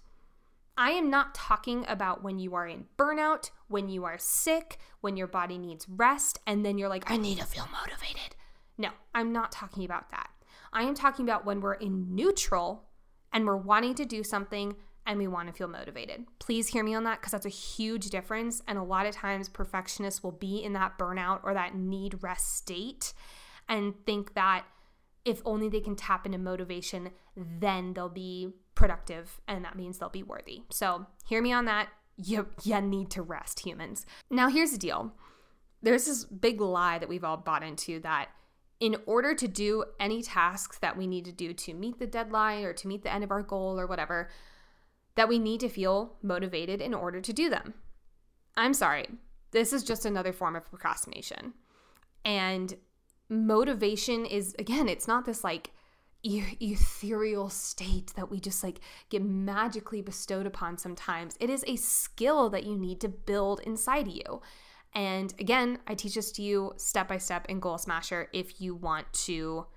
I 0.77 0.91
am 0.91 1.09
not 1.09 1.35
talking 1.35 1.83
about 1.87 2.23
when 2.23 2.39
you 2.39 2.55
are 2.55 2.67
in 2.67 2.85
burnout, 2.97 3.49
when 3.67 3.89
you 3.89 4.05
are 4.05 4.17
sick, 4.17 4.77
when 5.01 5.17
your 5.17 5.27
body 5.27 5.57
needs 5.57 5.89
rest, 5.89 6.39
and 6.47 6.65
then 6.65 6.77
you're 6.77 6.89
like, 6.89 7.11
I 7.11 7.17
need 7.17 7.39
to 7.39 7.45
feel 7.45 7.67
motivated. 7.81 8.35
No, 8.77 8.91
I'm 9.13 9.33
not 9.33 9.51
talking 9.51 9.83
about 9.83 10.09
that. 10.11 10.29
I 10.71 10.83
am 10.83 10.95
talking 10.95 11.25
about 11.25 11.45
when 11.45 11.59
we're 11.59 11.73
in 11.73 12.15
neutral 12.15 12.85
and 13.33 13.45
we're 13.45 13.57
wanting 13.57 13.93
to 13.95 14.05
do 14.05 14.23
something 14.23 14.75
and 15.09 15.17
we 15.17 15.27
want 15.27 15.47
to 15.47 15.53
feel 15.53 15.67
motivated. 15.67 16.23
Please 16.37 16.67
hear 16.67 16.83
me 16.83 16.93
on 16.93 17.03
that 17.03 17.19
because 17.19 17.31
that's 17.31 17.45
a 17.47 17.49
huge 17.49 18.11
difference. 18.11 18.61
And 18.67 18.77
a 18.77 18.83
lot 18.83 19.07
of 19.07 19.15
times, 19.15 19.49
perfectionists 19.49 20.21
will 20.21 20.31
be 20.31 20.63
in 20.63 20.73
that 20.73 20.99
burnout 20.99 21.39
or 21.43 21.55
that 21.55 21.73
need 21.73 22.21
rest 22.21 22.55
state 22.55 23.13
and 23.67 23.95
think 24.05 24.35
that 24.35 24.65
if 25.25 25.41
only 25.45 25.67
they 25.67 25.79
can 25.79 25.95
tap 25.95 26.27
into 26.27 26.37
motivation, 26.37 27.09
then 27.35 27.93
they'll 27.93 28.07
be 28.07 28.53
productive 28.75 29.41
and 29.47 29.65
that 29.65 29.75
means 29.75 29.97
they'll 29.97 30.09
be 30.09 30.21
worthy. 30.21 30.61
So, 30.69 31.07
hear 31.27 31.41
me 31.41 31.51
on 31.53 31.65
that. 31.65 31.89
You, 32.15 32.49
you 32.63 32.79
need 32.79 33.09
to 33.11 33.23
rest, 33.23 33.61
humans. 33.61 34.05
Now, 34.29 34.47
here's 34.47 34.71
the 34.71 34.77
deal 34.77 35.11
there's 35.81 36.05
this 36.05 36.23
big 36.23 36.61
lie 36.61 36.99
that 36.99 37.09
we've 37.09 37.23
all 37.23 37.37
bought 37.37 37.63
into 37.63 37.99
that 38.01 38.27
in 38.79 38.95
order 39.07 39.33
to 39.33 39.47
do 39.47 39.85
any 39.99 40.21
tasks 40.21 40.77
that 40.79 40.95
we 40.95 41.07
need 41.07 41.25
to 41.25 41.31
do 41.31 41.51
to 41.53 41.73
meet 41.73 41.97
the 41.97 42.05
deadline 42.05 42.63
or 42.63 42.73
to 42.73 42.87
meet 42.87 43.01
the 43.01 43.11
end 43.11 43.23
of 43.23 43.31
our 43.31 43.41
goal 43.41 43.79
or 43.79 43.87
whatever, 43.87 44.29
that 45.15 45.29
we 45.29 45.39
need 45.39 45.59
to 45.61 45.69
feel 45.69 46.15
motivated 46.21 46.81
in 46.81 46.93
order 46.93 47.21
to 47.21 47.33
do 47.33 47.49
them. 47.49 47.73
I'm 48.55 48.73
sorry, 48.73 49.07
this 49.51 49.73
is 49.73 49.83
just 49.83 50.05
another 50.05 50.33
form 50.33 50.55
of 50.55 50.65
procrastination. 50.65 51.53
And 52.25 52.75
motivation 53.29 54.25
is, 54.25 54.55
again, 54.59 54.87
it's 54.87 55.07
not 55.07 55.25
this 55.25 55.43
like 55.43 55.71
ethereal 56.23 57.49
state 57.49 58.13
that 58.15 58.29
we 58.29 58.39
just 58.39 58.63
like 58.63 58.81
get 59.09 59.23
magically 59.23 60.01
bestowed 60.01 60.45
upon 60.45 60.77
sometimes. 60.77 61.37
It 61.39 61.49
is 61.49 61.63
a 61.67 61.77
skill 61.77 62.49
that 62.49 62.65
you 62.65 62.75
need 62.75 62.99
to 63.01 63.09
build 63.09 63.61
inside 63.61 64.07
of 64.07 64.13
you. 64.13 64.41
And 64.93 65.33
again, 65.39 65.79
I 65.87 65.93
teach 65.93 66.15
this 66.15 66.31
to 66.33 66.41
you 66.41 66.73
step 66.77 67.07
by 67.07 67.19
step 67.19 67.45
in 67.47 67.59
Goal 67.59 67.77
Smasher 67.77 68.27
if 68.33 68.59
you 68.59 68.75
want 68.75 69.11
to 69.25 69.67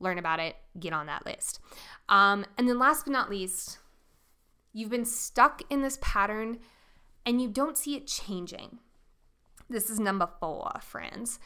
learn 0.00 0.18
about 0.18 0.40
it, 0.40 0.56
get 0.78 0.92
on 0.92 1.06
that 1.06 1.24
list. 1.24 1.60
Um, 2.08 2.44
and 2.58 2.68
then 2.68 2.78
last 2.78 3.06
but 3.06 3.12
not 3.12 3.30
least, 3.30 3.78
you've 4.76 4.90
been 4.90 5.06
stuck 5.06 5.62
in 5.70 5.80
this 5.80 5.98
pattern 6.02 6.58
and 7.24 7.40
you 7.40 7.48
don't 7.48 7.78
see 7.78 7.96
it 7.96 8.06
changing. 8.06 8.78
This 9.70 9.88
is 9.88 9.98
number 9.98 10.28
four, 10.38 10.70
friends. 10.82 11.40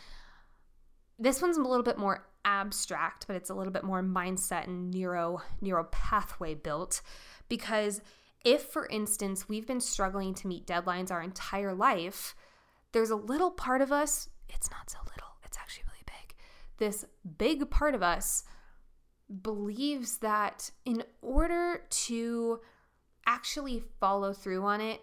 this 1.16 1.40
one's 1.40 1.57
a 1.57 1.62
little 1.62 1.85
bit 1.85 1.97
more 1.97 2.27
abstract, 2.45 3.29
but 3.29 3.37
it's 3.37 3.49
a 3.49 3.55
little 3.55 3.73
bit 3.73 3.85
more 3.85 4.03
mindset 4.03 4.66
and 4.66 4.90
neuro 4.90 5.43
neuro 5.61 5.85
pathway 5.85 6.55
built 6.55 7.03
because 7.49 8.01
if 8.45 8.62
for 8.62 8.88
instance 8.88 9.49
we've 9.49 9.66
been 9.66 9.81
struggling 9.81 10.35
to 10.35 10.49
meet 10.49 10.66
deadlines 10.66 11.12
our 11.12 11.23
entire 11.23 11.73
life, 11.73 12.35
there's 12.90 13.11
a 13.11 13.16
little 13.16 13.53
part 13.53 13.81
of 13.81 13.93
us, 13.93 14.29
it's 14.49 14.71
not 14.73 14.90
so 14.90 14.99
little, 15.05 15.37
it's 15.45 15.57
actually 15.57 15.85
really 15.85 16.05
big. 16.05 16.35
This 16.79 17.05
big 17.38 17.71
part 17.71 17.95
of 17.95 18.03
us 18.03 18.43
believes 19.43 20.19
that 20.19 20.73
in 20.85 21.05
order 21.23 21.83
to 21.90 22.61
actually 23.31 23.83
follow 24.01 24.33
through 24.33 24.64
on 24.64 24.81
it, 24.81 25.01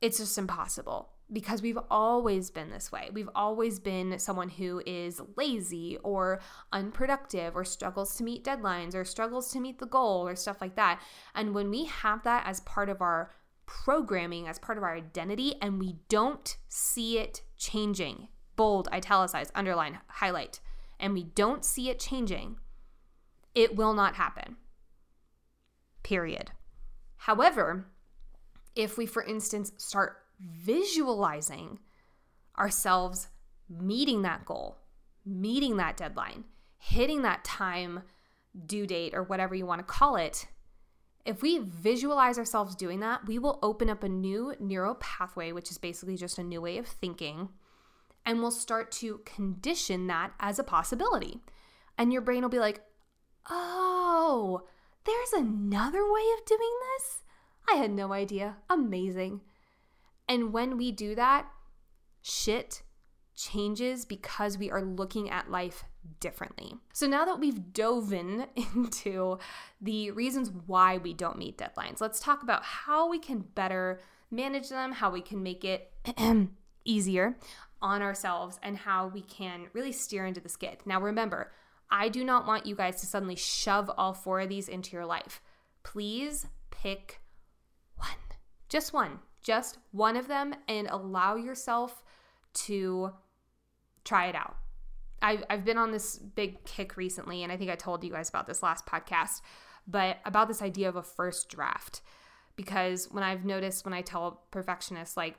it's 0.00 0.18
just 0.18 0.36
impossible 0.36 1.10
because 1.32 1.62
we've 1.62 1.78
always 1.90 2.50
been 2.50 2.70
this 2.70 2.92
way. 2.92 3.08
We've 3.12 3.28
always 3.34 3.78
been 3.78 4.18
someone 4.18 4.48
who 4.48 4.82
is 4.84 5.20
lazy 5.36 5.98
or 6.02 6.40
unproductive 6.72 7.56
or 7.56 7.64
struggles 7.64 8.16
to 8.16 8.24
meet 8.24 8.44
deadlines 8.44 8.94
or 8.94 9.04
struggles 9.04 9.50
to 9.52 9.60
meet 9.60 9.78
the 9.78 9.86
goal 9.86 10.26
or 10.26 10.36
stuff 10.36 10.60
like 10.60 10.76
that. 10.76 11.00
And 11.34 11.54
when 11.54 11.70
we 11.70 11.84
have 11.84 12.22
that 12.24 12.46
as 12.46 12.60
part 12.60 12.88
of 12.88 13.00
our 13.00 13.32
programming, 13.66 14.46
as 14.46 14.58
part 14.58 14.78
of 14.78 14.84
our 14.84 14.94
identity, 14.94 15.54
and 15.60 15.78
we 15.78 15.96
don't 16.08 16.56
see 16.68 17.18
it 17.18 17.42
changing 17.56 18.28
bold, 18.56 18.88
italicize, 18.90 19.52
underline, 19.54 19.98
highlight 20.08 20.60
and 20.98 21.12
we 21.12 21.24
don't 21.24 21.64
see 21.64 21.90
it 21.90 21.98
changing, 21.98 22.56
it 23.54 23.76
will 23.76 23.92
not 23.92 24.14
happen. 24.14 24.56
Period. 26.02 26.52
However, 27.26 27.88
if 28.76 28.96
we, 28.96 29.04
for 29.04 29.20
instance, 29.20 29.72
start 29.78 30.18
visualizing 30.38 31.80
ourselves 32.56 33.26
meeting 33.68 34.22
that 34.22 34.44
goal, 34.44 34.78
meeting 35.24 35.76
that 35.78 35.96
deadline, 35.96 36.44
hitting 36.78 37.22
that 37.22 37.42
time 37.42 38.04
due 38.64 38.86
date 38.86 39.12
or 39.12 39.24
whatever 39.24 39.56
you 39.56 39.66
want 39.66 39.80
to 39.80 39.92
call 39.92 40.14
it, 40.14 40.46
if 41.24 41.42
we 41.42 41.58
visualize 41.58 42.38
ourselves 42.38 42.76
doing 42.76 43.00
that, 43.00 43.26
we 43.26 43.40
will 43.40 43.58
open 43.60 43.90
up 43.90 44.04
a 44.04 44.08
new 44.08 44.54
neural 44.60 44.94
pathway, 44.94 45.50
which 45.50 45.72
is 45.72 45.78
basically 45.78 46.16
just 46.16 46.38
a 46.38 46.44
new 46.44 46.60
way 46.60 46.78
of 46.78 46.86
thinking, 46.86 47.48
and 48.24 48.38
we'll 48.38 48.52
start 48.52 48.92
to 48.92 49.18
condition 49.24 50.06
that 50.06 50.30
as 50.38 50.60
a 50.60 50.62
possibility. 50.62 51.40
And 51.98 52.12
your 52.12 52.22
brain 52.22 52.42
will 52.42 52.50
be 52.50 52.60
like, 52.60 52.82
oh, 53.50 54.62
there's 55.06 55.32
another 55.32 56.04
way 56.04 56.24
of 56.38 56.44
doing 56.44 56.74
this? 56.96 57.22
I 57.70 57.76
had 57.76 57.90
no 57.90 58.12
idea. 58.12 58.56
Amazing. 58.68 59.40
And 60.28 60.52
when 60.52 60.76
we 60.76 60.92
do 60.92 61.14
that, 61.14 61.46
shit 62.22 62.82
changes 63.34 64.04
because 64.04 64.58
we 64.58 64.70
are 64.70 64.82
looking 64.82 65.30
at 65.30 65.50
life 65.50 65.84
differently. 66.20 66.74
So 66.92 67.06
now 67.06 67.24
that 67.24 67.38
we've 67.38 67.72
dove 67.72 68.12
in 68.12 68.46
into 68.56 69.38
the 69.80 70.10
reasons 70.10 70.50
why 70.66 70.98
we 70.98 71.12
don't 71.12 71.38
meet 71.38 71.58
deadlines, 71.58 72.00
let's 72.00 72.20
talk 72.20 72.42
about 72.42 72.62
how 72.64 73.08
we 73.08 73.18
can 73.18 73.40
better 73.40 74.00
manage 74.30 74.68
them, 74.68 74.92
how 74.92 75.10
we 75.10 75.20
can 75.20 75.42
make 75.42 75.64
it 75.64 75.92
easier 76.84 77.36
on 77.82 78.02
ourselves, 78.02 78.58
and 78.62 78.76
how 78.76 79.08
we 79.08 79.20
can 79.20 79.66
really 79.72 79.92
steer 79.92 80.24
into 80.24 80.40
the 80.40 80.48
skid. 80.48 80.78
Now 80.86 81.00
remember, 81.00 81.52
I 81.90 82.08
do 82.08 82.24
not 82.24 82.46
want 82.46 82.66
you 82.66 82.74
guys 82.74 83.00
to 83.00 83.06
suddenly 83.06 83.36
shove 83.36 83.90
all 83.96 84.12
four 84.12 84.40
of 84.40 84.48
these 84.48 84.68
into 84.68 84.92
your 84.92 85.06
life. 85.06 85.40
Please 85.82 86.46
pick 86.70 87.20
one, 87.96 88.10
just 88.68 88.92
one 88.92 89.20
just 89.46 89.78
one 89.92 90.16
of 90.16 90.26
them 90.26 90.52
and 90.66 90.88
allow 90.88 91.36
yourself 91.36 92.02
to 92.52 93.12
try 94.04 94.26
it 94.26 94.34
out. 94.34 94.56
I've, 95.22 95.44
I've 95.48 95.64
been 95.64 95.78
on 95.78 95.92
this 95.92 96.18
big 96.18 96.64
kick 96.64 96.96
recently, 96.96 97.44
and 97.44 97.52
I 97.52 97.56
think 97.56 97.70
I 97.70 97.76
told 97.76 98.02
you 98.02 98.10
guys 98.10 98.28
about 98.28 98.48
this 98.48 98.62
last 98.62 98.86
podcast, 98.86 99.40
but 99.86 100.18
about 100.24 100.48
this 100.48 100.62
idea 100.62 100.88
of 100.88 100.96
a 100.96 101.02
first 101.02 101.48
draft. 101.48 102.00
Because 102.56 103.08
when 103.12 103.22
I've 103.22 103.44
noticed 103.44 103.84
when 103.84 103.94
I 103.94 104.02
tell 104.02 104.42
perfectionists, 104.50 105.16
like, 105.16 105.36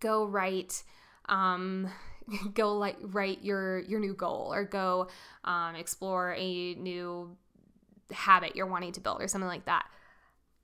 go 0.00 0.26
write, 0.26 0.82
um, 1.30 1.88
go 2.54 2.74
like 2.74 2.96
write 3.00 3.42
your 3.42 3.80
your 3.80 4.00
new 4.00 4.14
goal 4.14 4.52
or 4.52 4.64
go 4.64 5.08
um, 5.44 5.74
explore 5.74 6.34
a 6.36 6.74
new 6.74 7.36
habit 8.10 8.56
you're 8.56 8.66
wanting 8.66 8.92
to 8.92 9.00
build 9.00 9.22
or 9.22 9.28
something 9.28 9.48
like 9.48 9.66
that. 9.66 9.86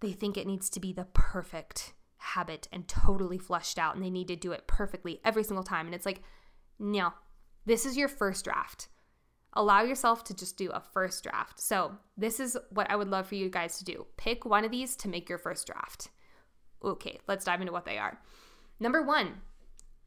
They 0.01 0.13
think 0.13 0.37
it 0.37 0.47
needs 0.47 0.69
to 0.71 0.81
be 0.81 0.93
the 0.93 1.07
perfect 1.13 1.95
habit 2.19 2.69
and 2.73 2.89
totally 2.89 3.39
fleshed 3.39 3.79
out 3.79 3.95
and 3.95 4.05
they 4.05 4.11
need 4.11 4.29
to 4.29 4.37
do 4.37 4.53
it 4.53 4.67
perfectly 4.67 5.21
every 5.25 5.45
single 5.45 5.65
time. 5.65 5.87
And 5.87 5.95
it's 5.95 6.07
like, 6.07 6.23
no, 6.79 7.13
this 7.67 7.87
is 7.87 7.97
your 7.97 8.09
first 8.09 8.45
draft. 8.45 8.89
Allow 9.53 9.83
yourself 9.83 10.25
to 10.25 10.35
just 10.35 10.57
do 10.57 10.71
a 10.71 10.81
first 10.81 11.23
draft. 11.23 11.61
So, 11.61 11.93
this 12.17 12.41
is 12.41 12.59
what 12.71 12.91
I 12.91 12.97
would 12.97 13.09
love 13.09 13.29
for 13.29 13.37
you 13.37 13.49
guys 13.49 13.79
to 13.79 13.85
do. 13.85 14.07
Pick 14.17 14.45
one 14.45 14.65
of 14.65 14.73
these 14.73 14.97
to 14.97 15.09
make 15.09 15.29
your 15.29 15.39
first 15.39 15.67
draft. 15.67 16.09
Okay, 16.83 17.21
let's 17.29 17.45
dive 17.45 17.61
into 17.61 17.73
what 17.73 17.85
they 17.85 17.97
are. 17.97 18.19
Number 18.81 19.01
one, 19.01 19.43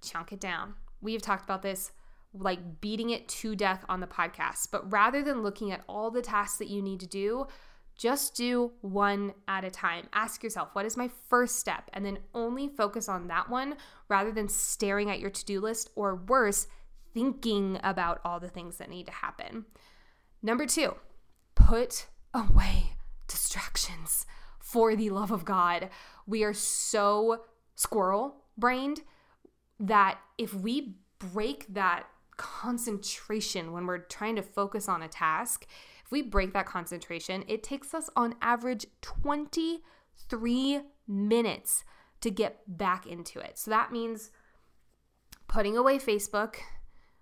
chunk 0.02 0.34
it 0.34 0.42
down. 0.42 0.74
We've 1.02 1.22
talked 1.22 1.44
about 1.44 1.62
this 1.62 1.92
like 2.34 2.82
beating 2.82 3.10
it 3.10 3.28
to 3.28 3.56
death 3.56 3.84
on 3.90 4.00
the 4.00 4.08
podcast, 4.08 4.70
but 4.72 4.92
rather 4.92 5.24
than 5.24 5.44
looking 5.44 5.72
at 5.72 5.84
all 5.88 6.12
the 6.12 6.22
tasks 6.22 6.58
that 6.58 6.68
you 6.68 6.82
need 6.82 7.00
to 7.00 7.08
do, 7.08 7.48
just 7.98 8.36
do 8.36 8.74
one 8.82 9.34
at 9.48 9.64
a 9.64 9.72
time. 9.72 10.08
Ask 10.14 10.44
yourself, 10.44 10.70
what 10.74 10.86
is 10.86 10.98
my 10.98 11.10
first 11.30 11.56
step? 11.58 11.90
And 11.94 12.06
then 12.06 12.20
only 12.34 12.68
focus 12.68 13.10
on 13.10 13.28
that 13.28 13.50
one 13.50 13.76
rather 14.08 14.32
than 14.32 14.50
staring 14.50 15.10
at 15.10 15.20
your 15.20 15.32
to 15.32 15.46
do 15.46 15.60
list 15.60 15.90
or 15.96 16.16
worse, 16.16 16.68
thinking 17.14 17.80
about 17.84 18.22
all 18.24 18.40
the 18.40 18.50
things 18.50 18.78
that 18.78 18.90
need 18.90 19.08
to 19.08 19.12
happen. 19.12 19.66
Number 20.44 20.68
two, 20.68 20.96
put 21.56 22.06
away 22.34 22.92
distractions 23.28 24.28
for 24.60 24.96
the 24.96 25.10
love 25.10 25.32
of 25.32 25.44
God. 25.44 25.90
We 26.28 26.44
are 26.44 26.54
so 26.54 27.46
squirrel 27.76 28.44
brained 28.58 29.02
that 29.80 30.20
if 30.38 30.54
we 30.54 30.96
break 31.20 31.66
that 31.74 32.08
concentration 32.38 33.72
when 33.72 33.86
we're 33.86 33.98
trying 33.98 34.36
to 34.36 34.42
focus 34.42 34.88
on 34.88 35.02
a 35.02 35.08
task, 35.08 35.66
if 36.06 36.12
we 36.12 36.22
break 36.22 36.54
that 36.54 36.66
concentration, 36.66 37.44
it 37.48 37.64
takes 37.64 37.94
us 37.94 38.10
on 38.16 38.36
average 38.42 38.86
23 39.02 40.82
minutes 41.08 41.84
to 42.22 42.32
get 42.32 42.62
back 42.68 43.06
into 43.06 43.40
it. 43.40 43.58
So 43.58 43.72
that 43.72 43.92
means 43.92 44.32
putting 45.48 45.78
away 45.78 46.00
Facebook. 46.00 46.56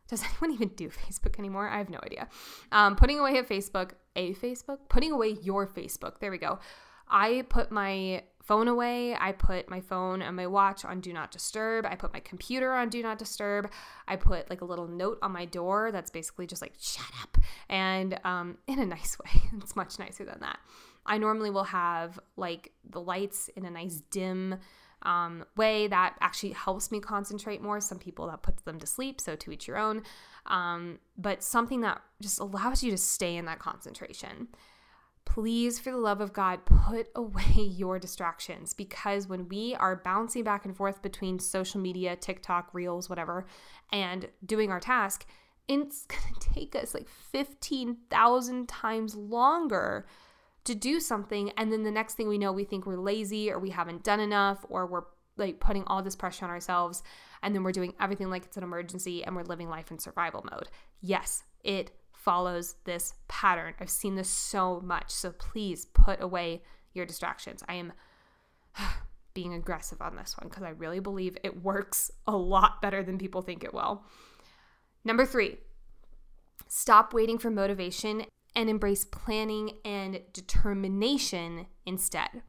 Does 0.07 0.23
anyone 0.41 0.51
even 0.51 0.69
do 0.69 0.89
Facebook 0.89 1.39
anymore? 1.39 1.67
I 1.69 1.77
have 1.77 1.89
no 1.89 1.99
idea. 2.03 2.27
Um, 2.71 2.95
putting 2.95 3.19
away 3.19 3.37
a 3.37 3.43
Facebook, 3.43 3.91
a 4.15 4.33
Facebook, 4.35 4.79
putting 4.89 5.11
away 5.11 5.37
your 5.41 5.67
Facebook. 5.67 6.19
There 6.19 6.31
we 6.31 6.37
go. 6.37 6.59
I 7.07 7.45
put 7.49 7.71
my 7.71 8.23
phone 8.45 8.67
away. 8.67 9.15
I 9.15 9.31
put 9.31 9.69
my 9.69 9.81
phone 9.81 10.21
and 10.21 10.35
my 10.35 10.47
watch 10.47 10.85
on 10.85 11.01
do 11.01 11.11
not 11.11 11.31
disturb. 11.31 11.85
I 11.85 11.95
put 11.95 12.13
my 12.13 12.19
computer 12.19 12.73
on 12.73 12.89
do 12.89 13.01
not 13.01 13.17
disturb. 13.17 13.71
I 14.07 14.15
put 14.15 14.49
like 14.49 14.61
a 14.61 14.65
little 14.65 14.87
note 14.87 15.17
on 15.21 15.31
my 15.31 15.45
door 15.45 15.91
that's 15.91 16.11
basically 16.11 16.45
just 16.45 16.61
like 16.61 16.73
shut 16.79 17.11
up 17.21 17.37
and 17.69 18.19
um, 18.23 18.57
in 18.67 18.79
a 18.79 18.85
nice 18.85 19.17
way. 19.19 19.41
it's 19.57 19.75
much 19.75 19.99
nicer 19.99 20.23
than 20.23 20.39
that. 20.41 20.59
I 21.05 21.17
normally 21.17 21.49
will 21.49 21.65
have 21.65 22.19
like 22.37 22.71
the 22.89 23.01
lights 23.01 23.49
in 23.55 23.65
a 23.65 23.71
nice 23.71 24.01
dim 24.11 24.55
um, 25.01 25.45
way 25.55 25.87
that 25.87 26.15
actually 26.19 26.53
helps 26.53 26.91
me 26.91 26.99
concentrate 26.99 27.61
more. 27.61 27.79
Some 27.79 27.99
people 27.99 28.27
that 28.27 28.41
puts 28.41 28.63
them 28.63 28.79
to 28.79 28.87
sleep, 28.87 29.21
so 29.21 29.35
to 29.35 29.51
each 29.51 29.67
your 29.67 29.77
own. 29.77 30.03
Um, 30.47 30.99
but 31.17 31.43
something 31.43 31.81
that 31.81 32.01
just 32.21 32.39
allows 32.39 32.83
you 32.83 32.91
to 32.91 32.97
stay 32.97 33.35
in 33.35 33.45
that 33.45 33.59
concentration 33.59 34.47
please, 35.25 35.79
for 35.79 35.91
the 35.91 35.97
love 35.97 36.21
of 36.21 36.33
God, 36.33 36.65
put 36.65 37.09
away 37.15 37.53
your 37.55 37.99
distractions 37.99 38.73
because 38.73 39.27
when 39.27 39.49
we 39.49 39.75
are 39.75 39.95
bouncing 39.95 40.43
back 40.43 40.65
and 40.65 40.75
forth 40.75 41.01
between 41.01 41.39
social 41.39 41.81
media, 41.81 42.15
TikTok, 42.15 42.69
Reels, 42.73 43.09
whatever, 43.09 43.45
and 43.91 44.29
doing 44.45 44.71
our 44.71 44.79
task, 44.79 45.25
it's 45.67 46.05
going 46.07 46.33
to 46.39 46.53
take 46.53 46.75
us 46.75 46.93
like 46.93 47.09
15,000 47.09 48.69
times 48.69 49.15
longer 49.15 50.05
to 50.63 50.75
do 50.75 50.99
something. 50.99 51.51
And 51.57 51.71
then 51.71 51.83
the 51.83 51.91
next 51.91 52.15
thing 52.15 52.27
we 52.27 52.37
know, 52.37 52.51
we 52.51 52.63
think 52.63 52.85
we're 52.85 52.97
lazy 52.97 53.51
or 53.51 53.59
we 53.59 53.69
haven't 53.69 54.03
done 54.03 54.19
enough 54.19 54.65
or 54.69 54.85
we're 54.85 55.03
like 55.37 55.59
putting 55.59 55.83
all 55.85 56.01
this 56.01 56.15
pressure 56.15 56.45
on 56.45 56.51
ourselves. 56.51 57.03
And 57.43 57.53
then 57.53 57.63
we're 57.63 57.71
doing 57.71 57.93
everything 57.99 58.29
like 58.29 58.45
it's 58.45 58.57
an 58.57 58.63
emergency 58.63 59.23
and 59.23 59.35
we're 59.35 59.43
living 59.43 59.69
life 59.69 59.91
in 59.91 59.99
survival 59.99 60.43
mode. 60.49 60.69
Yes, 61.01 61.43
it 61.63 61.91
follows 62.25 62.75
this 62.85 63.13
pattern. 63.27 63.75
I've 63.79 63.89
seen 63.89 64.15
this 64.15 64.29
so 64.29 64.81
much. 64.81 65.11
So 65.11 65.31
please 65.31 65.85
put 65.85 66.21
away 66.21 66.63
your 66.93 67.05
distractions. 67.05 67.63
I 67.69 67.75
am 67.75 67.93
being 69.35 69.53
aggressive 69.53 70.01
on 70.01 70.15
this 70.15 70.35
one 70.37 70.49
because 70.49 70.63
I 70.63 70.69
really 70.69 70.99
believe 70.99 71.37
it 71.43 71.63
works 71.63 72.09
a 72.25 72.35
lot 72.35 72.81
better 72.81 73.03
than 73.03 73.19
people 73.19 73.43
think 73.43 73.63
it 73.63 73.73
will. 73.73 74.03
Number 75.03 75.25
three, 75.25 75.59
stop 76.67 77.13
waiting 77.13 77.37
for 77.37 77.51
motivation 77.51 78.25
and 78.55 78.69
embrace 78.69 79.05
planning 79.05 79.73
and 79.85 80.21
determination 80.33 81.67
instead. 81.85 82.41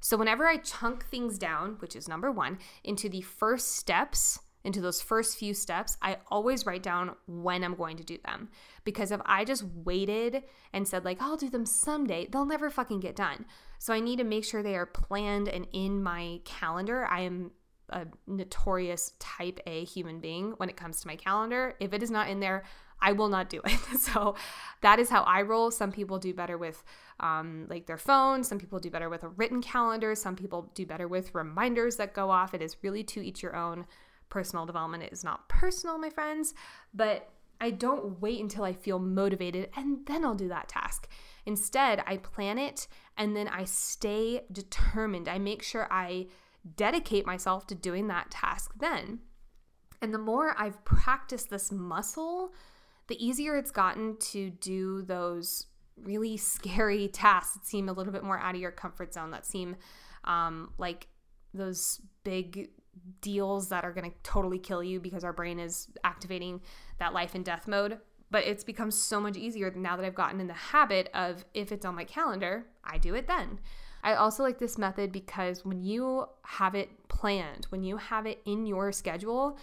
So, 0.00 0.16
whenever 0.16 0.46
I 0.46 0.58
chunk 0.58 1.06
things 1.06 1.38
down, 1.38 1.76
which 1.80 1.96
is 1.96 2.06
number 2.06 2.30
one, 2.30 2.58
into 2.84 3.08
the 3.08 3.22
first 3.22 3.74
steps 3.74 4.38
into 4.64 4.80
those 4.80 5.00
first 5.00 5.36
few 5.36 5.54
steps, 5.54 5.96
I 6.02 6.18
always 6.28 6.66
write 6.66 6.82
down 6.82 7.14
when 7.26 7.62
I'm 7.62 7.74
going 7.74 7.96
to 7.96 8.04
do 8.04 8.18
them. 8.24 8.48
Because 8.84 9.10
if 9.12 9.20
I 9.24 9.44
just 9.44 9.64
waited 9.64 10.42
and 10.72 10.86
said, 10.86 11.04
like, 11.04 11.22
I'll 11.22 11.36
do 11.36 11.48
them 11.48 11.66
someday, 11.66 12.26
they'll 12.30 12.44
never 12.44 12.70
fucking 12.70 13.00
get 13.00 13.16
done. 13.16 13.46
So 13.78 13.92
I 13.92 14.00
need 14.00 14.16
to 14.16 14.24
make 14.24 14.44
sure 14.44 14.62
they 14.62 14.76
are 14.76 14.86
planned 14.86 15.48
and 15.48 15.66
in 15.72 16.02
my 16.02 16.40
calendar. 16.44 17.06
I 17.06 17.20
am 17.20 17.52
a 17.90 18.06
notorious 18.26 19.12
type 19.18 19.60
A 19.66 19.84
human 19.84 20.20
being 20.20 20.52
when 20.58 20.68
it 20.68 20.76
comes 20.76 21.00
to 21.00 21.06
my 21.06 21.16
calendar. 21.16 21.74
If 21.80 21.92
it 21.92 22.02
is 22.02 22.10
not 22.10 22.28
in 22.28 22.40
there, 22.40 22.64
I 23.00 23.12
will 23.12 23.28
not 23.28 23.48
do 23.48 23.60
it. 23.64 23.78
so 23.98 24.34
that 24.80 24.98
is 24.98 25.08
how 25.08 25.22
I 25.22 25.42
roll. 25.42 25.70
Some 25.70 25.92
people 25.92 26.18
do 26.18 26.34
better 26.34 26.58
with 26.58 26.82
um, 27.20 27.66
like 27.68 27.86
their 27.86 27.96
phone. 27.96 28.44
Some 28.44 28.58
people 28.58 28.78
do 28.78 28.90
better 28.90 29.08
with 29.08 29.22
a 29.22 29.28
written 29.28 29.62
calendar. 29.62 30.14
Some 30.14 30.36
people 30.36 30.70
do 30.74 30.84
better 30.84 31.08
with 31.08 31.34
reminders 31.34 31.96
that 31.96 32.14
go 32.14 32.30
off. 32.30 32.54
It 32.54 32.62
is 32.62 32.76
really 32.82 33.04
to 33.04 33.24
each 33.24 33.42
your 33.42 33.56
own. 33.56 33.86
Personal 34.28 34.66
development 34.66 35.04
is 35.10 35.24
not 35.24 35.48
personal, 35.48 35.98
my 35.98 36.10
friends, 36.10 36.54
but 36.92 37.30
I 37.60 37.70
don't 37.70 38.20
wait 38.20 38.40
until 38.40 38.64
I 38.64 38.72
feel 38.72 38.98
motivated 38.98 39.70
and 39.76 40.06
then 40.06 40.24
I'll 40.24 40.34
do 40.34 40.48
that 40.48 40.68
task. 40.68 41.08
Instead, 41.44 42.02
I 42.06 42.18
plan 42.18 42.58
it 42.58 42.86
and 43.16 43.34
then 43.34 43.48
I 43.48 43.64
stay 43.64 44.42
determined. 44.52 45.28
I 45.28 45.38
make 45.38 45.62
sure 45.62 45.88
I 45.90 46.26
dedicate 46.76 47.26
myself 47.26 47.66
to 47.68 47.74
doing 47.74 48.08
that 48.08 48.30
task 48.30 48.72
then. 48.78 49.20
And 50.00 50.14
the 50.14 50.18
more 50.18 50.54
I've 50.58 50.84
practiced 50.84 51.50
this 51.50 51.72
muscle, 51.72 52.52
the 53.08 53.24
easier 53.24 53.56
it's 53.56 53.70
gotten 53.70 54.16
to 54.18 54.50
do 54.50 55.02
those 55.02 55.66
really 55.96 56.36
scary 56.36 57.08
tasks 57.12 57.54
that 57.54 57.66
seem 57.66 57.88
a 57.88 57.92
little 57.92 58.12
bit 58.12 58.22
more 58.22 58.38
out 58.38 58.54
of 58.54 58.60
your 58.60 58.70
comfort 58.70 59.14
zone, 59.14 59.32
that 59.32 59.46
seem 59.46 59.76
um, 60.24 60.72
like 60.78 61.08
those 61.54 62.00
big 62.22 62.70
deals 63.20 63.68
that 63.68 63.84
are 63.84 63.92
going 63.92 64.10
to 64.10 64.16
totally 64.22 64.58
kill 64.58 64.82
you 64.82 65.00
because 65.00 65.24
our 65.24 65.32
brain 65.32 65.58
is 65.58 65.88
activating 66.04 66.60
that 66.98 67.12
life 67.12 67.34
and 67.34 67.44
death 67.44 67.68
mode. 67.68 67.98
But 68.30 68.44
it's 68.44 68.64
become 68.64 68.90
so 68.90 69.20
much 69.20 69.36
easier 69.36 69.70
now 69.70 69.96
that 69.96 70.04
I've 70.04 70.14
gotten 70.14 70.40
in 70.40 70.48
the 70.48 70.52
habit 70.52 71.08
of 71.14 71.44
if 71.54 71.72
it's 71.72 71.86
on 71.86 71.94
my 71.94 72.04
calendar, 72.04 72.66
I 72.84 72.98
do 72.98 73.14
it 73.14 73.26
then. 73.26 73.58
I 74.02 74.14
also 74.14 74.42
like 74.42 74.58
this 74.58 74.78
method 74.78 75.12
because 75.12 75.64
when 75.64 75.82
you 75.82 76.26
have 76.42 76.74
it 76.74 77.08
planned, 77.08 77.66
when 77.70 77.82
you 77.82 77.96
have 77.96 78.26
it 78.26 78.40
in 78.44 78.66
your 78.66 78.92
schedule, 78.92 79.58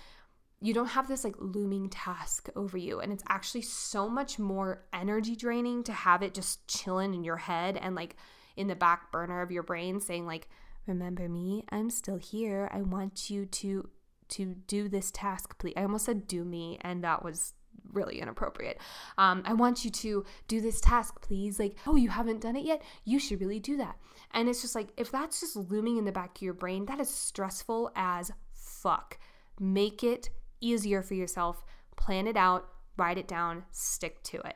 you 0.61 0.73
don't 0.73 0.87
have 0.87 1.07
this 1.07 1.23
like 1.23 1.35
looming 1.37 1.89
task 1.89 2.49
over 2.55 2.77
you. 2.77 2.99
And 2.99 3.13
it's 3.13 3.23
actually 3.29 3.61
so 3.61 4.09
much 4.09 4.39
more 4.39 4.83
energy 4.91 5.35
draining 5.35 5.83
to 5.83 5.93
have 5.93 6.23
it 6.23 6.33
just 6.33 6.67
chilling 6.67 7.13
in 7.13 7.23
your 7.23 7.37
head 7.37 7.77
and 7.77 7.95
like 7.95 8.15
in 8.57 8.67
the 8.67 8.75
back 8.75 9.11
burner 9.11 9.41
of 9.41 9.51
your 9.51 9.63
brain 9.63 9.99
saying, 9.99 10.25
like, 10.25 10.47
remember 10.87 11.27
me, 11.29 11.65
I'm 11.69 11.89
still 11.89 12.17
here. 12.17 12.69
I 12.71 12.81
want 12.81 13.29
you 13.29 13.45
to 13.45 13.89
to 14.27 14.55
do 14.67 14.89
this 14.89 15.11
task, 15.11 15.57
please. 15.59 15.73
I 15.77 15.83
almost 15.83 16.05
said 16.05 16.27
do 16.27 16.43
me, 16.43 16.79
and 16.81 17.03
that 17.03 17.23
was 17.23 17.53
really 17.93 18.19
inappropriate. 18.19 18.79
Um, 19.17 19.43
I 19.45 19.53
want 19.53 19.85
you 19.85 19.91
to 19.91 20.25
do 20.47 20.61
this 20.61 20.81
task, 20.81 21.21
please. 21.21 21.59
Like, 21.59 21.75
oh, 21.85 21.95
you 21.95 22.09
haven't 22.09 22.41
done 22.41 22.55
it 22.55 22.65
yet? 22.65 22.81
You 23.03 23.19
should 23.19 23.39
really 23.39 23.59
do 23.59 23.77
that. 23.77 23.97
And 24.31 24.49
it's 24.49 24.61
just 24.61 24.75
like, 24.75 24.89
if 24.97 25.11
that's 25.11 25.41
just 25.41 25.55
looming 25.55 25.97
in 25.97 26.05
the 26.05 26.11
back 26.11 26.37
of 26.37 26.41
your 26.41 26.53
brain, 26.53 26.85
that 26.87 26.99
is 26.99 27.09
stressful 27.09 27.91
as 27.95 28.31
fuck. 28.53 29.19
Make 29.59 30.03
it 30.03 30.29
easier 30.59 31.01
for 31.01 31.13
yourself. 31.13 31.63
Plan 31.95 32.27
it 32.27 32.37
out, 32.37 32.67
write 32.97 33.17
it 33.17 33.27
down, 33.27 33.63
stick 33.71 34.23
to 34.23 34.37
it. 34.37 34.55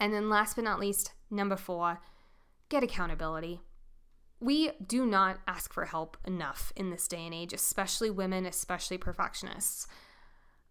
And 0.00 0.12
then, 0.12 0.30
last 0.30 0.56
but 0.56 0.64
not 0.64 0.80
least, 0.80 1.12
number 1.30 1.56
four, 1.56 2.00
get 2.68 2.82
accountability. 2.82 3.60
We 4.42 4.72
do 4.84 5.06
not 5.06 5.38
ask 5.46 5.72
for 5.72 5.84
help 5.84 6.16
enough 6.24 6.72
in 6.74 6.90
this 6.90 7.06
day 7.06 7.24
and 7.24 7.32
age, 7.32 7.52
especially 7.52 8.10
women, 8.10 8.44
especially 8.44 8.98
perfectionists. 8.98 9.86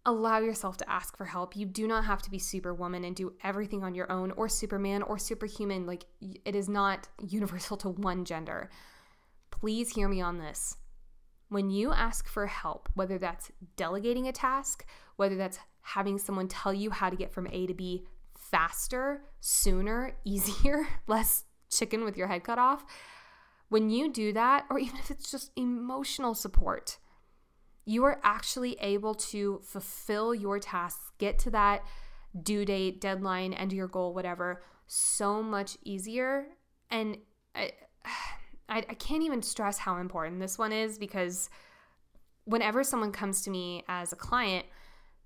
Allow 0.04 0.40
yourself 0.40 0.76
to 0.76 0.90
ask 0.90 1.16
for 1.16 1.24
help. 1.24 1.56
You 1.56 1.64
do 1.64 1.86
not 1.88 2.04
have 2.04 2.20
to 2.20 2.30
be 2.30 2.38
superwoman 2.38 3.02
and 3.02 3.16
do 3.16 3.32
everything 3.42 3.82
on 3.82 3.94
your 3.94 4.12
own, 4.12 4.30
or 4.32 4.46
superman, 4.46 5.00
or 5.00 5.16
superhuman. 5.16 5.86
Like, 5.86 6.04
it 6.20 6.54
is 6.54 6.68
not 6.68 7.08
universal 7.26 7.78
to 7.78 7.88
one 7.88 8.26
gender. 8.26 8.68
Please 9.50 9.94
hear 9.94 10.06
me 10.06 10.20
on 10.20 10.36
this. 10.36 10.76
When 11.48 11.70
you 11.70 11.94
ask 11.94 12.28
for 12.28 12.48
help, 12.48 12.90
whether 12.92 13.16
that's 13.16 13.50
delegating 13.76 14.28
a 14.28 14.32
task, 14.32 14.84
whether 15.16 15.36
that's 15.36 15.58
having 15.80 16.18
someone 16.18 16.46
tell 16.46 16.74
you 16.74 16.90
how 16.90 17.08
to 17.08 17.16
get 17.16 17.32
from 17.32 17.46
A 17.50 17.66
to 17.66 17.72
B 17.72 18.04
faster, 18.36 19.22
sooner, 19.40 20.12
easier, 20.26 20.86
less 21.06 21.44
chicken 21.70 22.04
with 22.04 22.18
your 22.18 22.26
head 22.26 22.44
cut 22.44 22.58
off, 22.58 22.84
when 23.72 23.88
you 23.88 24.12
do 24.12 24.34
that, 24.34 24.66
or 24.68 24.78
even 24.78 24.98
if 24.98 25.10
it's 25.10 25.30
just 25.30 25.50
emotional 25.56 26.34
support, 26.34 26.98
you 27.86 28.04
are 28.04 28.20
actually 28.22 28.76
able 28.80 29.14
to 29.14 29.60
fulfill 29.64 30.34
your 30.34 30.58
tasks, 30.58 31.10
get 31.16 31.38
to 31.38 31.50
that 31.50 31.82
due 32.42 32.66
date, 32.66 33.00
deadline, 33.00 33.54
end 33.54 33.72
of 33.72 33.76
your 33.76 33.88
goal, 33.88 34.12
whatever, 34.12 34.62
so 34.86 35.42
much 35.42 35.78
easier. 35.84 36.48
And 36.90 37.16
I, 37.54 37.72
I, 38.68 38.78
I 38.90 38.94
can't 38.94 39.22
even 39.22 39.40
stress 39.40 39.78
how 39.78 39.96
important 39.96 40.38
this 40.38 40.58
one 40.58 40.72
is 40.72 40.98
because 40.98 41.48
whenever 42.44 42.84
someone 42.84 43.10
comes 43.10 43.40
to 43.42 43.50
me 43.50 43.84
as 43.88 44.12
a 44.12 44.16
client, 44.16 44.66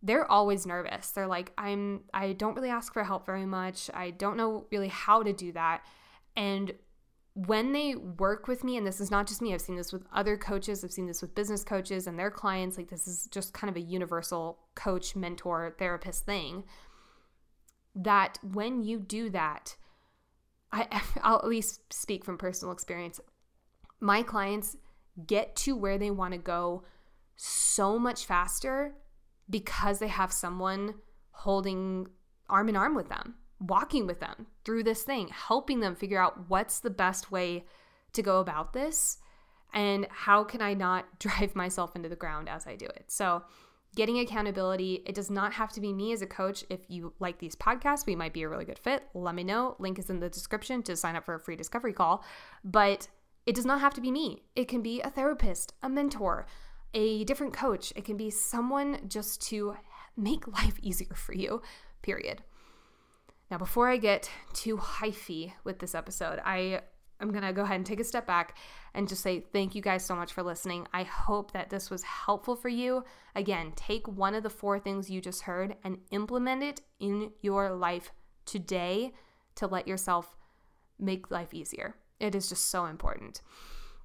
they're 0.04 0.30
always 0.30 0.66
nervous. 0.66 1.10
They're 1.10 1.26
like, 1.26 1.52
I'm 1.58 2.04
I 2.14 2.32
don't 2.32 2.54
really 2.54 2.70
ask 2.70 2.92
for 2.92 3.02
help 3.02 3.26
very 3.26 3.46
much. 3.46 3.90
I 3.92 4.10
don't 4.10 4.36
know 4.36 4.66
really 4.70 4.88
how 4.88 5.24
to 5.24 5.32
do 5.32 5.50
that. 5.52 5.82
And 6.36 6.72
when 7.36 7.72
they 7.72 7.94
work 7.94 8.48
with 8.48 8.64
me, 8.64 8.76
and 8.76 8.86
this 8.86 9.00
is 9.00 9.10
not 9.10 9.26
just 9.26 9.42
me, 9.42 9.52
I've 9.52 9.60
seen 9.60 9.76
this 9.76 9.92
with 9.92 10.06
other 10.12 10.36
coaches, 10.36 10.82
I've 10.82 10.92
seen 10.92 11.06
this 11.06 11.20
with 11.20 11.34
business 11.34 11.62
coaches 11.62 12.06
and 12.06 12.18
their 12.18 12.30
clients. 12.30 12.76
Like, 12.76 12.88
this 12.88 13.06
is 13.06 13.28
just 13.30 13.52
kind 13.52 13.70
of 13.70 13.76
a 13.76 13.86
universal 13.86 14.58
coach, 14.74 15.14
mentor, 15.14 15.74
therapist 15.78 16.24
thing. 16.24 16.64
That 17.94 18.38
when 18.42 18.82
you 18.82 18.98
do 18.98 19.30
that, 19.30 19.76
I, 20.72 21.02
I'll 21.22 21.36
at 21.36 21.46
least 21.46 21.92
speak 21.92 22.24
from 22.24 22.38
personal 22.38 22.72
experience 22.72 23.20
my 24.00 24.22
clients 24.22 24.76
get 25.26 25.56
to 25.56 25.76
where 25.76 25.98
they 25.98 26.10
want 26.10 26.32
to 26.32 26.38
go 26.38 26.84
so 27.36 27.98
much 27.98 28.26
faster 28.26 28.94
because 29.48 29.98
they 29.98 30.08
have 30.08 30.32
someone 30.32 30.94
holding 31.30 32.08
arm 32.48 32.68
in 32.68 32.76
arm 32.76 32.94
with 32.94 33.08
them, 33.08 33.34
walking 33.60 34.06
with 34.06 34.20
them 34.20 34.46
through 34.64 34.84
this 34.84 35.02
thing, 35.02 35.28
helping 35.28 35.80
them 35.80 35.94
figure 35.94 36.20
out 36.20 36.48
what's 36.48 36.80
the 36.80 36.90
best 36.90 37.30
way 37.30 37.64
to 38.12 38.22
go 38.22 38.40
about 38.40 38.72
this 38.72 39.18
and 39.72 40.06
how 40.10 40.44
can 40.44 40.60
I 40.60 40.74
not 40.74 41.18
drive 41.18 41.54
myself 41.54 41.96
into 41.96 42.08
the 42.08 42.16
ground 42.16 42.48
as 42.48 42.66
I 42.66 42.76
do 42.76 42.86
it. 42.86 43.04
So, 43.08 43.42
getting 43.94 44.18
accountability, 44.18 45.02
it 45.06 45.14
does 45.14 45.30
not 45.30 45.54
have 45.54 45.72
to 45.72 45.80
be 45.80 45.92
me 45.92 46.12
as 46.12 46.20
a 46.20 46.26
coach. 46.26 46.64
If 46.68 46.80
you 46.88 47.14
like 47.18 47.38
these 47.38 47.56
podcasts, 47.56 48.04
we 48.04 48.14
might 48.14 48.34
be 48.34 48.42
a 48.42 48.48
really 48.48 48.66
good 48.66 48.78
fit. 48.78 49.04
Let 49.14 49.34
me 49.34 49.42
know. 49.42 49.74
Link 49.78 49.98
is 49.98 50.10
in 50.10 50.20
the 50.20 50.28
description 50.28 50.82
to 50.82 50.96
sign 50.96 51.16
up 51.16 51.24
for 51.24 51.34
a 51.34 51.40
free 51.40 51.56
discovery 51.56 51.94
call. 51.94 52.22
But 52.62 53.08
it 53.46 53.54
does 53.54 53.64
not 53.64 53.80
have 53.80 53.94
to 53.94 54.00
be 54.00 54.10
me, 54.10 54.42
it 54.54 54.68
can 54.68 54.82
be 54.82 55.00
a 55.00 55.10
therapist, 55.10 55.72
a 55.82 55.88
mentor, 55.88 56.46
a 56.92 57.24
different 57.24 57.54
coach. 57.54 57.92
It 57.96 58.04
can 58.04 58.16
be 58.16 58.28
someone 58.28 59.00
just 59.08 59.40
to 59.48 59.76
make 60.16 60.46
life 60.46 60.78
easier 60.82 61.14
for 61.14 61.32
you, 61.32 61.62
period. 62.02 62.42
Now, 63.50 63.58
before 63.58 63.88
I 63.88 63.96
get 63.96 64.30
too 64.52 64.76
hyphy 64.76 65.52
with 65.62 65.78
this 65.78 65.94
episode, 65.94 66.40
I 66.44 66.80
am 67.20 67.30
going 67.30 67.44
to 67.44 67.52
go 67.52 67.62
ahead 67.62 67.76
and 67.76 67.86
take 67.86 68.00
a 68.00 68.04
step 68.04 68.26
back 68.26 68.56
and 68.92 69.08
just 69.08 69.22
say 69.22 69.44
thank 69.52 69.74
you 69.74 69.82
guys 69.82 70.04
so 70.04 70.16
much 70.16 70.32
for 70.32 70.42
listening. 70.42 70.86
I 70.92 71.04
hope 71.04 71.52
that 71.52 71.70
this 71.70 71.90
was 71.90 72.02
helpful 72.02 72.56
for 72.56 72.68
you. 72.68 73.04
Again, 73.34 73.72
take 73.76 74.08
one 74.08 74.34
of 74.34 74.42
the 74.42 74.50
four 74.50 74.78
things 74.78 75.10
you 75.10 75.20
just 75.20 75.42
heard 75.42 75.76
and 75.84 75.98
implement 76.10 76.62
it 76.62 76.80
in 76.98 77.30
your 77.40 77.70
life 77.70 78.10
today 78.44 79.12
to 79.56 79.66
let 79.66 79.86
yourself 79.86 80.36
make 80.98 81.30
life 81.30 81.54
easier. 81.54 81.94
It 82.18 82.34
is 82.34 82.48
just 82.48 82.68
so 82.68 82.86
important. 82.86 83.42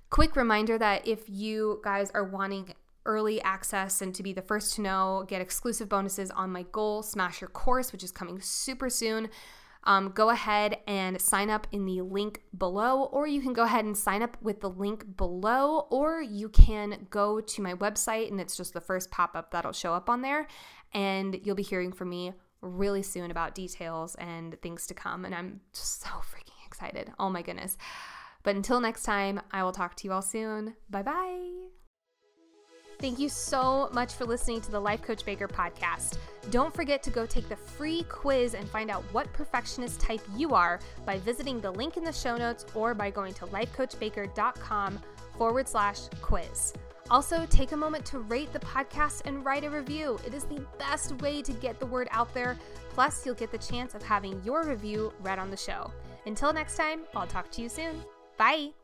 Quick 0.10 0.36
reminder 0.36 0.78
that 0.78 1.08
if 1.08 1.30
you 1.30 1.80
guys 1.84 2.12
are 2.14 2.26
wanting 2.26 2.74
early 3.06 3.42
access 3.42 4.02
and 4.02 4.14
to 4.16 4.24
be 4.24 4.34
the 4.34 4.42
first 4.42 4.76
to 4.76 4.82
know, 4.82 5.26
get 5.28 5.42
exclusive 5.42 5.90
bonuses 5.90 6.32
on 6.32 6.52
my 6.52 6.64
Goal 6.72 7.04
Smasher 7.04 7.48
Course, 7.48 7.92
which 7.92 8.04
is 8.04 8.12
coming 8.12 8.40
super 8.42 8.90
soon. 8.90 9.30
Um, 9.84 10.12
go 10.12 10.30
ahead 10.30 10.78
and 10.86 11.20
sign 11.20 11.50
up 11.50 11.66
in 11.72 11.86
the 11.86 12.02
link 12.02 12.42
below, 12.56 13.06
or 13.06 13.26
you 13.26 13.42
can 13.42 13.54
go 13.54 13.64
ahead 13.64 13.84
and 13.84 13.98
sign 13.98 14.22
up 14.22 14.38
with 14.42 14.62
the 14.62 14.70
link 14.70 15.18
below, 15.18 15.88
or 15.90 16.22
you 16.22 16.50
can 16.50 17.08
go 17.10 17.42
to 17.42 17.62
my 17.62 17.74
website 17.74 18.30
and 18.30 18.40
it's 18.40 18.56
just 18.56 18.74
the 18.74 18.82
first 18.82 19.10
pop 19.10 19.36
up 19.36 19.52
that'll 19.52 19.72
show 19.72 19.94
up 19.94 20.10
on 20.10 20.22
there. 20.22 20.48
And 20.94 21.40
you'll 21.44 21.56
be 21.56 21.64
hearing 21.64 21.92
from 21.92 22.10
me 22.10 22.34
really 22.62 23.02
soon 23.02 23.32
about 23.32 23.56
details 23.56 24.14
and 24.16 24.60
things 24.62 24.86
to 24.88 24.94
come. 24.94 25.26
And 25.26 25.34
I'm 25.34 25.62
just 25.74 26.02
so 26.02 26.10
freaking 26.10 26.66
excited. 26.66 27.12
Oh 27.18 27.30
my 27.30 27.42
goodness. 27.42 27.78
But 28.44 28.56
until 28.56 28.80
next 28.80 29.04
time, 29.04 29.42
I 29.52 29.64
will 29.64 29.72
talk 29.72 29.96
to 29.96 30.08
you 30.08 30.14
all 30.14 30.22
soon. 30.22 30.76
Bye 30.90 31.04
bye. 31.04 31.71
Thank 33.02 33.18
you 33.18 33.30
so 33.30 33.90
much 33.94 34.14
for 34.14 34.26
listening 34.26 34.62
to 34.62 34.72
the 34.72 34.80
Life 34.80 35.02
Coach 35.02 35.26
Baker 35.26 35.48
podcast. 35.48 36.20
Don't 36.52 36.72
forget 36.72 37.02
to 37.02 37.10
go 37.10 37.26
take 37.26 37.50
the 37.50 37.56
free 37.56 38.04
quiz 38.04 38.54
and 38.54 38.70
find 38.70 38.92
out 38.92 39.04
what 39.12 39.32
perfectionist 39.34 40.00
type 40.00 40.22
you 40.36 40.52
are 40.52 40.80
by 41.04 41.18
visiting 41.18 41.60
the 41.60 41.72
link 41.72 41.98
in 41.98 42.04
the 42.04 42.14
show 42.14 42.38
notes 42.38 42.64
or 42.76 42.94
by 42.94 43.10
going 43.10 43.34
to 43.34 43.48
lifecoachbaker.com 43.48 45.00
forward 45.36 45.68
slash 45.68 46.02
quiz. 46.22 46.74
Also, 47.10 47.46
take 47.50 47.72
a 47.72 47.78
moment 47.78 48.06
to 48.06 48.20
rate 48.20 48.54
the 48.54 48.60
podcast 48.60 49.24
and 49.26 49.44
write 49.44 49.64
a 49.64 49.70
review. 49.70 50.20
It 50.26 50.36
is 50.36 50.44
the 50.44 50.64
best 50.78 51.20
way 51.22 51.42
to 51.42 51.52
get 51.54 51.80
the 51.80 51.86
word 51.88 52.08
out 52.12 52.32
there. 52.36 52.58
Plus, 52.92 53.26
you'll 53.26 53.36
get 53.36 53.52
the 53.52 53.58
chance 53.58 53.96
of 53.96 54.04
having 54.04 54.42
your 54.46 54.64
review 54.64 55.12
read 55.22 55.40
on 55.40 55.50
the 55.50 55.58
show. 55.58 55.92
Until 56.28 56.54
next 56.54 56.78
time, 56.78 57.02
I'll 57.16 57.28
talk 57.28 57.50
to 57.52 57.62
you 57.64 57.68
soon. 57.68 58.04
Bye. 58.38 58.81